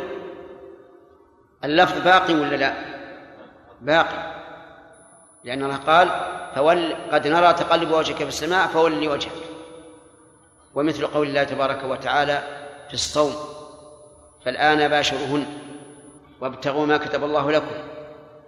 اللفظ 1.64 2.00
باقي 2.04 2.34
ولا 2.34 2.56
لا؟ 2.56 2.74
باقي. 3.80 4.40
لأن 5.44 5.64
الله 5.64 5.76
قال 5.76 6.08
فول 6.54 6.94
قد 7.12 7.26
نرى 7.26 7.52
تقلب 7.52 7.90
وجهك 7.90 8.16
في 8.16 8.28
السماء 8.28 8.66
فولي 8.66 9.08
وجهك. 9.08 9.32
ومثل 10.74 11.06
قول 11.06 11.26
الله 11.26 11.44
تبارك 11.44 11.84
وتعالى 11.84 12.42
في 12.88 12.94
الصوم 12.94 13.34
فالآن 14.44 14.88
باشرهن 14.88 15.46
وابتغوا 16.40 16.86
ما 16.86 16.96
كتب 16.96 17.24
الله 17.24 17.52
لكم 17.52 17.74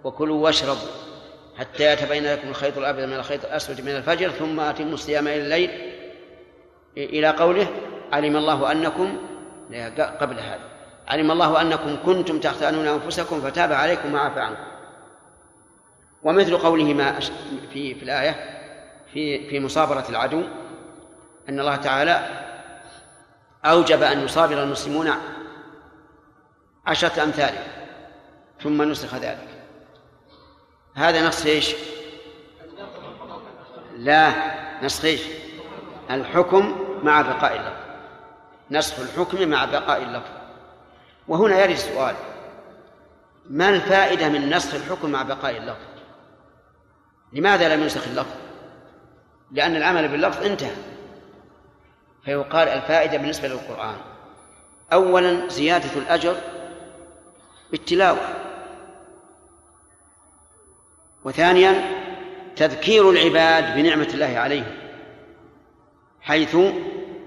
وكلوا 0.03 0.43
واشربوا. 0.43 1.02
حتى 1.57 1.93
يتبين 1.93 2.23
لكم 2.25 2.49
الخيط 2.49 2.77
الأبيض 2.77 3.07
من 3.07 3.13
الخيط 3.13 3.45
الأسود 3.45 3.81
من 3.81 3.95
الفجر 3.95 4.29
ثم 4.29 4.59
أتموا 4.59 4.93
الصيام 4.93 5.27
إلى 5.27 5.37
الليل. 5.37 5.69
إلى 6.97 7.27
قوله 7.27 7.67
علم 8.11 8.37
الله 8.37 8.71
أنكم 8.71 9.17
قبل 10.19 10.39
هذا. 10.39 10.59
علم 11.07 11.31
الله 11.31 11.61
أنكم 11.61 11.97
كنتم 12.05 12.39
تختانون 12.39 12.87
أنفسكم 12.87 13.41
فتاب 13.41 13.73
عليكم 13.73 14.13
وعفى 14.13 14.39
عنكم. 14.39 14.63
ومثل 16.23 16.57
قوله 16.57 16.93
ما 16.93 17.19
في 17.73 17.95
في 17.95 18.03
الآية 18.03 18.59
في 19.13 19.49
في 19.49 19.59
مصابرة 19.59 20.05
العدو 20.09 20.43
أن 21.49 21.59
الله 21.59 21.75
تعالى 21.75 22.27
أوجب 23.65 24.03
أن 24.03 24.25
يصابر 24.25 24.63
المسلمون 24.63 25.09
عشرة 26.85 27.23
أمثال 27.23 27.53
ثم 28.63 28.81
نسخ 28.81 29.15
ذلك. 29.15 29.47
هذا 30.95 31.27
نص 31.27 31.45
إيش؟ 31.45 31.75
لا 33.97 34.33
نسخ 34.83 35.05
إيش؟ 35.05 35.21
الحكم 36.11 36.75
مع 37.03 37.21
بقاء 37.21 37.55
اللفظ 37.55 37.83
نسخ 38.71 38.99
الحكم 38.99 39.47
مع 39.47 39.65
بقاء 39.65 40.03
اللفظ 40.03 40.31
وهنا 41.27 41.59
يرد 41.59 41.69
السؤال 41.69 42.15
ما 43.49 43.69
الفائدة 43.69 44.29
من 44.29 44.49
نسخ 44.49 44.75
الحكم 44.75 45.09
مع 45.09 45.21
بقاء 45.21 45.57
اللفظ؟ 45.57 45.93
لماذا 47.33 47.75
لم 47.75 47.81
ينسخ 47.83 48.07
اللفظ؟ 48.07 48.35
لأن 49.51 49.75
العمل 49.75 50.07
باللفظ 50.07 50.45
انتهى 50.45 50.75
فيقال 52.25 52.67
الفائدة 52.67 53.17
بالنسبة 53.17 53.47
للقرآن 53.47 53.95
أولا 54.93 55.47
زيادة 55.47 55.99
الأجر 55.99 56.35
بالتلاوة 57.71 58.52
وثانيا 61.25 62.03
تذكير 62.55 63.09
العباد 63.09 63.75
بنعمة 63.75 64.07
الله 64.13 64.39
عليهم 64.39 64.75
حيث 66.21 66.57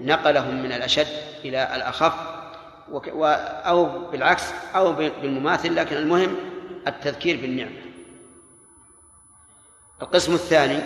نقلهم 0.01 0.63
من 0.63 0.71
الأشد 0.71 1.07
إلى 1.45 1.75
الأخف 1.75 2.13
أو 3.65 4.09
بالعكس 4.09 4.43
أو 4.75 4.93
بالمماثل 4.93 5.75
لكن 5.75 5.97
المهم 5.97 6.35
التذكير 6.87 7.41
بالنعمة. 7.41 7.81
القسم 10.01 10.33
الثاني 10.33 10.79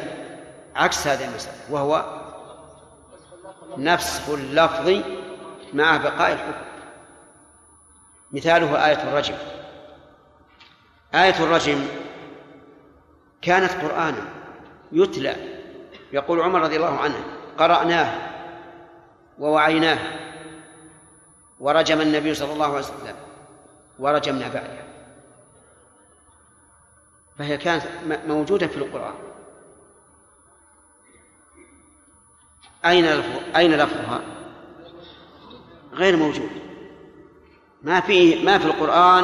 عكس 0.76 1.08
هذه 1.08 1.30
المسألة 1.30 1.58
وهو 1.70 2.22
نفس 3.78 4.30
اللفظ 4.30 5.02
مع 5.74 5.98
بقاء 5.98 6.32
الحكم. 6.32 6.62
مثاله 8.32 8.88
آية 8.88 9.04
الرجم. 9.04 9.36
آية 11.16 11.44
الرجم 11.44 11.88
كانت 13.42 13.72
قرآنا 13.72 14.30
يتلى. 14.92 15.36
يقول 16.14 16.42
عمر 16.42 16.62
رضي 16.62 16.76
الله 16.76 16.98
عنه 16.98 17.24
قرأناه 17.58 18.32
ووعيناه 19.40 20.00
ورجم 21.60 22.02
النبي 22.02 22.34
صلى 22.34 22.54
الله 22.54 22.66
عليه 22.66 22.80
وسلم 22.80 23.16
ورجمنا 24.00 24.48
بعده. 24.48 24.84
فهي 27.38 27.58
كانت 27.58 27.84
موجودة 28.28 28.68
في 28.68 28.78
القرآن. 28.78 29.14
أين 32.86 33.06
أين 33.56 33.74
لفظها؟ 33.74 34.22
غير 35.94 36.18
موجود. 36.18 36.50
ما 37.84 38.00
في 38.00 38.44
ما 38.44 38.58
في 38.58 38.66
القرآن 38.66 39.24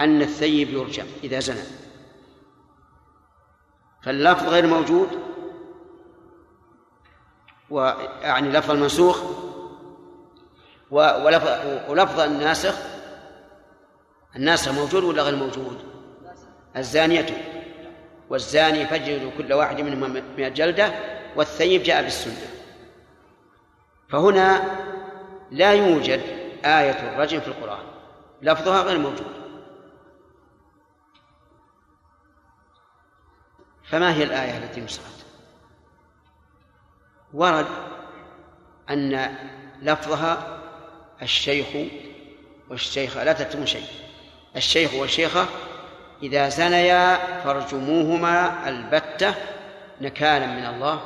أن 0.00 0.22
الثيب 0.22 0.70
يرجم 0.70 1.06
إذا 1.24 1.40
زنى. 1.40 1.81
فاللفظ 4.02 4.48
غير 4.48 4.66
موجود. 4.66 5.08
ويعني 7.70 8.48
لفظ 8.48 8.70
المنسوخ 8.70 9.22
ولفظ, 10.90 11.48
ولفظ 11.88 12.20
الناسخ 12.20 12.74
الناسخ 14.36 14.72
موجود 14.72 15.04
ولا 15.04 15.22
غير 15.22 15.36
موجود؟ 15.36 15.84
الزانية. 16.76 17.26
والزاني 18.30 18.86
فجلوا 18.86 19.30
كل 19.38 19.52
واحد 19.52 19.80
منهم 19.80 20.22
مئة 20.36 20.48
جلدة 20.48 20.92
والثيب 21.36 21.82
جاء 21.82 22.02
بالسنة. 22.02 22.46
فهنا 24.08 24.62
لا 25.50 25.72
يوجد 25.72 26.20
آية 26.64 27.14
الرجم 27.14 27.40
في 27.40 27.48
القرآن. 27.48 27.84
لفظها 28.42 28.82
غير 28.82 28.98
موجود. 28.98 29.41
فما 33.92 34.14
هي 34.14 34.22
الآية 34.22 34.58
التي 34.58 34.80
نسخت؟ 34.80 35.24
ورد 37.32 37.66
أن 38.90 39.36
لفظها 39.82 40.58
الشيخ 41.22 41.92
والشيخة 42.70 43.24
لا 43.24 43.32
تتم 43.32 43.66
شيء. 43.66 43.86
الشيخ 44.56 44.94
والشيخة 44.94 45.46
إذا 46.22 46.48
زنيا 46.48 47.16
فارجموهما 47.42 48.68
البتة 48.68 49.34
نكالا 50.00 50.46
من 50.46 50.66
الله 50.66 51.02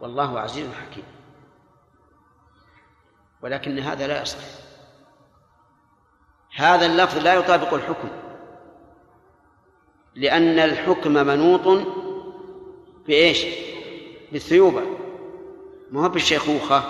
والله 0.00 0.40
عزيز 0.40 0.68
حكيم. 0.72 1.04
ولكن 3.42 3.78
هذا 3.78 4.06
لا 4.06 4.22
يصح. 4.22 4.38
هذا 6.56 6.86
اللفظ 6.86 7.18
لا 7.18 7.34
يطابق 7.34 7.74
الحكم 7.74 8.08
لأن 10.14 10.58
الحكم 10.58 11.12
منوط 11.12 12.03
بإيش؟ 13.06 13.46
بالثيوبة 14.32 14.82
ما 15.90 16.04
هو 16.04 16.08
بالشيخوخة. 16.08 16.82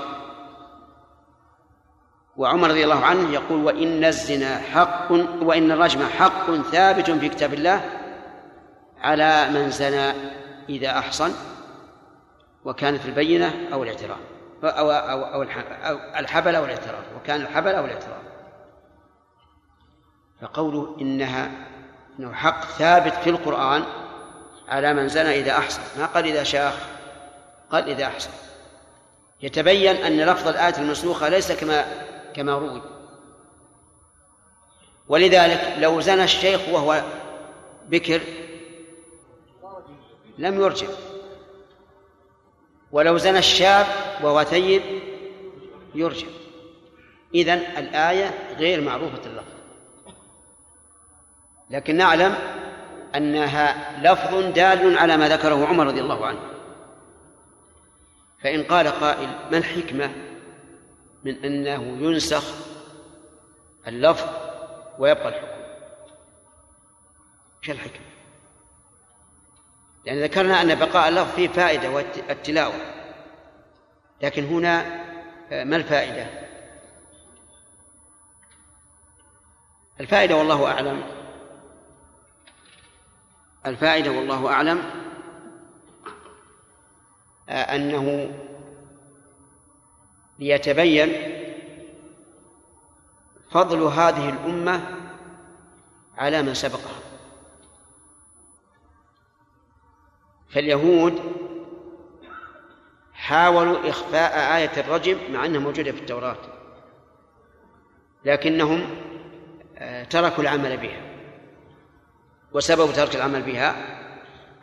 وعمر 2.36 2.68
رضي 2.68 2.84
الله 2.84 3.04
عنه 3.04 3.32
يقول 3.32 3.64
وإن 3.64 4.04
الزنا 4.04 4.58
حق 4.58 5.12
وإن 5.42 5.70
الرجم 5.70 6.06
حق 6.06 6.50
ثابت 6.50 7.10
في 7.10 7.28
كتاب 7.28 7.54
الله 7.54 7.90
على 9.00 9.48
من 9.50 9.70
زنى 9.70 10.12
إذا 10.68 10.98
أحصن 10.98 11.32
وكانت 12.64 13.06
البينة 13.06 13.68
أو 13.72 13.82
الاعتراف. 13.82 14.18
أو 14.64 14.90
أو 14.90 15.24
أو 15.24 15.42
الحبل 16.18 16.54
أو 16.54 16.64
الاعتراف. 16.64 17.04
وكان 17.16 17.40
الحبل 17.40 17.70
أو 17.70 17.84
الاعتراف. 17.84 18.22
فقوله 20.42 20.96
إنها 21.00 21.50
إنه 22.18 22.32
حق 22.32 22.64
ثابت 22.64 23.14
في 23.14 23.30
القرآن 23.30 23.84
على 24.68 24.94
من 24.94 25.08
زنى 25.08 25.40
إذا 25.40 25.58
أحصن 25.58 25.80
ما 25.98 26.06
قال 26.06 26.26
إذا 26.26 26.42
شاخ 26.42 26.74
قال 27.70 27.90
إذا 27.90 28.06
أحصن 28.06 28.30
يتبين 29.42 29.96
أن 29.96 30.20
لفظ 30.20 30.48
الآية 30.48 30.78
المنسوخة 30.78 31.28
ليس 31.28 31.52
كما 31.52 31.84
كما 32.34 32.58
روي. 32.58 32.82
ولذلك 35.08 35.74
لو 35.78 36.00
زنى 36.00 36.24
الشيخ 36.24 36.60
وهو 36.68 37.02
بكر 37.88 38.20
لم 40.38 40.60
يرجع. 40.60 40.86
ولو 42.92 43.18
زنى 43.18 43.38
الشاب 43.38 43.86
وهو 44.22 44.44
ثيب 44.44 44.82
يرجع. 45.94 46.26
إذن 47.34 47.58
الآية 47.58 48.54
غير 48.56 48.80
معروفة 48.80 49.20
اللفظ. 49.26 49.54
لكن 51.70 51.96
نعلم 51.96 52.34
أنها 53.14 54.00
لفظ 54.02 54.34
دال 54.34 54.98
على 54.98 55.16
ما 55.16 55.28
ذكره 55.28 55.66
عمر 55.66 55.86
رضي 55.86 56.00
الله 56.00 56.26
عنه 56.26 56.40
فإن 58.42 58.62
قال 58.62 58.88
قائل 58.88 59.28
ما 59.50 59.58
الحكمة 59.58 60.10
من 61.24 61.44
أنه 61.44 61.82
ينسخ 62.00 62.44
اللفظ 63.86 64.28
ويبقى 64.98 65.28
الحكم 65.28 65.64
إيش 67.62 67.70
الحكمة؟ 67.70 68.06
لأن 70.06 70.22
ذكرنا 70.22 70.62
أن 70.62 70.74
بقاء 70.74 71.08
اللفظ 71.08 71.34
فيه 71.34 71.48
فائدة 71.48 71.90
والتلاوة 71.90 72.74
لكن 74.22 74.44
هنا 74.44 75.04
ما 75.50 75.76
الفائدة؟ 75.76 76.26
الفائدة 80.00 80.36
والله 80.36 80.66
أعلم 80.66 81.23
الفائدة 83.66 84.10
والله 84.10 84.48
أعلم. 84.52 84.82
أنه 87.48 88.34
ليتبين 90.38 91.12
فضل 93.50 93.82
هذه 93.82 94.28
الأمة 94.28 94.80
على 96.18 96.42
من 96.42 96.54
سبقها. 96.54 97.00
فاليهود 100.48 101.20
حاولوا 103.12 103.88
إخفاء 103.90 104.56
آية 104.56 104.80
الرجم 104.80 105.18
مع 105.32 105.44
أنها 105.44 105.60
موجودة 105.60 105.92
في 105.92 106.00
التوراة 106.00 106.36
لكنهم 108.24 108.86
تركوا 110.10 110.42
العمل 110.42 110.76
بها. 110.76 111.03
وسبب 112.54 112.92
ترك 112.92 113.16
العمل 113.16 113.42
بها 113.42 113.74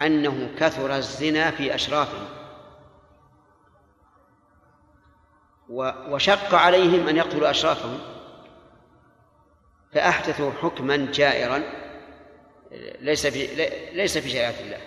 أنه 0.01 0.49
كثر 0.59 0.95
الزنا 0.95 1.51
في 1.51 1.75
أشرافهم 1.75 2.25
وشق 6.09 6.55
عليهم 6.55 7.07
أن 7.07 7.17
يقتلوا 7.17 7.49
أشرافهم. 7.49 7.99
فأحدثوا 9.93 10.51
حكما 10.51 10.95
جائرا 11.11 11.63
ليس 13.01 13.27
في 13.27 13.47
ليس 13.93 14.17
في 14.17 14.29
شريعة 14.29 14.53
الله. 14.59 14.77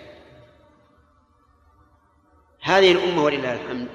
هذه 2.61 2.93
الأمة 2.93 3.25
ولله 3.25 3.53
الحمد 3.53 3.89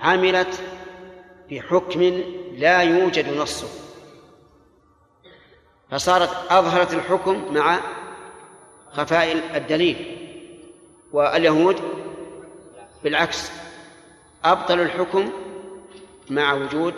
عملت 0.00 0.62
بحكم 1.50 2.02
لا 2.52 2.82
يوجد 2.82 3.36
نصه. 3.36 3.68
فصارت 5.90 6.30
أظهرت 6.50 6.94
الحكم 6.94 7.54
مع 7.54 7.80
خفاء 8.92 9.56
الدليل. 9.56 10.16
واليهود 11.12 11.76
بالعكس 13.04 13.50
أبطلوا 14.44 14.84
الحكم 14.84 15.32
مع 16.30 16.52
وجود 16.52 16.94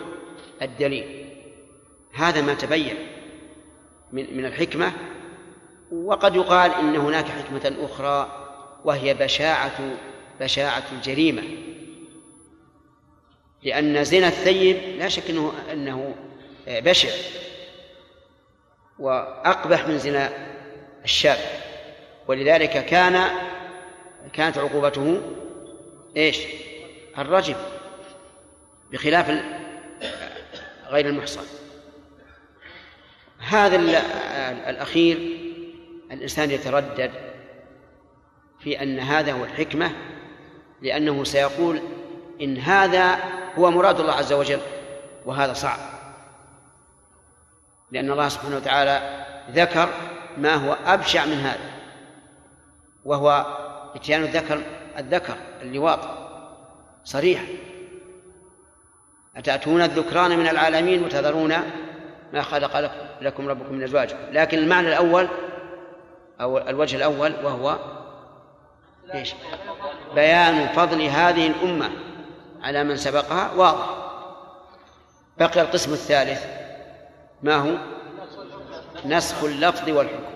الدليل. 0.61 1.29
هذا 2.13 2.41
ما 2.41 2.53
تبين 2.53 2.95
من 4.11 4.37
من 4.37 4.45
الحكمة. 4.45 4.91
وقد 5.91 6.35
يقال 6.35 6.71
إن 6.71 6.95
هناك 6.95 7.25
حكمة 7.25 7.75
أخرى 7.79 8.39
وهي 8.85 9.13
بشاعة 9.13 9.95
بشاعة 10.39 10.83
الجريمة. 10.91 11.43
لأن 13.63 14.03
زنا 14.03 14.27
الثيب 14.27 14.99
لا 14.99 15.09
شك 15.09 15.29
أنه 15.29 15.53
أنه 15.71 16.15
بشع 16.67 17.09
وأقبح 18.99 19.87
من 19.87 19.97
زنا 19.97 20.29
الشاب 21.03 21.62
ولذلك 22.27 22.85
كان 22.85 23.27
كانت 24.33 24.57
عقوبته 24.57 25.21
إيش؟ 26.17 26.39
الرجم 27.17 27.55
بخلاف 28.91 29.43
غير 30.89 31.05
المحصن. 31.05 31.45
هذا 33.39 33.75
الأخير 34.69 35.17
الإنسان 36.11 36.51
يتردد 36.51 37.11
في 38.59 38.81
أن 38.83 38.99
هذا 38.99 39.31
هو 39.31 39.43
الحكمة 39.43 39.91
لأنه 40.81 41.23
سيقول 41.23 41.81
إن 42.41 42.57
هذا 42.57 43.19
هو 43.57 43.71
مراد 43.71 43.99
الله 43.99 44.13
عز 44.13 44.33
وجل 44.33 44.59
وهذا 45.25 45.53
صعب. 45.53 45.79
لأن 47.91 48.11
الله 48.11 48.29
سبحانه 48.29 48.55
وتعالى 48.55 49.25
ذكر 49.51 49.89
ما 50.37 50.55
هو 50.55 50.77
أبشع 50.85 51.25
من 51.25 51.37
هذا. 51.37 51.72
وهو 53.05 53.45
إتيان 53.95 54.23
الذكر 54.23 54.61
الذكر 54.97 55.35
اللواط. 55.61 55.99
صريح. 57.03 57.43
أتأتون 59.35 59.81
الذكران 59.81 60.39
من 60.39 60.47
العالمين 60.47 61.03
وتذرون 61.03 61.55
ما 62.33 62.41
خلق 62.41 62.91
لكم 63.21 63.49
ربكم 63.49 63.73
من 63.73 63.83
أزواجكم 63.83 64.17
لكن 64.31 64.57
المعنى 64.57 64.87
الأول 64.87 65.27
أو 66.41 66.57
الوجه 66.57 66.95
الأول 66.97 67.33
وهو 67.45 67.79
إيش؟ 69.13 69.35
بيان 70.15 70.67
فضل 70.67 71.01
هذه 71.01 71.47
الأمة 71.47 71.89
على 72.61 72.83
من 72.83 72.97
سبقها. 72.97 73.51
واضح. 73.53 73.89
بقي 75.37 75.61
القسم 75.61 75.93
الثالث. 75.93 76.45
ما 77.43 77.55
هو؟ 77.55 77.77
نسخ 79.05 79.43
اللفظ 79.43 79.89
والحكم. 79.89 80.33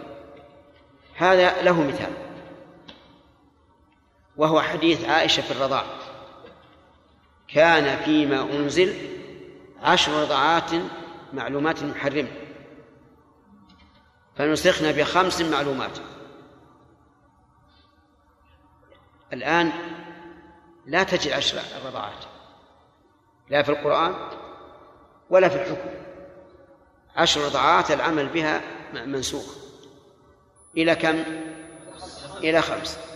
هذا 1.17 1.61
له 1.61 1.81
مثال. 1.81 2.26
وهو 4.37 4.61
حديث 4.61 5.05
عائشة 5.05 5.41
في 5.41 5.51
الرضاع. 5.51 5.83
كان 7.47 8.03
فيما 8.03 8.41
أنزل 8.41 8.95
عشر 9.81 10.21
رضعات 10.21 10.71
معلومات 11.33 11.83
محرمة 11.83 12.31
فنسخنا 14.35 14.91
بخمس 14.91 15.41
معلومات. 15.41 15.97
الآن 19.33 19.71
لا 20.85 21.03
تجد 21.03 21.31
عشر 21.31 21.59
الرضعات. 21.81 22.25
لا 23.49 23.63
في 23.63 23.69
القرآن 23.69 24.15
ولا 25.29 25.49
في 25.49 25.55
الحكم. 25.55 25.89
عشر 27.15 27.41
رضعات 27.41 27.91
العمل 27.91 28.27
بها 28.29 28.61
منسوخ. 28.93 29.55
إلى 30.77 30.95
كم؟ 30.95 31.23
إلى 32.37 32.61
خمس. 32.61 33.06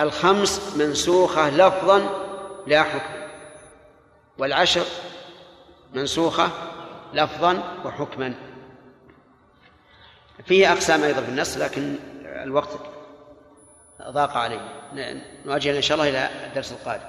الخمس 0.00 0.76
منسوخة 0.76 1.50
لفظا 1.50 2.24
لا 2.66 2.82
حكم 2.82 3.28
والعشر 4.38 4.84
منسوخة 5.94 6.50
لفظا 7.12 7.62
وحكما. 7.84 8.34
فيه 10.44 10.72
أقسام 10.72 11.02
أيضا 11.02 11.22
في 11.22 11.28
النص 11.28 11.56
لكن 11.56 11.96
الوقت 12.24 12.68
ضاق 14.02 14.36
علي. 14.36 14.60
نؤجل 15.44 15.74
إن 15.74 15.82
شاء 15.82 15.98
الله 15.98 16.08
إلى 16.08 16.46
الدرس 16.46 16.72
القادم. 16.72 17.08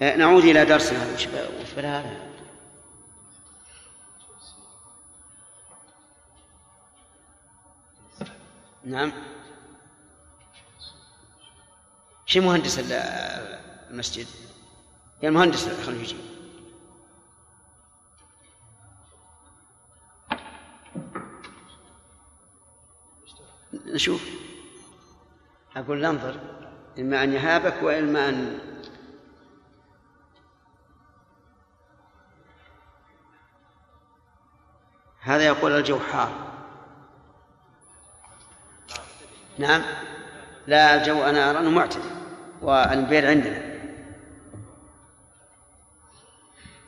نعود 0.00 0.44
إلى 0.44 0.64
درسنا. 0.64 1.14
وش 1.14 1.26
هذا؟ 1.78 2.26
نعم. 8.84 9.12
شي 12.26 12.40
مهندس 12.40 12.78
المسجد؟ 13.90 14.26
يا 15.22 15.28
المهندس 15.28 15.68
خليه 15.86 16.00
يجي 16.00 16.16
نشوف. 23.86 24.24
أقول 25.76 26.00
ننظر. 26.00 26.40
إما 26.98 27.24
أن 27.24 27.32
يهابك 27.32 27.82
وإما 27.82 28.28
أن 28.28 28.58
هذا 35.20 35.46
يقول 35.46 35.72
الجو 35.72 35.98
حار 35.98 36.52
نعم. 39.58 39.82
لا 40.66 40.94
الجو 40.94 41.22
أنا 41.22 41.50
أرى 41.50 41.58
أنه 41.58 41.70
معتدل 41.70 42.10
والبير 42.62 43.26
عندنا. 43.26 43.62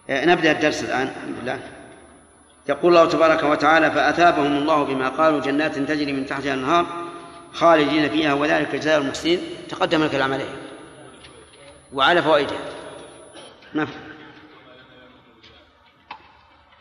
إيه، 0.08 0.24
نبدأ 0.24 0.52
الدرس 0.52 0.84
الآن 0.84 1.02
الحمد 1.02 1.36
لله. 1.42 1.60
يقول 2.68 2.96
الله 2.96 3.10
تبارك 3.10 3.42
وتعالى 3.42 3.90
فأثابهم 3.90 4.56
الله 4.56 4.82
بما 4.84 5.08
قالوا 5.08 5.40
جنات 5.40 5.78
تجري 5.78 6.12
من 6.12 6.26
تحتها 6.26 6.54
الأنهار 6.54 6.86
خالدين 7.52 8.10
فيها 8.10 8.34
وذلك 8.34 8.74
جزاء 8.74 8.98
المحسنين. 8.98 9.40
تقدم 9.68 10.02
الكلام 10.02 10.32
عليه 10.32 10.56
وعلى 11.92 12.22
فوائدها. 12.22 12.58
ما 13.74 13.86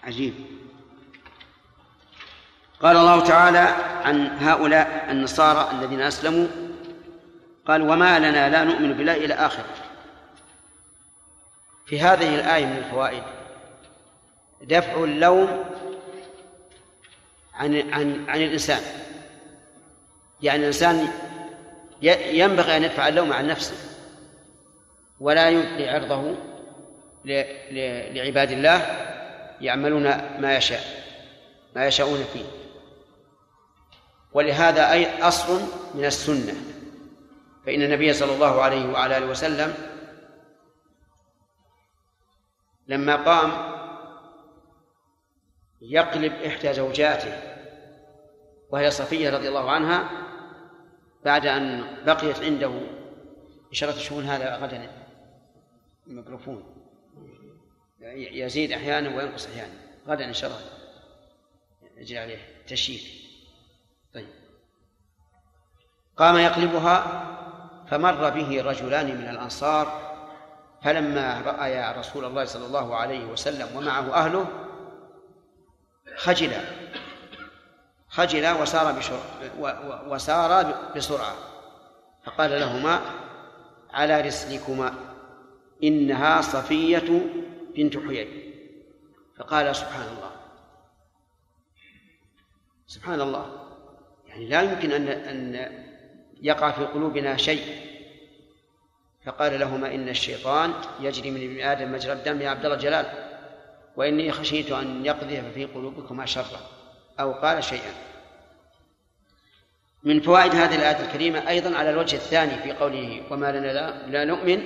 عجيب. 0.04 0.34
قال 2.82 2.98
الله 2.98 3.20
تعالى 3.20 3.76
عن 4.04 4.38
هؤلاء 4.40 5.08
النصارى 5.10 5.72
الذين 5.72 6.02
أسلموا 6.02 6.48
قال 7.68 7.82
وما 7.82 8.20
لنا 8.20 8.50
لا 8.50 8.64
نؤمن 8.64 8.94
بالله 8.94 9.16
إلى 9.16 9.34
آخر. 9.34 9.64
في 11.86 12.02
هذه 12.02 12.36
الآية 12.36 12.66
من 12.66 12.78
الفوائد 12.78 13.24
دفع 14.62 15.04
اللوم 15.04 15.66
عن 17.54 17.94
عن 17.94 18.26
عن 18.30 18.42
الإنسان. 18.42 18.82
يعني 20.42 20.60
الإنسان 20.60 21.08
ينبغي 22.32 22.78
أن 22.78 22.84
يدفع 22.84 23.08
اللوم 23.08 23.34
عن 23.34 23.48
نفسه 23.48 23.76
ولا 25.20 25.50
يبقي 25.50 25.90
عرضه 25.90 26.36
لعباد 28.12 28.52
الله 28.52 28.82
يعملون 29.62 30.04
ما 30.40 30.58
يشاء 30.58 30.82
ما 31.76 31.88
يشاءون 31.88 32.26
فيه. 32.34 32.46
ولهذا 34.34 34.92
أي 34.92 35.22
أصل 35.24 35.62
من 35.96 36.06
السنة. 36.06 36.54
فإن 37.68 37.82
النبي 37.82 38.14
صلى 38.14 38.34
الله 38.34 38.62
عليه 38.62 38.92
وعلى 38.92 39.18
آله 39.18 39.26
وسلم 39.26 39.74
لما 42.88 43.16
قام 43.16 43.52
يقلب 45.82 46.34
إحدى 46.34 46.74
زوجاته 46.74 47.58
وهي 48.70 48.92
صفية 48.92 49.30
رضي 49.30 49.48
الله 49.48 49.72
عنها 49.72 50.10
بعد 51.26 51.46
أن 51.46 51.96
بقيت 52.06 52.40
عنده 52.40 52.82
إشارة 53.72 53.96
الشؤون 53.96 54.24
هذا 54.24 54.56
غدا. 54.56 54.92
الميكروفون. 56.08 56.64
يزيد 58.16 58.72
أحيانا 58.72 59.18
وينقص 59.18 59.48
أحيانا. 59.48 59.74
غدا 60.08 60.26
إن 60.26 60.34
شاء 60.34 60.50
الله. 60.50 60.62
يجري 61.98 62.20
عليه 62.20 62.40
تشييك. 62.68 63.04
طيب. 64.14 64.28
قام 66.18 66.38
يقلبها 66.38 67.38
فمر 67.90 68.30
به 68.30 68.62
رجلان 68.62 69.06
من 69.06 69.28
الأنصار 69.30 70.08
فلما 70.84 71.42
رأيا 71.42 71.92
رسول 72.00 72.26
الله 72.26 72.46
صلى 72.46 72.66
الله 72.66 72.96
عليه 72.96 73.26
وسلم 73.26 73.78
ومعه 73.78 74.14
أهله 74.14 74.48
خجلا 76.18 76.62
خجلا 78.10 78.54
وسار 78.54 78.92
بشر 78.92 79.20
وسار 80.08 80.74
بسرعة 80.96 81.36
فقال 82.24 82.52
لهما 82.52 83.02
على 83.94 84.22
رسلكما 84.22 84.94
إنها 85.84 86.42
صفية 86.42 87.22
بنت 87.76 87.98
حيي 87.98 88.54
فقال 89.38 89.76
سبحان 89.76 90.08
الله 90.08 90.32
سبحان 92.88 93.22
الله. 93.22 93.68
يعني 94.28 94.50
لا 94.50 94.62
يمكن 94.62 94.92
أن 94.92 95.08
أن 95.08 95.87
يقع 96.42 96.72
في 96.72 96.86
قلوبنا 96.86 97.38
شيء. 97.38 97.88
فقال 99.26 99.60
لهما 99.60 99.96
إن 99.96 100.10
الشيطان 100.10 100.74
يجري 101.00 101.32
من 101.32 101.44
ابن 101.44 101.62
آدم 101.62 101.92
مجرى 101.92 102.14
الدم 102.14 102.42
يا 102.42 102.50
عبد 102.50 102.66
الله 102.66 102.78
جلال 102.78 103.06
وإني 103.96 104.32
خشيت 104.32 104.72
أن 104.72 105.06
يقذف 105.06 105.54
في 105.54 105.66
قلوبكما 105.66 106.26
شرا 106.26 106.60
أو 107.20 107.34
قال 107.34 107.64
شيئا. 107.64 107.94
من 110.04 110.22
فوائد 110.22 110.56
هذه 110.56 110.76
الآية 110.76 111.06
الكريمة 111.06 111.50
أيضا 111.50 111.78
على 111.78 111.90
الوجه 111.90 112.16
الثاني 112.16 112.64
في 112.64 112.72
قوله 112.72 113.24
وما 113.32 113.52
لنا 113.52 113.74
لا, 113.74 114.08
لا 114.08 114.26
نؤمن 114.26 114.64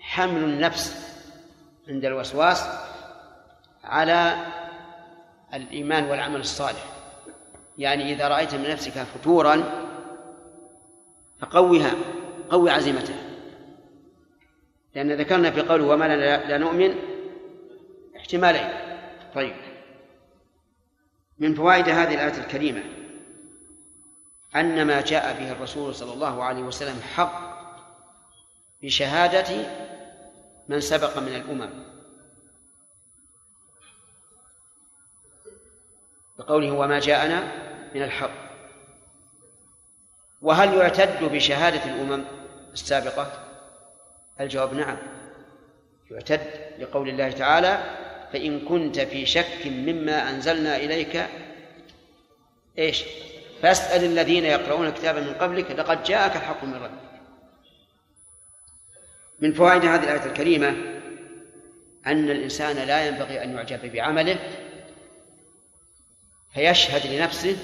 حمل 0.00 0.44
النفس 0.44 1.12
عند 1.88 2.04
الوسواس 2.04 2.66
على 3.84 4.36
الإيمان 5.54 6.04
والعمل 6.04 6.40
الصالح. 6.40 6.84
يعني 7.78 8.12
إذا 8.12 8.28
رأيت 8.28 8.54
من 8.54 8.70
نفسك 8.70 8.92
فتورا 8.92 9.85
فقوها 11.40 11.94
قوي 12.50 12.70
عزيمتها 12.70 13.26
لأن 14.94 15.12
ذكرنا 15.12 15.50
في 15.50 15.60
قوله 15.60 15.84
وما 15.84 16.04
لنا 16.04 16.46
لا 16.48 16.58
نؤمن 16.58 16.94
احتمالين. 18.16 18.68
طيب. 19.34 19.56
من 21.38 21.54
فوائد 21.54 21.88
هذه 21.88 22.14
الآية 22.14 22.44
الكريمة 22.44 22.82
أن 24.56 24.86
ما 24.86 25.00
جاء 25.00 25.40
به 25.40 25.52
الرسول 25.52 25.94
صلى 25.94 26.12
الله 26.12 26.44
عليه 26.44 26.62
وسلم 26.62 27.00
حق 27.14 27.56
بشهادة 28.82 29.66
من 30.68 30.80
سبق 30.80 31.18
من 31.18 31.34
الأمم. 31.34 31.70
بقوله 36.38 36.72
وما 36.72 37.00
جاءنا 37.00 37.52
من 37.94 38.02
الحق. 38.02 38.45
وهل 40.46 40.74
يعتد 40.74 41.24
بشهادة 41.24 41.84
الأمم 41.84 42.24
السابقة؟ 42.72 43.32
الجواب 44.40 44.74
نعم. 44.74 44.96
يعتد 46.10 46.40
لقول 46.78 47.08
الله 47.08 47.30
تعالى 47.30 47.78
فإن 48.32 48.60
كنت 48.60 49.00
في 49.00 49.26
شك 49.26 49.66
مما 49.66 50.30
أنزلنا 50.30 50.76
إليك 50.76 51.26
إيش؟ 52.78 53.04
فاسأل 53.62 54.04
الذين 54.04 54.44
يقرؤون 54.44 54.86
الكتاب 54.86 55.16
من 55.16 55.34
قبلك 55.34 55.70
لقد 55.70 56.02
جاءك 56.02 56.36
الحق 56.36 56.64
من 56.64 56.74
ربك. 56.74 57.20
من 59.40 59.52
فوائد 59.52 59.84
هذه 59.84 60.04
الآية 60.04 60.26
الكريمة 60.26 60.68
أن 62.06 62.30
الإنسان 62.30 62.76
لا 62.76 63.06
ينبغي 63.06 63.42
أن 63.42 63.54
يعجب 63.54 63.92
بعمله 63.92 64.38
فيشهد 66.54 67.06
لنفسه 67.06 67.56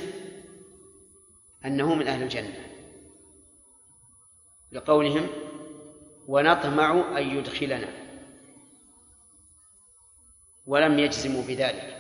أنه 1.64 1.94
من 1.94 2.09
أهل 2.09 2.22
الجنة. 2.22 2.72
لقولهم 4.73 5.28
ونطمع 6.28 7.19
أن 7.19 7.36
يدخلنا. 7.36 7.89
ولم 10.66 10.99
يجزموا 10.99 11.43
بذلك. 11.43 11.99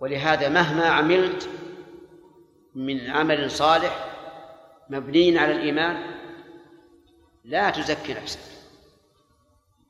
ولهذا 0.00 0.48
مهما 0.48 0.86
عملت 0.88 1.48
من 2.74 3.10
عمل 3.10 3.50
صالح 3.50 4.12
مبني 4.90 5.38
على 5.38 5.52
الإيمان 5.52 6.14
لا 7.44 7.70
تزكي 7.70 8.14
نفسك. 8.14 8.40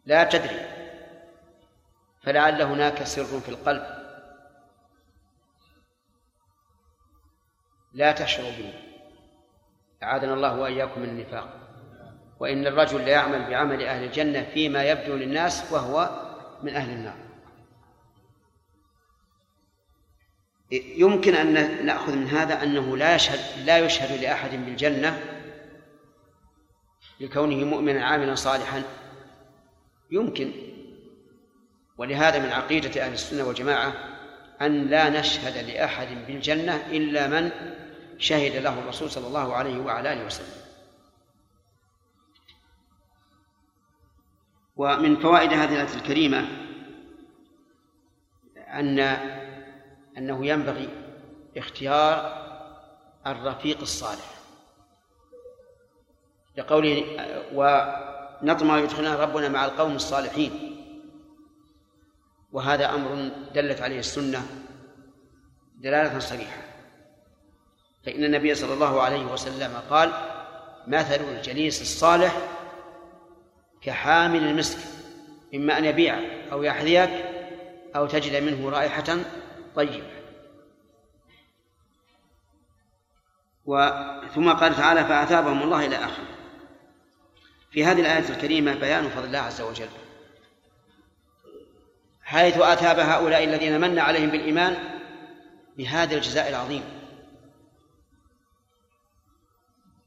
لا 0.06 0.24
تدري. 0.24 0.76
فلعل 2.22 2.62
هناك 2.62 3.04
سر 3.04 3.40
في 3.40 3.48
القلب. 3.48 3.96
لا 7.92 8.12
تشعر 8.12 8.44
به 8.44 8.85
أعاذنا 10.02 10.34
الله 10.34 10.58
وإياكم 10.58 11.00
من 11.00 11.08
النفاق. 11.08 11.48
وإن 12.40 12.66
الرجل 12.66 13.04
ليعمل 13.04 13.50
بعمل 13.50 13.82
أهل 13.82 14.04
الجنة 14.04 14.46
فيما 14.54 14.84
يبدو 14.84 15.16
للناس 15.16 15.72
وهو 15.72 16.10
من 16.62 16.74
أهل 16.74 16.90
النار. 16.90 17.16
يمكن 20.72 21.34
أن 21.34 21.86
نأخذ 21.86 22.16
من 22.16 22.26
هذا 22.26 22.62
أنه 22.62 22.96
لا 22.96 23.14
يشهد 23.14 23.66
لا 23.66 23.78
يشهد 23.78 24.22
لأحد 24.22 24.50
بالجنة 24.50 25.22
لكونه 27.20 27.64
مؤمنا 27.64 28.06
عاملا 28.06 28.34
صالحا. 28.34 28.82
يمكن. 30.10 30.52
ولهذا 31.98 32.38
من 32.38 32.52
عقيدة 32.52 33.04
أهل 33.06 33.12
السنة 33.12 33.44
والجماعة 33.44 33.92
أن 34.62 34.86
لا 34.86 35.20
نشهد 35.20 35.70
لأحد 35.70 36.08
بالجنة 36.26 36.86
إلا 36.90 37.26
من 37.26 37.50
شهد 38.18 38.56
له 38.56 38.78
الرسول 38.78 39.10
صلى 39.10 39.26
الله 39.26 39.54
عليه 39.54 39.78
وعلى 39.80 40.12
آله 40.12 40.26
وسلم. 40.26 40.66
ومن 44.76 45.16
فوائد 45.16 45.52
هذه 45.52 45.72
الآية 45.72 45.94
الكريمة 45.94 46.48
أن 48.56 48.98
أنه 50.18 50.46
ينبغي 50.46 50.88
اختيار 51.56 52.46
الرفيق 53.26 53.80
الصالح. 53.80 54.34
لقوله 56.56 57.04
ونطمع 57.52 58.78
يدخلنا 58.78 59.16
ربنا 59.24 59.48
مع 59.48 59.64
القوم 59.64 59.96
الصالحين. 59.96 60.76
وهذا 62.52 62.94
أمر 62.94 63.30
دلت 63.54 63.80
عليه 63.80 63.98
السنة 63.98 64.46
دلالة 65.74 66.18
صريحة. 66.18 66.65
فإن 68.06 68.24
النبي 68.24 68.54
صلى 68.54 68.74
الله 68.74 69.02
عليه 69.02 69.24
وسلم 69.24 69.82
قال 69.90 70.12
مثل 70.86 71.20
الجليس 71.20 71.82
الصالح 71.82 72.36
كحامل 73.82 74.44
المسك 74.44 74.78
إما 75.54 75.78
أن 75.78 75.84
يبيعك 75.84 76.24
أو 76.52 76.62
يحذيك 76.62 77.10
أو 77.96 78.06
تجد 78.06 78.42
منه 78.42 78.70
رائحة 78.70 79.16
طيبة. 79.74 80.16
ثم 84.34 84.52
قال 84.52 84.76
تعالى 84.76 85.04
فأثابهم 85.04 85.62
الله 85.62 85.86
إلى 85.86 85.96
آخره. 85.96 86.26
في 87.70 87.84
هذه 87.84 88.00
الآية 88.00 88.28
الكريمة 88.28 88.74
بيان 88.74 89.08
فضل 89.08 89.24
الله 89.24 89.38
عز 89.38 89.60
وجل. 89.60 89.88
حيث 92.22 92.58
أثاب 92.58 92.98
هؤلاء 92.98 93.44
الذين 93.44 93.80
من 93.80 93.98
عليهم 93.98 94.30
بالإيمان 94.30 94.76
بهذا 95.76 96.14
الجزاء 96.14 96.48
العظيم. 96.48 96.95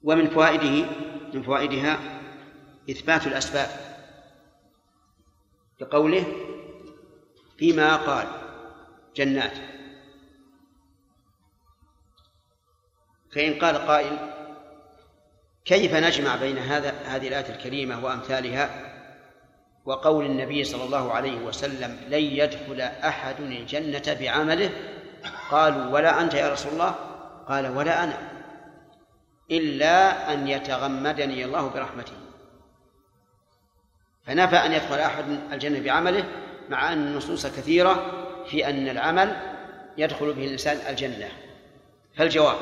ومن 0.04 0.30
فوائده 0.30 0.90
من 1.34 1.44
فوائدها 1.44 2.00
إثبات 2.90 3.28
الأسباب 3.28 3.70
لقوله 5.82 6.26
فيما 7.58 7.96
قال 7.96 8.28
جنات. 9.16 9.58
فإن 13.32 13.54
قال 13.54 13.78
قائل 13.78 14.18
كيف 15.66 15.94
نجمع 15.94 16.36
بين 16.36 16.58
هذا 16.58 16.90
هذه 16.90 17.28
الآية 17.28 17.56
الكريمة 17.56 18.06
وأمثالها؟ 18.06 18.90
وقول 19.86 20.26
النبي 20.26 20.64
صلى 20.64 20.84
الله 20.84 21.14
عليه 21.14 21.38
وسلم 21.46 22.00
لن 22.08 22.22
يدخل 22.22 22.82
أحد 22.82 23.40
الجنة 23.40 24.18
بعمله؟ 24.20 24.72
قالوا 25.52 25.86
ولا 25.86 26.22
أنت 26.22 26.34
يا 26.34 26.54
رسول 26.54 26.74
الله؟ 26.74 26.96
قال 27.48 27.78
ولا 27.78 28.04
أنا. 28.04 28.39
إلا 29.52 30.34
أن 30.34 30.48
يتغمدني 30.48 31.46
الله 31.46 31.70
برحمته. 31.70 32.14
فنفى 34.26 34.56
أن 34.56 34.72
يدخل 34.74 35.00
أحد 35.00 35.26
الجنة 35.52 35.80
بعمله 35.80 36.26
مع 36.70 36.94
أن 36.94 37.08
النصوص 37.08 37.46
كثيرة 37.46 38.26
في 38.46 38.70
أن 38.70 38.90
العمل 38.90 39.36
يدخل 39.98 40.34
به 40.34 40.46
الإنسان 40.46 40.78
الجنة. 40.90 41.32
فالجواب 42.16 42.58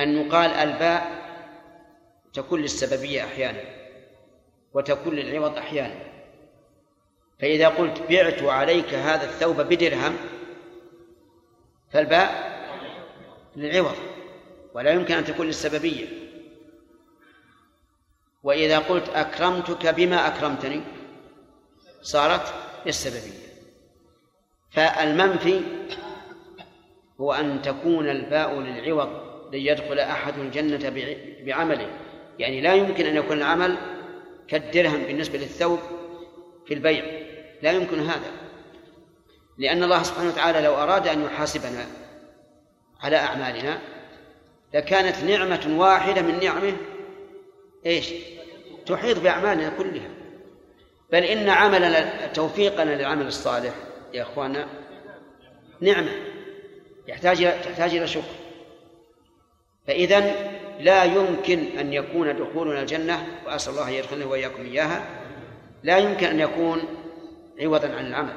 أن 0.00 0.26
يقال 0.26 0.50
الباء 0.50 1.26
تكون 2.32 2.60
للسببية 2.60 3.24
أحيانا 3.24 3.60
وتكون 4.74 5.14
للعوض 5.14 5.58
أحيانا. 5.58 6.00
فإذا 7.40 7.68
قلت 7.68 8.02
بعت 8.10 8.42
عليك 8.42 8.94
هذا 8.94 9.24
الثوب 9.24 9.60
بدرهم 9.60 10.16
فالباء 11.92 12.56
للعوض. 13.56 14.15
ولا 14.76 14.90
يمكن 14.90 15.14
أن 15.14 15.24
تكون 15.24 15.46
للسببية. 15.46 16.06
وإذا 18.42 18.78
قلت 18.78 19.08
أكرمتك 19.08 19.86
بما 19.86 20.26
أكرمتني 20.26 20.82
صارت 22.02 22.54
للسببية. 22.86 23.46
فالمنفي 24.70 25.60
هو 27.20 27.32
أن 27.32 27.62
تكون 27.62 28.10
الباء 28.10 28.60
للعوض 28.60 29.08
ليدخل 29.52 29.98
أحد 29.98 30.38
الجنة 30.38 30.92
بعمله. 31.44 31.90
يعني 32.38 32.60
لا 32.60 32.74
يمكن 32.74 33.06
أن 33.06 33.16
يكون 33.16 33.38
العمل 33.38 33.76
كالدرهم 34.48 35.04
بالنسبة 35.04 35.38
للثوب 35.38 35.80
في 36.66 36.74
البيع. 36.74 37.04
لا 37.62 37.72
يمكن 37.72 38.00
هذا. 38.00 38.30
لأن 39.58 39.82
الله 39.82 40.02
سبحانه 40.02 40.28
وتعالى 40.28 40.60
لو 40.60 40.74
أراد 40.74 41.08
أن 41.08 41.24
يحاسبنا 41.24 41.86
على 43.00 43.16
أعمالنا 43.16 43.95
لكانت 44.76 45.24
نعمة 45.24 45.78
واحدة 45.78 46.22
من 46.22 46.40
نعمه 46.44 46.76
إيش؟ 47.86 48.12
تحيط 48.86 49.18
بأعمالنا 49.18 49.68
كلها. 49.68 50.08
بل 51.12 51.24
إن 51.24 51.48
عملنا 51.48 52.26
توفيقنا 52.26 52.90
للعمل 52.90 53.26
الصالح 53.26 53.74
يا 54.14 54.22
إخوانا 54.22 54.66
نعمة. 55.80 56.10
يحتاج 57.08 57.36
تحتاج 57.64 57.94
إلى 57.94 58.06
شكر. 58.06 58.34
فإذا 59.86 60.34
لا 60.80 61.04
يمكن 61.04 61.78
أن 61.78 61.92
يكون 61.92 62.36
دخولنا 62.36 62.80
الجنة 62.80 63.26
وأسأل 63.46 63.72
الله 63.72 63.88
أن 63.88 63.92
يدخلنا 63.92 64.24
وإياكم 64.24 64.64
إياها 64.64 65.04
لا 65.82 65.98
يمكن 65.98 66.26
أن 66.26 66.40
يكون 66.40 66.82
عوضا 67.60 67.88
عن 67.88 68.06
العمل 68.06 68.36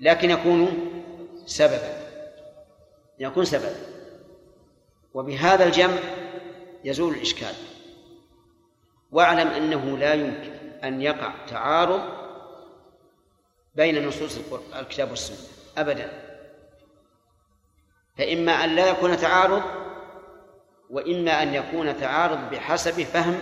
لكن 0.00 0.30
يكون 0.30 0.90
سببا. 1.46 2.08
يكون 3.18 3.44
سببا. 3.44 3.97
وبهذا 5.14 5.64
الجمع 5.64 5.98
يزول 6.84 7.14
الإشكال. 7.14 7.54
واعلم 9.10 9.48
أنه 9.48 9.98
لا 9.98 10.14
يمكن 10.14 10.52
أن 10.84 11.02
يقع 11.02 11.32
تعارض 11.48 12.00
بين 13.74 14.08
نصوص 14.08 14.38
الكتاب 14.76 15.10
والسنة 15.10 15.48
أبدا. 15.78 16.12
فإما 18.16 18.52
أن 18.52 18.76
لا 18.76 18.90
يكون 18.90 19.16
تعارض 19.16 19.62
وإما 20.90 21.42
أن 21.42 21.54
يكون 21.54 21.96
تعارض 21.96 22.50
بحسب 22.50 23.02
فهم 23.02 23.40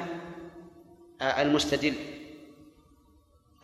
المستدل. 1.22 1.94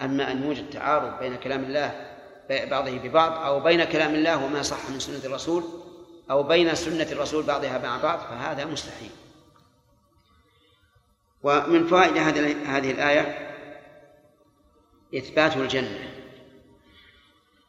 أما 0.03 0.33
أن 0.33 0.43
يوجد 0.43 0.71
تعارض 0.71 1.19
بين 1.19 1.37
كلام 1.37 1.65
الله 1.65 2.13
بعضه 2.51 2.99
ببعض 2.99 3.33
أو 3.33 3.61
بين 3.61 3.85
كلام 3.85 4.15
الله 4.15 4.45
وما 4.45 4.63
صح 4.63 4.91
من 4.91 5.01
سنة 5.01 5.25
الرسول 5.25 5.65
أو 6.31 6.43
بين 6.43 6.75
سنة 6.75 7.13
الرسول 7.13 7.43
بعضها 7.43 7.79
مع 7.79 8.03
بعض 8.03 8.19
فهذا 8.19 8.65
مستحيل. 8.65 9.11
ومن 11.43 11.87
فوائد 11.87 12.17
هذه 12.67 12.91
الآية 12.91 13.53
إثبات 15.15 15.57
الجنة 15.57 16.15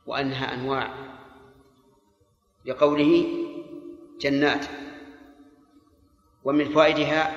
وأنها 0.06 0.54
أنواع 0.54 0.94
لقوله 2.66 3.28
جنات. 4.20 4.66
ومن 6.44 6.74
فوائدها 6.74 7.36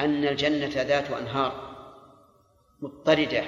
أن 0.00 0.24
الجنة 0.24 0.82
ذات 0.82 1.10
أنهار 1.10 1.70
مضطردة 2.80 3.44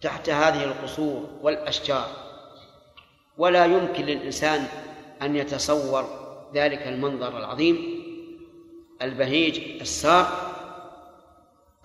تحت 0.00 0.28
هذه 0.28 0.64
القصور 0.64 1.38
والأشجار. 1.42 2.26
ولا 3.36 3.64
يمكن 3.64 4.04
للإنسان 4.04 4.68
أن 5.22 5.36
يتصور 5.36 6.26
ذلك 6.54 6.86
المنظر 6.86 7.38
العظيم 7.38 8.02
البهيج 9.02 9.80
السار 9.80 10.26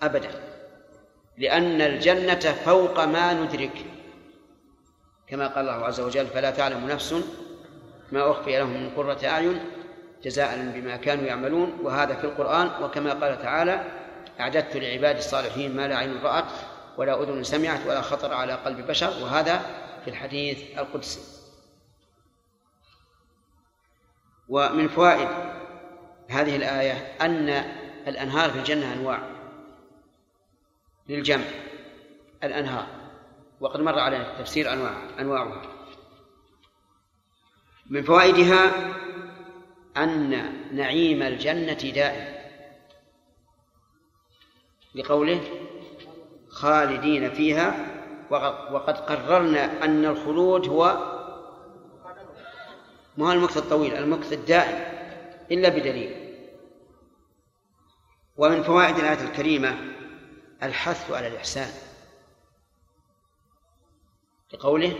أبدا 0.02 0.30
لأن 1.38 1.80
الجنة 1.80 2.40
فوق 2.64 3.04
ما 3.04 3.32
ندرك. 3.32 3.84
كما 5.26 5.46
قال 5.46 5.68
الله 5.68 5.86
عز 5.86 6.00
وجل 6.00 6.26
فلا 6.26 6.50
تعلم 6.50 6.88
نفس 6.88 7.14
ما 8.12 8.30
أخفي 8.30 8.58
لهم 8.58 8.82
من 8.82 8.90
قرة 8.90 9.18
أعين 9.24 9.60
جزاء 10.24 10.72
بما 10.74 10.96
كانوا 10.96 11.24
يعملون. 11.24 11.78
وهذا 11.82 12.14
في 12.14 12.24
القرآن 12.24 12.82
وكما 12.82 13.12
قال 13.12 13.42
تعالى 13.42 13.84
أعددت 14.40 14.76
لعبادي 14.76 15.18
الصالحين 15.18 15.76
ما 15.76 15.88
لا 15.88 15.96
عين 15.96 16.22
رأت 16.22 16.44
ولا 16.98 17.22
أذن 17.22 17.42
سمعت 17.42 17.86
ولا 17.86 18.00
خطر 18.00 18.34
على 18.34 18.52
قلب 18.52 18.86
بشر. 18.86 19.22
وهذا 19.22 19.60
في 20.04 20.10
الحديث 20.10 20.78
القدسي. 20.78 21.41
ومن 24.48 24.88
فوائد 24.88 25.28
هذه 26.28 26.56
الآية 26.56 26.92
أن 27.20 27.48
الأنهار 28.08 28.50
في 28.50 28.58
الجنة 28.58 28.92
أنواع 28.92 29.22
للجمع 31.08 31.44
الأنهار 32.44 32.86
وقد 33.60 33.80
مر 33.80 33.98
علينا 33.98 34.38
تفسير 34.38 34.72
أنواع 34.72 34.94
أنواعها. 35.18 35.62
من 37.86 38.02
فوائدها 38.02 38.70
أن 39.96 40.30
نعيم 40.72 41.22
الجنة 41.22 41.72
دائم. 41.72 42.42
لقوله 44.94 45.40
خالدين 46.48 47.30
فيها 47.30 47.86
وقد 48.72 48.98
قررنا 48.98 49.84
أن 49.84 50.04
الخلود 50.04 50.68
هو 50.68 51.11
ما 53.16 53.28
هو 53.28 53.32
المكث 53.32 53.56
الطويل؟ 53.56 53.94
المكث 53.94 54.32
الدائم 54.32 54.92
إلا 55.50 55.68
بدليل. 55.68 56.34
ومن 58.36 58.62
فوائد 58.62 58.98
الآية 58.98 59.24
الكريمة 59.24 59.78
الحث 60.62 61.10
على 61.10 61.26
الإحسان 61.26 61.70
لقوله 64.52 64.98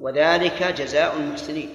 وذلك 0.00 0.62
جزاء 0.62 1.16
المحسنين 1.16 1.74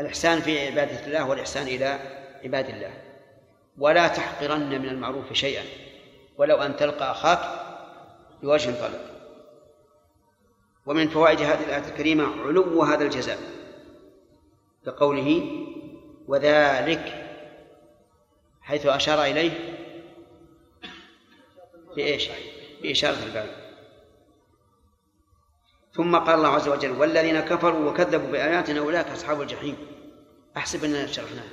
الإحسان 0.00 0.40
في 0.40 0.66
عبادة 0.66 1.06
الله 1.06 1.28
والإحسان 1.28 1.66
إلى 1.66 1.98
عباد 2.44 2.68
الله. 2.68 3.02
ولا 3.78 4.08
تحقرن 4.08 4.68
من 4.68 4.88
المعروف 4.88 5.32
شيئا 5.32 5.64
ولو 6.38 6.56
أن 6.56 6.76
تلقى 6.76 7.10
أخاك 7.10 7.40
بوجه 8.42 8.70
طلق 8.70 9.12
ومن 10.86 11.08
فوائد 11.08 11.40
هذه 11.40 11.64
الآية 11.64 11.88
الكريمة 11.88 12.42
علو 12.42 12.82
هذا 12.82 13.04
الجزاء. 13.04 13.38
كقوله 14.86 15.58
وذلك 16.28 17.28
حيث 18.62 18.86
أشار 18.86 19.24
إليه 19.24 19.78
بإيش؟ 21.96 22.28
بإشارة 22.82 23.24
الباب 23.26 23.62
ثم 25.92 26.16
قال 26.16 26.34
الله 26.34 26.48
عز 26.48 26.68
وجل 26.68 26.90
والذين 26.90 27.40
كفروا 27.40 27.90
وكذبوا 27.90 28.32
بآياتنا 28.32 28.80
أولئك 28.80 29.06
أصحاب 29.06 29.42
الجحيم. 29.42 29.76
أحسب 30.56 30.84
أننا 30.84 31.06
شرحناها. 31.06 31.50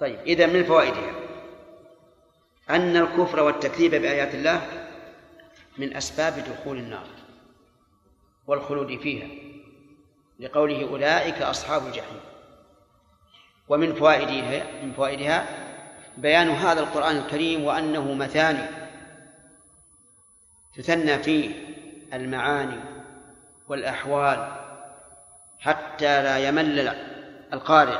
طيب 0.00 0.18
إذا 0.20 0.46
من 0.46 0.64
فوائدها 0.64 1.14
أن 2.70 2.96
الكفر 2.96 3.42
والتكذيب 3.42 3.90
بآيات 3.90 4.34
الله 4.34 4.88
من 5.78 5.96
أسباب 5.96 6.44
دخول 6.48 6.76
النار 6.76 7.06
والخلود 8.46 9.00
فيها. 9.00 9.55
لقوله 10.40 10.88
أولئك 10.90 11.42
أصحاب 11.42 11.86
الجحيم. 11.86 12.20
ومن 13.68 13.94
فوائدها 13.94 14.82
من 14.82 14.92
فوائدها 14.92 15.46
بيان 16.16 16.50
هذا 16.50 16.80
القرآن 16.80 17.16
الكريم 17.16 17.64
وأنه 17.64 18.14
مثاني 18.14 18.66
تثنى 20.76 21.18
فيه 21.18 21.50
المعاني 22.12 22.80
والأحوال 23.68 24.52
حتى 25.58 26.22
لا 26.22 26.48
يمل 26.48 26.94
القارئ 27.52 27.98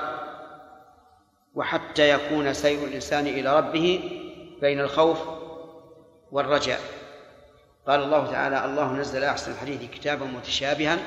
وحتى 1.54 2.10
يكون 2.10 2.54
سير 2.54 2.84
الإنسان 2.84 3.26
إلى 3.26 3.58
ربه 3.58 4.10
بين 4.60 4.80
الخوف 4.80 5.18
والرجاء. 6.32 6.80
قال 7.86 8.02
الله 8.02 8.30
تعالى 8.32 8.64
الله 8.64 8.92
نزل 8.92 9.24
أحسن 9.24 9.52
الحديث 9.52 9.90
كتابا 9.90 10.26
متشابها 10.26 10.98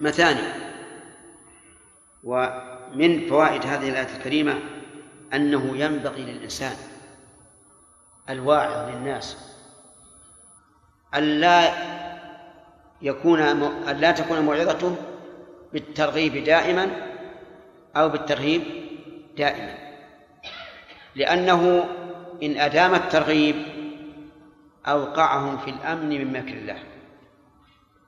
مثاني. 0.00 0.48
ومن 2.24 3.28
فوائد 3.28 3.66
هذه 3.66 3.88
الآية 3.88 4.16
الكريمة 4.16 4.58
أنه 5.34 5.76
ينبغي 5.76 6.22
للإنسان 6.22 6.76
الواعظ 8.30 8.88
للناس 8.88 9.36
ألا 11.14 11.72
يكون 13.02 13.40
ألا 13.88 14.10
تكون 14.10 14.40
موعظته 14.40 14.96
بالترغيب 15.72 16.44
دائما 16.44 16.90
أو 17.96 18.08
بالترهيب 18.08 18.62
دائما. 19.36 19.74
لأنه 21.14 21.88
إن 22.42 22.56
أدام 22.56 22.94
الترغيب 22.94 23.56
أوقعهم 24.86 25.58
في 25.58 25.70
الأمن 25.70 26.08
من 26.08 26.32
مكر 26.32 26.52
الله. 26.52 26.78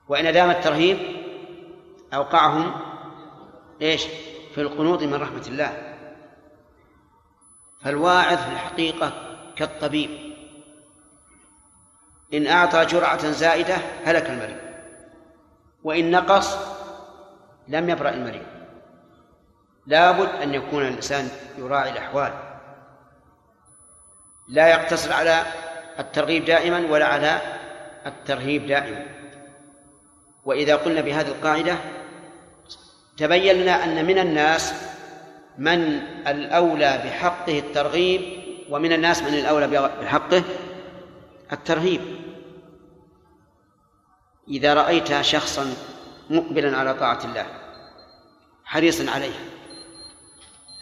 وإن 0.07 0.25
أدام 0.25 0.49
الترهيب 0.49 1.22
أوقعهم 2.13 2.73
إيش؟ 3.81 4.07
في 4.55 4.61
القنوط 4.61 5.03
من 5.03 5.13
رحمة 5.13 5.43
الله. 5.47 5.95
فالواعظ 7.81 8.37
في 8.37 8.51
الحقيقة 8.51 9.13
كالطبيب. 9.55 10.09
إن 12.33 12.47
أعطى 12.47 12.85
جرعة 12.85 13.31
زائدة 13.31 13.75
هلك 14.05 14.29
المريض. 14.29 14.57
وإن 15.83 16.11
نقص 16.11 16.57
لم 17.67 17.89
يبرأ 17.89 18.09
المريض. 18.09 18.45
لابد 19.85 20.29
أن 20.29 20.53
يكون 20.53 20.81
الإنسان 20.81 21.29
يراعي 21.57 21.91
الأحوال. 21.91 22.33
لا 24.47 24.67
يقتصر 24.67 25.13
على 25.13 25.43
الترغيب 25.99 26.45
دائما 26.45 26.91
ولا 26.91 27.05
على 27.05 27.41
الترهيب 28.05 28.67
دائما. 28.67 29.05
وإذا 30.45 30.75
قلنا 30.75 31.01
بهذه 31.01 31.27
القاعدة 31.27 31.77
تبين 33.17 33.55
لنا 33.55 33.83
أن 33.83 34.05
من 34.05 34.19
الناس 34.19 34.73
من 35.57 36.01
الأولى 36.27 37.01
بحقه 37.05 37.59
الترغيب 37.59 38.21
ومن 38.69 38.93
الناس 38.93 39.21
من 39.23 39.33
الأولى 39.33 39.67
بحقه 40.01 40.43
الترهيب. 41.51 42.01
إذا 44.47 44.73
رأيت 44.73 45.21
شخصا 45.21 45.73
مقبلا 46.29 46.77
على 46.77 46.93
طاعة 46.93 47.19
الله 47.25 47.45
حريصا 48.65 49.11
عليه 49.11 49.33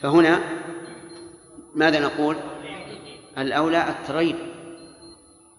فهنا 0.01 0.39
ماذا 1.75 1.99
نقول؟ 1.99 2.37
الأولى 3.37 3.89
الترغيب 3.89 4.35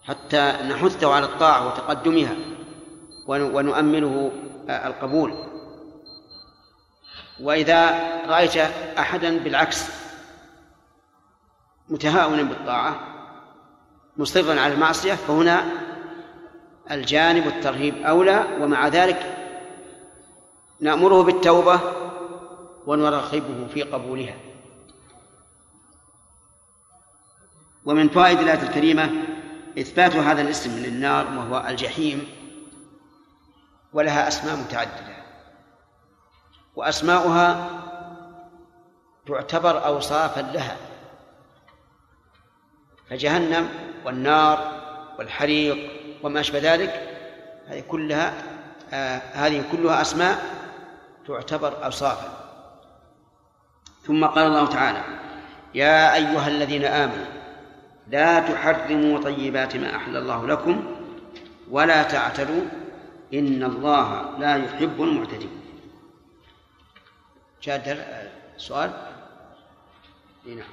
حتى 0.03 0.53
نحثه 0.69 1.15
على 1.15 1.25
الطاعة 1.25 1.67
وتقدمها 1.67 2.37
ونؤمله 3.27 4.31
القبول. 4.69 5.52
وإذا 7.43 7.91
رأيت 8.27 8.57
أحدا 8.99 9.39
بالعكس 9.39 9.85
متهاونا 11.89 12.43
بالطاعة 12.43 13.01
مصرا 14.17 14.61
على 14.61 14.75
المعصية 14.75 15.15
فهنا 15.15 15.65
الجانب 16.91 17.47
الترهيب 17.47 17.95
أولى 18.03 18.59
ومع 18.61 18.89
ذلك 18.89 19.37
نأمره 20.81 21.23
بالتوبة 21.23 21.81
ونرغبه 22.87 23.67
في 23.75 23.83
قبولها. 23.83 24.35
ومن 27.85 28.09
فوائد 28.09 28.39
الآية 28.39 28.63
الكريمة 28.63 29.11
إثبات 29.79 30.17
هذا 30.17 30.43
الاسم 30.43 30.79
للنار 30.79 31.27
وهو 31.27 31.67
الجحيم 31.69 32.29
ولها 33.93 34.29
أسماء 34.29 34.57
متعددة. 34.57 35.12
وأسماؤها 36.77 37.71
تعتبر 39.27 39.87
أوصافا 39.87 40.41
لها. 40.41 40.77
فجهنم 43.11 43.69
والنار 44.05 44.73
والحريق 45.19 45.91
وما 46.23 46.41
أشبه 46.41 46.59
ذلك 46.59 47.19
هذه 47.69 47.81
كلها 47.89 48.35
آه 48.93 49.19
هذه 49.33 49.65
كلها 49.73 50.01
أسماء 50.01 50.45
تعتبر 51.27 51.85
أوصافا. 51.85 52.29
ثم 54.03 54.25
قال 54.25 54.47
الله 54.47 54.67
تعالى 54.67 55.03
يا 55.75 56.15
أيها 56.15 56.49
الذين 56.49 56.85
آمنوا 56.85 57.27
لا 58.09 58.41
تحرموا 58.41 59.19
طيبات 59.19 59.77
ما 59.77 59.97
أحل 59.97 60.17
الله 60.17 60.47
لكم 60.47 60.85
ولا 61.71 62.03
تعتدوا 62.03 62.63
إن 63.35 63.63
الله 63.63 64.39
لا 64.39 64.57
يحب 64.57 65.03
المعتدين. 65.03 65.62
جاد 67.63 67.99
سؤال؟ 68.57 68.91
إي 70.47 70.55
نعم. 70.55 70.69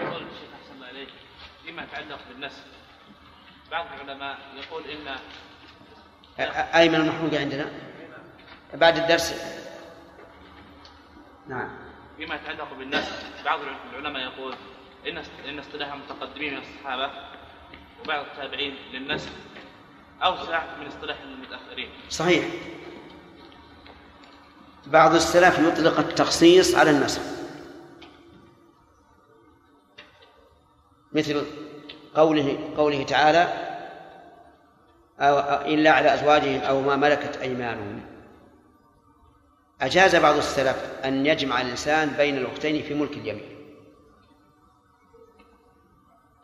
يقول 0.00 0.22
الشيخ 0.22 0.48
أحسن 0.62 0.74
الله 0.74 0.90
إليك 0.90 1.08
فيما 1.64 1.82
يتعلق 1.82 2.18
بالنسب 2.28 2.62
بعض 3.70 3.86
العلماء 3.92 4.38
يقول 4.56 4.82
إن 4.90 5.16
أيمن 6.74 6.94
المحمود 6.94 7.34
عندنا؟ 7.34 7.70
بعد 8.74 8.96
الدرس. 8.98 9.34
نعم. 11.48 11.68
فيما 12.16 12.34
يتعلق 12.34 12.74
بالنسب 12.74 13.12
بعض 13.44 13.60
العلماء 13.92 14.22
يقول 14.22 14.54
إن 15.06 15.22
إن 15.48 15.58
اصطلاح 15.58 15.92
المتقدمين 15.92 16.54
من 16.54 16.58
الصحابة 16.60 17.10
وبعض 18.04 18.24
التابعين 18.24 18.76
للنسب 18.92 19.30
أوسع 20.22 20.76
من 20.80 20.86
اصطلاح 20.86 21.16
المتأخرين. 21.20 21.90
صحيح. 22.10 22.44
بعض 24.86 25.14
السلف 25.14 25.58
يطلق 25.58 25.98
التخصيص 25.98 26.74
على 26.74 26.90
النسب. 26.90 27.22
مثل 31.12 31.44
قوله 32.14 32.58
قوله 32.76 33.04
تعالى 33.04 33.48
أو 35.20 35.38
إلا 35.66 35.90
على 35.90 36.14
أزواجهم 36.14 36.60
أو 36.60 36.80
ما 36.80 36.96
ملكت 36.96 37.36
أيمانهم. 37.36 38.00
أجاز 39.80 40.16
بعض 40.16 40.36
السلف 40.36 40.76
أن 41.04 41.26
يجمع 41.26 41.60
الإنسان 41.60 42.08
بين 42.08 42.36
الأختين 42.36 42.82
في 42.82 42.94
ملك 42.94 43.12
اليمين. 43.12 43.76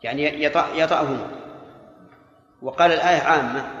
يعني 0.03 0.43
يطأ 0.43 0.67
يطأهما 0.75 1.31
وقال 2.61 2.91
الآية 2.91 3.21
عامة. 3.21 3.71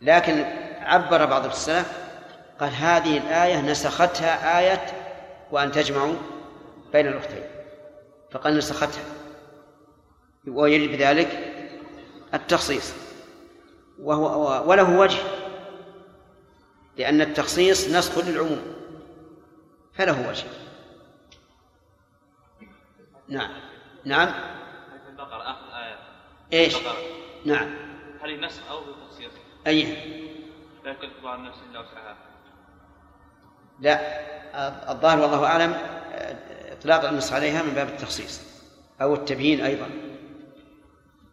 لكن 0.00 0.44
عبر 0.80 1.24
بعض 1.24 1.44
السلف 1.44 2.11
قال 2.60 2.74
هذه 2.74 3.18
الآية 3.18 3.60
نسختها 3.60 4.58
آية 4.58 4.86
وأن 5.50 5.72
تجمعوا 5.72 6.14
بين 6.92 7.08
الأختين. 7.08 7.44
فقال 8.30 8.58
نسختها. 8.58 9.04
ويريد 10.48 10.92
بذلك 10.92 11.28
التخصيص. 12.34 12.94
وهو 13.98 14.70
وله 14.70 14.98
وجه. 14.98 15.22
لأن 16.96 17.20
التخصيص 17.20 17.88
نسخ 17.88 18.18
للعموم. 18.18 18.62
فله 19.94 20.28
وجه. 20.28 20.46
نعم. 23.28 23.50
نعم. 24.04 24.28
في 25.04 25.10
البقرة 25.10 25.42
آخر 25.42 25.76
آية. 25.76 25.98
إيش؟ 26.52 26.76
البقرة. 26.76 26.96
نعم. 27.44 27.74
هل 28.22 28.30
هي 28.30 28.36
نسخ 28.36 28.70
أو 28.70 28.80
تخصيص؟ 29.08 29.32
أي. 29.66 29.84
لا 30.84 30.90
يكلف 30.90 31.12
الله 31.18 31.34
النفس 31.34 31.58
إلا 31.70 31.80
وسعها. 31.80 32.16
لا 33.80 34.20
الظاهر 34.90 35.20
والله 35.20 35.46
أعلم 35.46 35.74
إطلاق 36.72 37.08
النص 37.08 37.32
عليها 37.32 37.62
من 37.62 37.70
باب 37.74 37.88
التخصيص 37.88 38.40
أو 39.02 39.14
التبيين 39.14 39.60
أيضا. 39.60 39.90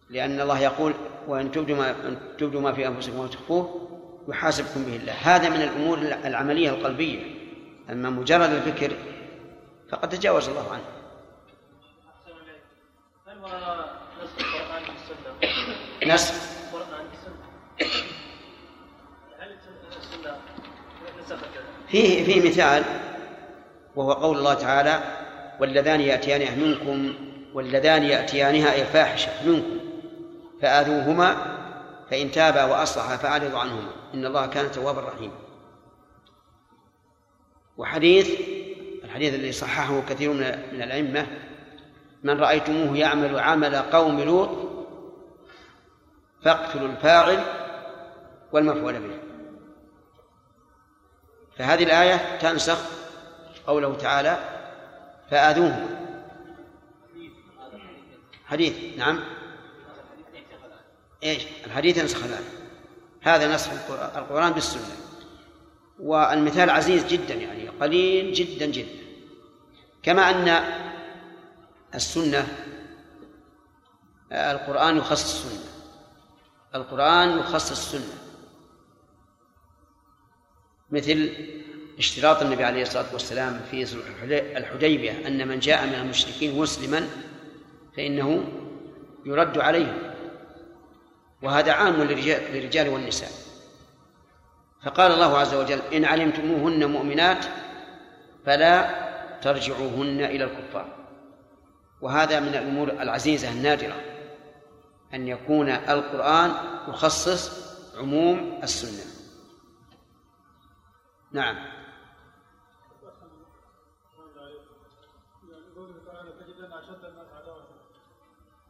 لأن 0.09 0.41
الله 0.41 0.59
يقول 0.59 0.93
وإن 1.27 1.51
تبدوا 1.51 1.75
ما 1.75 1.89
إن 1.91 2.17
تبدوا 2.37 2.61
ما 2.61 2.73
في 2.73 2.87
أنفسكم 2.87 3.19
وتخفوه 3.19 3.89
يحاسبكم 4.27 4.83
به 4.83 4.95
الله. 4.95 5.13
هذا 5.13 5.49
من 5.49 5.61
الأمور 5.61 5.97
العملية 5.97 6.69
القلبية. 6.69 7.23
أما 7.89 8.09
مجرد 8.09 8.49
الفكر 8.49 8.97
فقد 9.91 10.09
تجاوز 10.09 10.49
الله 10.49 10.71
عنه. 10.73 10.83
نسخ 14.23 14.39
القرآن 14.39 14.83
بالسنة؟ 14.83 16.13
نسخ 16.13 16.33
القرآن 16.73 17.05
بالسنة 17.09 17.45
هل 19.39 19.57
السنة 19.97 20.37
نسخت 21.19 21.45
فيه 21.89 22.23
فيه 22.23 22.49
مثال 22.49 22.83
وهو 23.95 24.11
قول 24.13 24.37
الله 24.37 24.53
تعالى 24.53 24.99
واللذان 25.59 26.01
يأتيانها 26.01 26.55
منكم 26.55 27.13
واللذان 27.53 28.03
يأتيانها 28.03 28.73
أي 28.73 28.81
الفاحشة 28.81 29.31
منكم 29.45 29.79
فآذوهما 30.61 31.35
فإن 32.11 32.31
تابا 32.31 32.63
وأصلحا 32.63 33.17
فأعرضوا 33.17 33.59
عنهما. 33.59 33.91
إن 34.13 34.25
الله 34.25 34.47
كان 34.47 34.71
توابا 34.71 35.01
رحيما. 35.01 35.33
وحديث 37.77 38.39
الحديث 39.03 39.33
الذي 39.33 39.51
صححه 39.51 40.01
كثير 40.09 40.31
من 40.31 40.39
من 40.73 40.81
الأئمة 40.81 41.27
من 42.23 42.39
رأيتموه 42.39 42.97
يعمل 42.97 43.39
عمل 43.39 43.75
قوم 43.75 44.21
لوط 44.21 44.49
فاقتلوا 46.43 46.87
الفاعل 46.87 47.39
والمفعول 48.51 48.93
به. 48.93 49.18
فهذه 51.59 51.83
الآية 51.83 52.37
تنسخ 52.37 52.77
قوله 53.67 53.95
تعالى 53.95 54.37
فآذوه 55.31 55.89
حديث 58.45 58.97
نعم. 58.97 59.19
إيش؟ 61.23 61.43
الحديث 61.65 61.97
ينسخ 61.97 62.23
الآية 62.23 62.43
هذا 63.21 63.55
نسخ 63.55 63.71
القرآن 64.15 64.51
بالسنة. 64.51 64.95
والمثال 65.99 66.69
عزيز 66.69 67.05
جدا 67.05 67.33
يعني 67.33 67.69
قليل 67.69 68.33
جدا 68.33 68.65
جدا. 68.65 69.03
كما 70.03 70.29
أن 70.29 70.63
السنة 71.95 72.47
القرآن 74.31 74.97
يخصص 74.97 75.45
السنة. 75.45 75.71
القرآن 76.75 77.39
يخصص 77.39 77.71
السنة. 77.71 78.18
مثل 80.91 81.29
اشتراط 81.97 82.41
النبي 82.41 82.63
عليه 82.63 82.81
الصلاة 82.81 83.13
والسلام 83.13 83.61
في 83.71 83.85
صلح 83.85 84.05
الحديبية 84.31 85.27
أن 85.27 85.47
من 85.47 85.59
جاء 85.59 85.87
من 85.87 85.93
المشركين 85.93 86.59
مسلما 86.59 87.07
فإنه 87.97 88.43
يرد 89.25 89.57
عليه 89.57 90.15
وهذا 91.41 91.71
عام 91.71 92.01
للرجال, 92.03 92.89
والنساء. 92.89 93.29
فقال 94.83 95.11
الله 95.11 95.37
عز 95.37 95.53
وجل 95.53 95.79
إن 95.93 96.05
علمتموهن 96.05 96.85
مؤمنات 96.91 97.45
فلا 98.45 98.89
ترجعوهن 99.41 100.21
إلى 100.21 100.43
الكفار. 100.43 100.95
وهذا 102.01 102.39
من 102.39 102.55
الأمور 102.55 102.89
العزيزة 102.89 103.51
النادرة 103.51 103.95
أن 105.13 105.27
يكون 105.27 105.69
القرآن 105.69 106.51
يخصص 106.87 107.69
عموم 107.97 108.59
السنة. 108.63 109.18
نعم. 111.31 111.55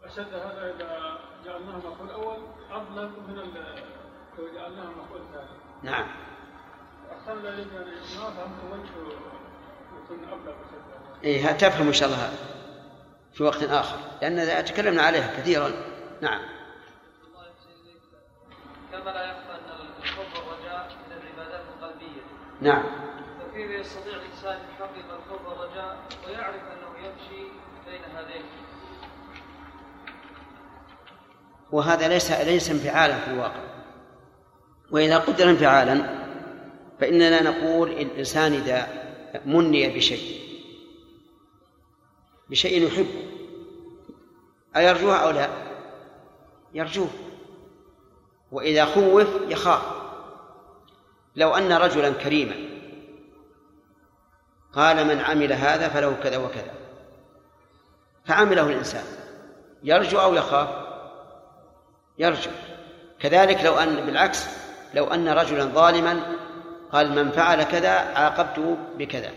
أشد 0.04 0.34
هذا 0.34 0.76
إذا 0.76 1.20
جعلناه 1.46 1.78
مفعول 1.78 2.10
أول 2.10 2.38
أظلم 2.72 3.12
من 3.28 3.36
لو 4.38 4.54
جعلناه 4.56 4.90
مفعول 4.90 5.22
ثاني. 5.34 5.50
نعم. 5.84 6.08
أحسن 7.12 7.48
إليك 7.48 7.68
يعني 7.74 7.92
ما 7.92 8.30
فهمت 8.30 8.64
وجه 8.72 8.90
يكون 10.04 10.30
أبلغ 10.30 10.54
إيه 11.24 11.52
تفهم 11.52 11.88
إن 11.88 11.94
شاء 11.94 12.10
الله 12.10 12.32
في 13.34 13.44
وقت 13.44 13.64
آخر 13.64 13.98
لأن 14.22 14.66
تكلمنا 14.66 15.02
عليها 15.02 15.38
كثيرا. 15.38 15.72
نعم. 16.22 16.42
كما 18.92 19.10
لا 19.10 19.24
يخفى 19.24 19.52
أن 19.52 19.88
الخوف 20.04 20.48
والرجاء 20.48 20.98
من 21.08 21.18
العبادات 21.18 21.62
القلبية 21.78 22.22
نعم. 22.62 22.84
فكيف 23.40 23.72
يستطيع 23.72 24.14
الإنسان 24.14 24.52
أن 24.52 24.66
يحقق 24.74 25.20
الخوف 25.20 25.48
والرجاء 25.48 25.98
ويعرف 26.28 26.56
أنه 26.56 27.08
يمشي 27.08 27.44
بين 27.86 28.02
هذين؟ 28.16 28.42
وهذا 31.72 32.08
ليس 32.08 32.32
ليس 32.32 32.70
انفعالا 32.70 33.20
في 33.20 33.32
الواقع. 33.32 33.64
وإذا 34.92 35.18
قدر 35.18 35.50
انفعالا 35.50 36.20
فإننا 37.00 37.44
نقول 37.44 37.92
الإنسان 37.92 38.54
إذا 38.54 38.88
مني 39.46 39.90
بشيء 39.96 40.40
بشيء 42.50 42.88
يحبه 42.88 43.26
أيرجوه 44.76 45.16
أو 45.16 45.30
لا؟ 45.30 45.50
يرجوه. 46.74 47.10
وإذا 48.52 48.86
خوف 48.86 49.28
يخاف. 49.50 49.99
لو 51.36 51.56
أن 51.56 51.72
رجلا 51.72 52.10
كريما. 52.10 52.56
قال 54.74 55.08
من 55.08 55.20
عمل 55.20 55.54
هذا 55.54 55.90
فله 55.90 56.16
كذا 56.24 56.38
وكذا. 56.38 56.74
فعمله 58.26 58.68
الإنسان. 58.68 59.04
يرجو 59.84 60.20
أو 60.20 60.34
يخاف؟ 60.34 60.70
يرجو. 62.18 62.52
كذلك 63.20 63.66
لو 63.66 63.76
أن 63.76 64.06
بالعكس 64.06 64.48
لو 64.94 65.06
أن 65.06 65.30
رجلا 65.30 65.66
ظالما 65.66 66.36
قال 66.92 67.12
من 67.12 67.32
فعل 67.32 67.64
كذا 67.64 67.92
عاقبته 67.92 68.78
بكذا. 68.98 69.32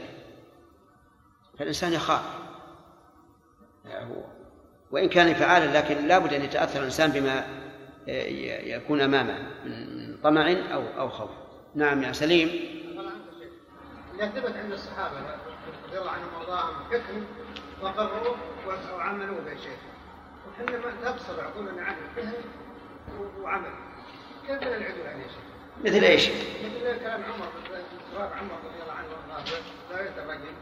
فالإنسان 1.59 1.93
يخاف. 1.93 2.23
وإن 4.91 5.09
كان 5.09 5.35
فعالا 5.35 5.79
لكن 5.79 6.07
لا 6.09 6.19
بد 6.19 6.33
أن 6.33 6.43
يتأثر 6.43 6.79
الإنسان 6.81 7.11
بما 7.11 7.47
يكون 8.77 9.01
أمامه 9.01 9.39
من 9.65 10.17
طمع 10.23 10.53
أو 10.73 10.83
أو 10.99 11.09
خوف. 11.09 11.31
نعم 11.75 12.03
يا 12.03 12.13
سليم. 12.13 12.49
إذا 14.15 14.27
ثبت 14.27 14.57
عند 14.57 14.73
الصحابة 14.73 15.17
رضي 15.89 15.99
الله 15.99 16.11
عنهم 16.11 16.29
وأرضاهم 16.39 16.75
حكم 16.91 17.25
وقروه 17.83 18.37
وعملوه 18.95 19.41
به 19.41 19.57
شيء 19.57 19.77
وحنا 20.49 20.79
ما 20.79 21.11
تبصر 21.11 21.45
عقولنا 21.45 21.83
عنه 21.83 21.97
فهم 22.17 22.33
وعمل. 23.41 23.71
كيف 24.47 24.63
نعدل 24.63 25.07
عليه 25.07 25.27
شيء؟ 25.29 25.43
مثل 25.85 26.05
إيش؟ 26.05 26.29
مثل 26.29 27.01
كلام 27.01 27.23
عمر 27.23 27.49
سؤال 28.13 28.33
عمر 28.33 28.55
رضي 28.65 28.83
الله 28.83 28.93
عنه 28.93 29.09
وأرضاه 29.09 29.45
لا 29.91 30.09
يترجم 30.09 30.55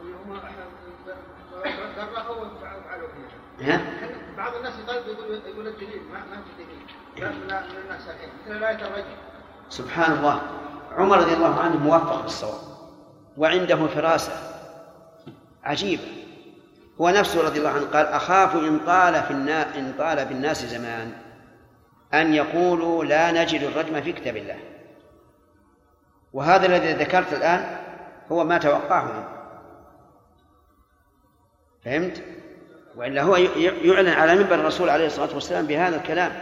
انهم 0.00 0.40
درخوا 1.96 2.36
وفعلوا 2.36 3.08
فيه. 3.08 3.78
بعض 4.36 4.54
الناس 4.54 4.74
يطالب 4.78 5.06
يقول 5.08 5.40
يقول 5.46 5.66
الدليل 5.66 6.02
ما 6.12 6.18
ما 6.18 6.42
في 6.42 6.64
دليل. 6.64 6.86
لا 7.48 7.60
من 7.60 7.76
الناس 7.84 8.02
مثل 8.46 8.60
لا 8.60 8.70
يترجم 8.70 9.04
سبحان 9.68 10.12
الله. 10.12 10.40
عمر 10.96 11.18
رضي 11.18 11.32
الله 11.32 11.60
عنه 11.60 11.76
موفق 11.76 12.22
بالصواب. 12.22 12.60
وعنده 13.36 13.86
فراسة. 13.86 14.32
عجيبة 15.64 16.02
هو 17.00 17.08
نفسه 17.08 17.42
رضي 17.44 17.58
الله 17.58 17.70
عنه 17.70 17.86
قال 17.92 18.06
أخاف 18.06 18.56
إن 18.56 18.78
طال 18.78 19.22
في 19.22 19.30
النا... 19.30 19.78
إن 19.78 19.94
طال 19.98 20.24
بالناس 20.24 20.64
زمان. 20.64 21.12
أن 22.14 22.34
يقولوا 22.34 23.04
لا 23.04 23.42
نجد 23.42 23.62
الرجم 23.62 24.02
في 24.02 24.12
كتاب 24.12 24.36
الله. 24.36 24.58
وهذا 26.32 26.66
الذي 26.66 26.92
ذكرت 26.92 27.32
الآن 27.32 27.78
هو 28.32 28.44
ما 28.44 28.58
توقعه. 28.58 29.28
فهمت؟ 31.84 32.22
وإلا 32.96 33.22
هو 33.22 33.36
يعلن 33.36 34.08
على 34.08 34.34
منبر 34.34 34.54
الرسول 34.54 34.90
عليه 34.90 35.06
الصلاة 35.06 35.34
والسلام 35.34 35.66
بهذا 35.66 35.96
الكلام. 35.96 36.32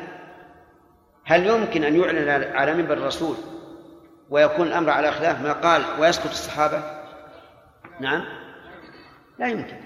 هل 1.25 1.47
يمكن 1.47 1.85
أن 1.85 2.01
يعلن 2.01 2.29
على 2.57 2.75
منبر 2.75 2.93
الرسول 2.93 3.37
ويكون 4.31 4.67
الأمر 4.67 4.91
على 4.91 5.13
خلاف 5.13 5.41
ما 5.41 5.53
قال 5.53 6.01
ويسكت 6.01 6.31
الصحابة؟ 6.31 7.03
نعم. 8.01 8.25
لا 9.39 9.49
يمكن. 9.49 9.77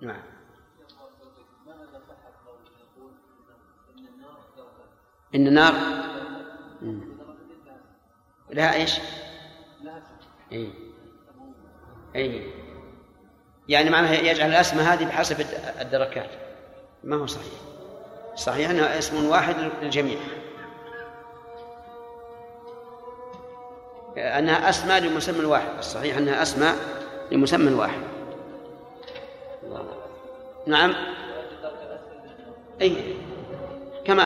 نعم. 0.00 0.22
إن 5.34 5.46
النار 5.46 5.74
لها 8.50 8.74
إيش؟ 8.74 9.00
إيه 10.52 10.70
إيه 12.14 12.54
يعني 13.68 13.90
معناها 13.90 14.12
يجعل 14.14 14.48
الأسماء 14.50 14.84
هذه 14.84 15.04
بحسب 15.04 15.40
الدركات. 15.80 16.30
ما 17.04 17.16
هو 17.16 17.26
صحيح؟ 17.26 17.73
صحيح 18.36 18.70
أنها 18.70 18.98
اسم 18.98 19.24
واحد 19.24 19.54
للجميع. 19.82 20.18
أنها 24.16 24.68
أسماء 24.68 25.00
لمسمى 25.00 25.44
واحد 25.44 25.78
الصحيح 25.78 26.16
أنها 26.16 26.42
أسماء 26.42 26.74
لمسمى 27.32 27.74
واحد. 27.74 28.00
نعم. 30.66 30.94
أي 32.82 33.16